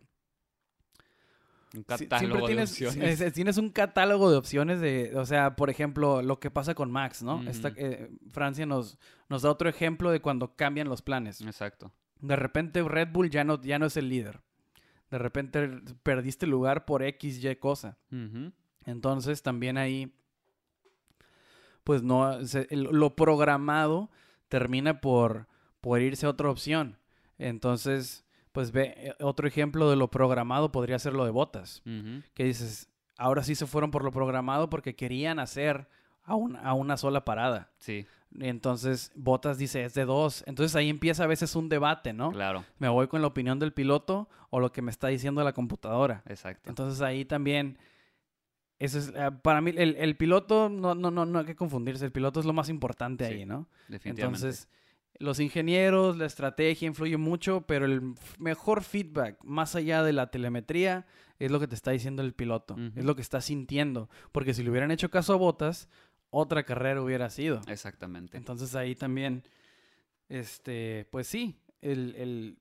Un 1.75 1.83
catálogo 1.83 2.47
de 2.47 2.63
opciones. 2.63 3.33
tienes 3.35 3.59
un 3.59 3.71
catálogo 3.71 4.31
de 4.31 4.37
opciones 4.39 4.81
de, 4.81 5.13
o 5.17 5.27
sea, 5.27 5.57
por 5.57 5.69
ejemplo, 5.69 6.23
lo 6.23 6.39
que 6.39 6.51
pasa 6.51 6.75
con 6.75 6.91
Max, 6.91 7.23
¿no? 7.23 7.43
Eh, 7.77 8.11
Francia 8.31 8.65
nos, 8.65 8.99
nos 9.29 9.43
da 9.43 9.51
otro 9.51 9.69
ejemplo 9.69 10.11
de 10.11 10.21
cuando 10.21 10.55
cambian 10.55 10.89
los 10.89 11.03
planes. 11.03 11.41
Exacto. 11.43 11.93
De 12.21 12.37
repente 12.37 12.83
Red 12.83 13.09
Bull 13.13 13.29
ya 13.29 13.45
no, 13.45 13.61
ya 13.61 13.79
no 13.79 13.87
es 13.87 13.97
el 13.99 14.09
líder. 14.09 14.41
De 15.11 15.19
repente 15.19 15.69
perdiste 16.03 16.47
lugar 16.47 16.87
por 16.87 17.03
X, 17.03 17.45
Y 17.45 17.57
cosa. 17.57 17.99
Entonces 18.87 19.43
también 19.43 19.77
ahí 19.77 20.15
pues 21.87 22.03
no, 22.03 22.37
lo 22.71 23.15
programado 23.15 24.11
termina 24.49 25.01
por, 25.01 25.47
por 25.81 26.01
irse 26.01 26.27
a 26.27 26.31
otra 26.31 26.51
opción. 26.51 26.99
Entonces, 27.39 28.25
pues 28.51 28.73
ve, 28.73 28.95
eh, 28.97 29.15
otro 29.21 29.47
ejemplo 29.47 29.89
de 29.89 29.95
lo 29.95 30.11
programado 30.11 30.73
podría 30.73 30.99
ser 30.99 31.13
lo 31.13 31.25
de 31.25 31.31
botas, 31.31 31.85
que 32.35 32.43
dices, 32.43 32.89
ahora 33.17 33.45
sí 33.45 33.55
se 33.55 33.67
fueron 33.67 33.93
por 33.93 34.03
lo 34.03 34.11
programado 34.11 34.69
porque 34.69 34.97
querían 34.97 35.39
hacer 35.39 35.87
a, 36.25 36.33
a 36.33 36.75
una 36.75 36.97
sola 36.97 37.25
parada. 37.25 37.71
Sí. 37.79 38.05
Entonces, 38.41 39.13
Botas 39.15 39.57
dice, 39.57 39.85
es 39.85 39.95
de 39.95 40.05
dos. 40.05 40.43
Entonces 40.49 40.75
ahí 40.75 40.91
empieza 40.91 41.23
a 41.23 41.29
veces 41.29 41.55
un 41.55 41.69
debate, 41.69 42.13
¿no? 42.13 42.33
Claro. 42.33 42.65
Me 42.79 42.89
voy 42.89 43.07
con 43.07 43.21
la 43.21 43.29
opinión 43.29 43.61
del 43.61 43.73
piloto 43.73 44.29
o 44.51 44.59
lo 44.59 44.73
que 44.73 44.83
me 44.83 44.91
está 44.91 45.07
diciendo 45.07 45.45
la 45.45 45.53
computadora. 45.53 46.25
Exacto. 46.27 46.69
Entonces 46.69 47.01
ahí 47.01 47.25
también, 47.25 47.79
eso 48.79 48.99
es, 48.99 49.13
eh, 49.15 49.31
para 49.43 49.61
mí, 49.61 49.73
el, 49.77 50.17
piloto, 50.17 50.69
no, 50.69 50.95
no, 50.95 51.11
no, 51.11 51.25
no 51.25 51.39
hay 51.39 51.47
que 51.47 51.57
confundirse, 51.57 52.05
el 52.05 52.13
piloto 52.13 52.41
es 52.41 52.47
lo 52.47 52.53
más 52.53 52.69
importante 52.69 53.25
ahí, 53.25 53.47
¿no? 53.47 53.69
Definitivamente. 53.89 54.23
Entonces, 54.23 54.69
los 55.19 55.41
ingenieros, 55.41 56.19
la 56.19 56.27
estrategia 56.27 56.87
influye 56.87 57.17
mucho, 57.17 57.63
pero 57.63 57.87
el 57.87 58.15
mejor 58.39 58.83
feedback, 58.83 59.43
más 59.43 59.75
allá 59.75 60.03
de 60.03 60.13
la 60.13 60.31
telemetría, 60.31 61.07
es 61.39 61.51
lo 61.51 61.61
que 61.61 61.69
te 61.69 61.75
está 61.75 61.91
diciendo 61.91 62.23
el 62.23 62.35
piloto, 62.35 62.77
es 62.95 63.05
lo 63.05 63.15
que 63.15 63.23
está 63.23 63.41
sintiendo. 63.41 64.09
Porque 64.33 64.55
si 64.55 64.63
le 64.63 64.71
hubieran 64.71 64.91
hecho 64.91 65.11
caso 65.11 65.35
a 65.35 65.37
Botas, 65.37 65.89
otra 66.31 66.65
carrera 66.65 67.03
hubiera 67.03 67.31
sido. 67.31 67.61
Exactamente. 67.67 68.37
Entonces 68.37 68.75
ahí 68.75 68.95
también, 68.95 69.43
este, 70.29 71.07
pues 71.11 71.27
sí, 71.27 71.61
el, 71.81 72.59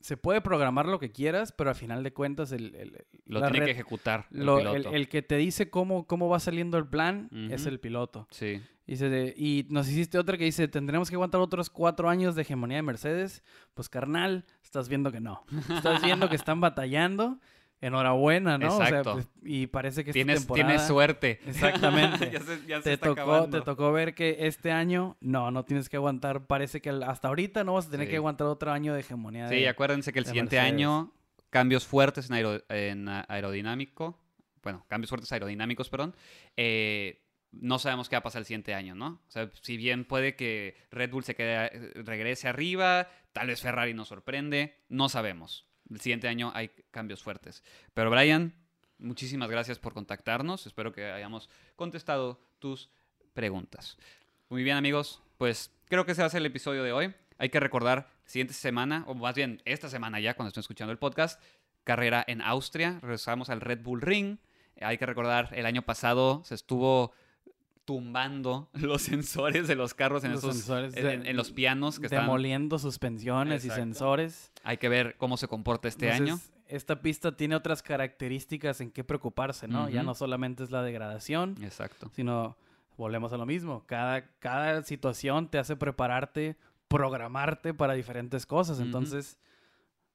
se 0.00 0.16
puede 0.16 0.40
programar 0.40 0.86
lo 0.86 0.98
que 0.98 1.10
quieras, 1.10 1.52
pero 1.52 1.70
al 1.70 1.76
final 1.76 2.02
de 2.02 2.12
cuentas 2.12 2.52
el, 2.52 3.04
lo 3.26 3.40
tiene 3.50 3.66
que 3.66 3.72
ejecutar 3.72 4.26
el, 4.30 4.38
piloto. 4.38 4.74
el, 4.74 5.08
que 5.08 5.22
te 5.22 5.36
dice 5.36 5.70
cómo, 5.70 6.06
cómo 6.06 6.28
va 6.28 6.38
saliendo 6.40 6.78
el 6.78 6.86
plan 6.86 7.28
es 7.50 7.66
el 7.66 7.80
piloto. 7.80 8.28
Sí. 8.30 8.60
Y, 8.86 8.94
y 9.36 9.66
nos 9.68 9.88
hiciste 9.88 10.18
otra 10.18 10.38
que 10.38 10.44
dice, 10.44 10.68
tendremos 10.68 11.10
que 11.10 11.16
aguantar 11.16 11.40
otros 11.40 11.70
cuatro 11.70 12.08
años 12.08 12.36
de 12.36 12.42
hegemonía 12.42 12.76
de 12.76 12.82
Mercedes. 12.82 13.42
Pues 13.74 13.88
carnal, 13.88 14.44
estás 14.62 14.88
viendo 14.88 15.10
que 15.10 15.20
no. 15.20 15.44
Estás 15.74 16.02
viendo 16.02 16.28
que 16.28 16.36
están 16.36 16.60
batallando 16.60 17.40
enhorabuena, 17.80 18.58
¿no? 18.58 18.80
Exacto. 18.80 19.14
Pues, 19.14 19.28
y 19.42 19.66
parece 19.66 20.04
que 20.04 20.12
tienes, 20.12 20.40
temporada... 20.40 20.68
Tienes 20.68 20.86
suerte. 20.86 21.40
Exactamente. 21.46 22.30
ya 22.32 22.40
se, 22.40 22.66
ya 22.66 22.80
te, 22.80 22.94
está 22.94 23.14
tocó, 23.14 23.48
te 23.48 23.60
tocó 23.60 23.92
ver 23.92 24.14
que 24.14 24.36
este 24.40 24.72
año, 24.72 25.16
no, 25.20 25.50
no 25.50 25.64
tienes 25.64 25.88
que 25.88 25.96
aguantar. 25.96 26.46
Parece 26.46 26.80
que 26.80 26.90
hasta 26.90 27.28
ahorita 27.28 27.64
no 27.64 27.74
vas 27.74 27.86
a 27.86 27.90
tener 27.90 28.08
que 28.08 28.16
aguantar 28.16 28.46
otro 28.46 28.72
año 28.72 28.94
de 28.94 29.00
hegemonía. 29.00 29.48
Sí, 29.48 29.66
acuérdense 29.66 30.12
que 30.12 30.18
el 30.18 30.26
siguiente 30.26 30.58
año, 30.58 31.12
cambios 31.50 31.86
fuertes 31.86 32.30
en, 32.30 33.08
aerodinámico. 33.08 34.18
Bueno, 34.62 34.84
cambios 34.88 35.10
fuertes 35.10 35.30
aerodinámicos, 35.30 35.88
perdón. 35.88 36.16
Eh, 36.56 37.22
no 37.52 37.78
sabemos 37.78 38.08
qué 38.08 38.16
va 38.16 38.18
a 38.18 38.22
pasar 38.22 38.40
el 38.40 38.46
siguiente 38.46 38.74
año, 38.74 38.94
¿no? 38.94 39.22
O 39.26 39.30
sea, 39.30 39.50
si 39.62 39.76
bien 39.76 40.04
puede 40.04 40.34
que 40.34 40.76
Red 40.90 41.10
Bull 41.10 41.24
se 41.24 41.36
quede, 41.36 41.70
regrese 42.02 42.48
arriba, 42.48 43.08
tal 43.32 43.46
vez 43.46 43.62
Ferrari 43.62 43.94
nos 43.94 44.08
sorprende, 44.08 44.76
no 44.88 45.08
sabemos 45.08 45.65
el 45.90 46.00
siguiente 46.00 46.28
año 46.28 46.52
hay 46.54 46.70
cambios 46.90 47.22
fuertes. 47.22 47.62
Pero 47.94 48.10
Brian, 48.10 48.54
muchísimas 48.98 49.50
gracias 49.50 49.78
por 49.78 49.94
contactarnos. 49.94 50.66
Espero 50.66 50.92
que 50.92 51.04
hayamos 51.04 51.48
contestado 51.76 52.40
tus 52.58 52.90
preguntas. 53.32 53.96
Muy 54.48 54.62
bien 54.62 54.76
amigos, 54.76 55.22
pues 55.38 55.70
creo 55.88 56.04
que 56.04 56.12
ese 56.12 56.22
va 56.22 56.26
a 56.26 56.30
ser 56.30 56.40
el 56.40 56.46
episodio 56.46 56.82
de 56.82 56.92
hoy. 56.92 57.14
Hay 57.38 57.50
que 57.50 57.60
recordar, 57.60 58.08
siguiente 58.24 58.54
semana, 58.54 59.04
o 59.06 59.14
más 59.14 59.34
bien 59.34 59.60
esta 59.64 59.88
semana 59.88 60.20
ya, 60.20 60.34
cuando 60.34 60.48
estén 60.48 60.60
escuchando 60.60 60.92
el 60.92 60.98
podcast, 60.98 61.40
carrera 61.84 62.24
en 62.26 62.40
Austria. 62.40 62.98
Regresamos 63.02 63.50
al 63.50 63.60
Red 63.60 63.82
Bull 63.82 64.00
Ring. 64.00 64.38
Hay 64.80 64.98
que 64.98 65.06
recordar, 65.06 65.50
el 65.52 65.66
año 65.66 65.82
pasado 65.82 66.42
se 66.44 66.54
estuvo 66.54 67.12
tumbando 67.86 68.68
los 68.74 69.02
sensores 69.02 69.66
de 69.66 69.76
los 69.76 69.94
carros 69.94 70.24
en, 70.24 70.32
esos, 70.32 70.68
en, 70.68 71.36
los 71.36 71.52
pianos 71.52 71.98
que 71.98 72.08
demoliendo 72.08 72.78
suspensiones 72.78 73.64
y 73.64 73.70
sensores. 73.70 74.52
Hay 74.62 74.76
que 74.76 74.90
ver 74.90 75.16
cómo 75.16 75.38
se 75.38 75.48
comporta 75.48 75.88
este 75.88 76.10
año. 76.10 76.38
Esta 76.66 77.00
pista 77.00 77.36
tiene 77.36 77.54
otras 77.54 77.82
características 77.82 78.80
en 78.80 78.90
qué 78.90 79.04
preocuparse, 79.04 79.68
¿no? 79.68 79.88
Ya 79.88 80.02
no 80.02 80.14
solamente 80.14 80.64
es 80.64 80.70
la 80.70 80.82
degradación, 80.82 81.56
Exacto. 81.62 82.10
sino 82.14 82.58
volvemos 82.98 83.32
a 83.32 83.36
lo 83.36 83.46
mismo. 83.46 83.84
Cada, 83.86 84.26
cada 84.40 84.82
situación 84.82 85.48
te 85.48 85.58
hace 85.58 85.76
prepararte, 85.76 86.56
programarte 86.88 87.72
para 87.72 87.94
diferentes 87.94 88.46
cosas. 88.46 88.80
Entonces, 88.80 89.38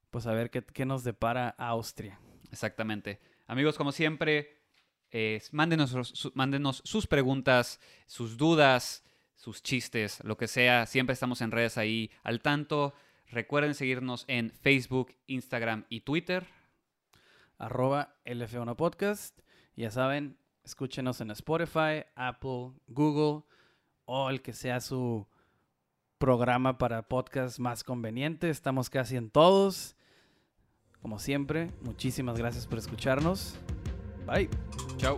pues 0.09 0.27
a 0.27 0.33
ver 0.33 0.49
qué, 0.49 0.61
qué 0.61 0.85
nos 0.85 1.05
depara 1.05 1.55
Austria. 1.57 2.19
Exactamente. 2.51 3.21
Amigos, 3.47 3.77
como 3.77 3.93
siempre, 3.93 4.60
mándenos, 5.51 6.31
mándenos 6.35 6.81
sus 6.85 7.07
preguntas, 7.07 7.79
sus 8.07 8.37
dudas, 8.37 9.03
sus 9.35 9.63
chistes, 9.63 10.23
lo 10.23 10.37
que 10.37 10.47
sea. 10.47 10.85
Siempre 10.85 11.13
estamos 11.13 11.41
en 11.41 11.51
redes 11.51 11.77
ahí 11.77 12.11
al 12.23 12.41
tanto. 12.41 12.93
Recuerden 13.27 13.73
seguirnos 13.73 14.25
en 14.27 14.51
Facebook, 14.51 15.15
Instagram 15.27 15.85
y 15.89 16.01
Twitter. 16.01 16.45
Arroba 17.57 18.15
LF1 18.25 18.75
Podcast. 18.75 19.39
Ya 19.75 19.89
saben, 19.89 20.37
escúchenos 20.63 21.21
en 21.21 21.31
Spotify, 21.31 22.05
Apple, 22.15 22.73
Google 22.87 23.43
o 24.05 24.29
el 24.29 24.41
que 24.41 24.53
sea 24.53 24.79
su 24.81 25.27
programa 26.17 26.77
para 26.77 27.07
podcast 27.07 27.57
más 27.57 27.83
conveniente. 27.83 28.49
Estamos 28.49 28.89
casi 28.89 29.15
en 29.15 29.29
todos. 29.31 29.95
Como 31.01 31.17
siempre, 31.17 31.71
muchísimas 31.81 32.37
gracias 32.37 32.67
por 32.67 32.77
escucharnos. 32.77 33.57
Bye. 34.25 34.47
Ciao. 34.97 35.17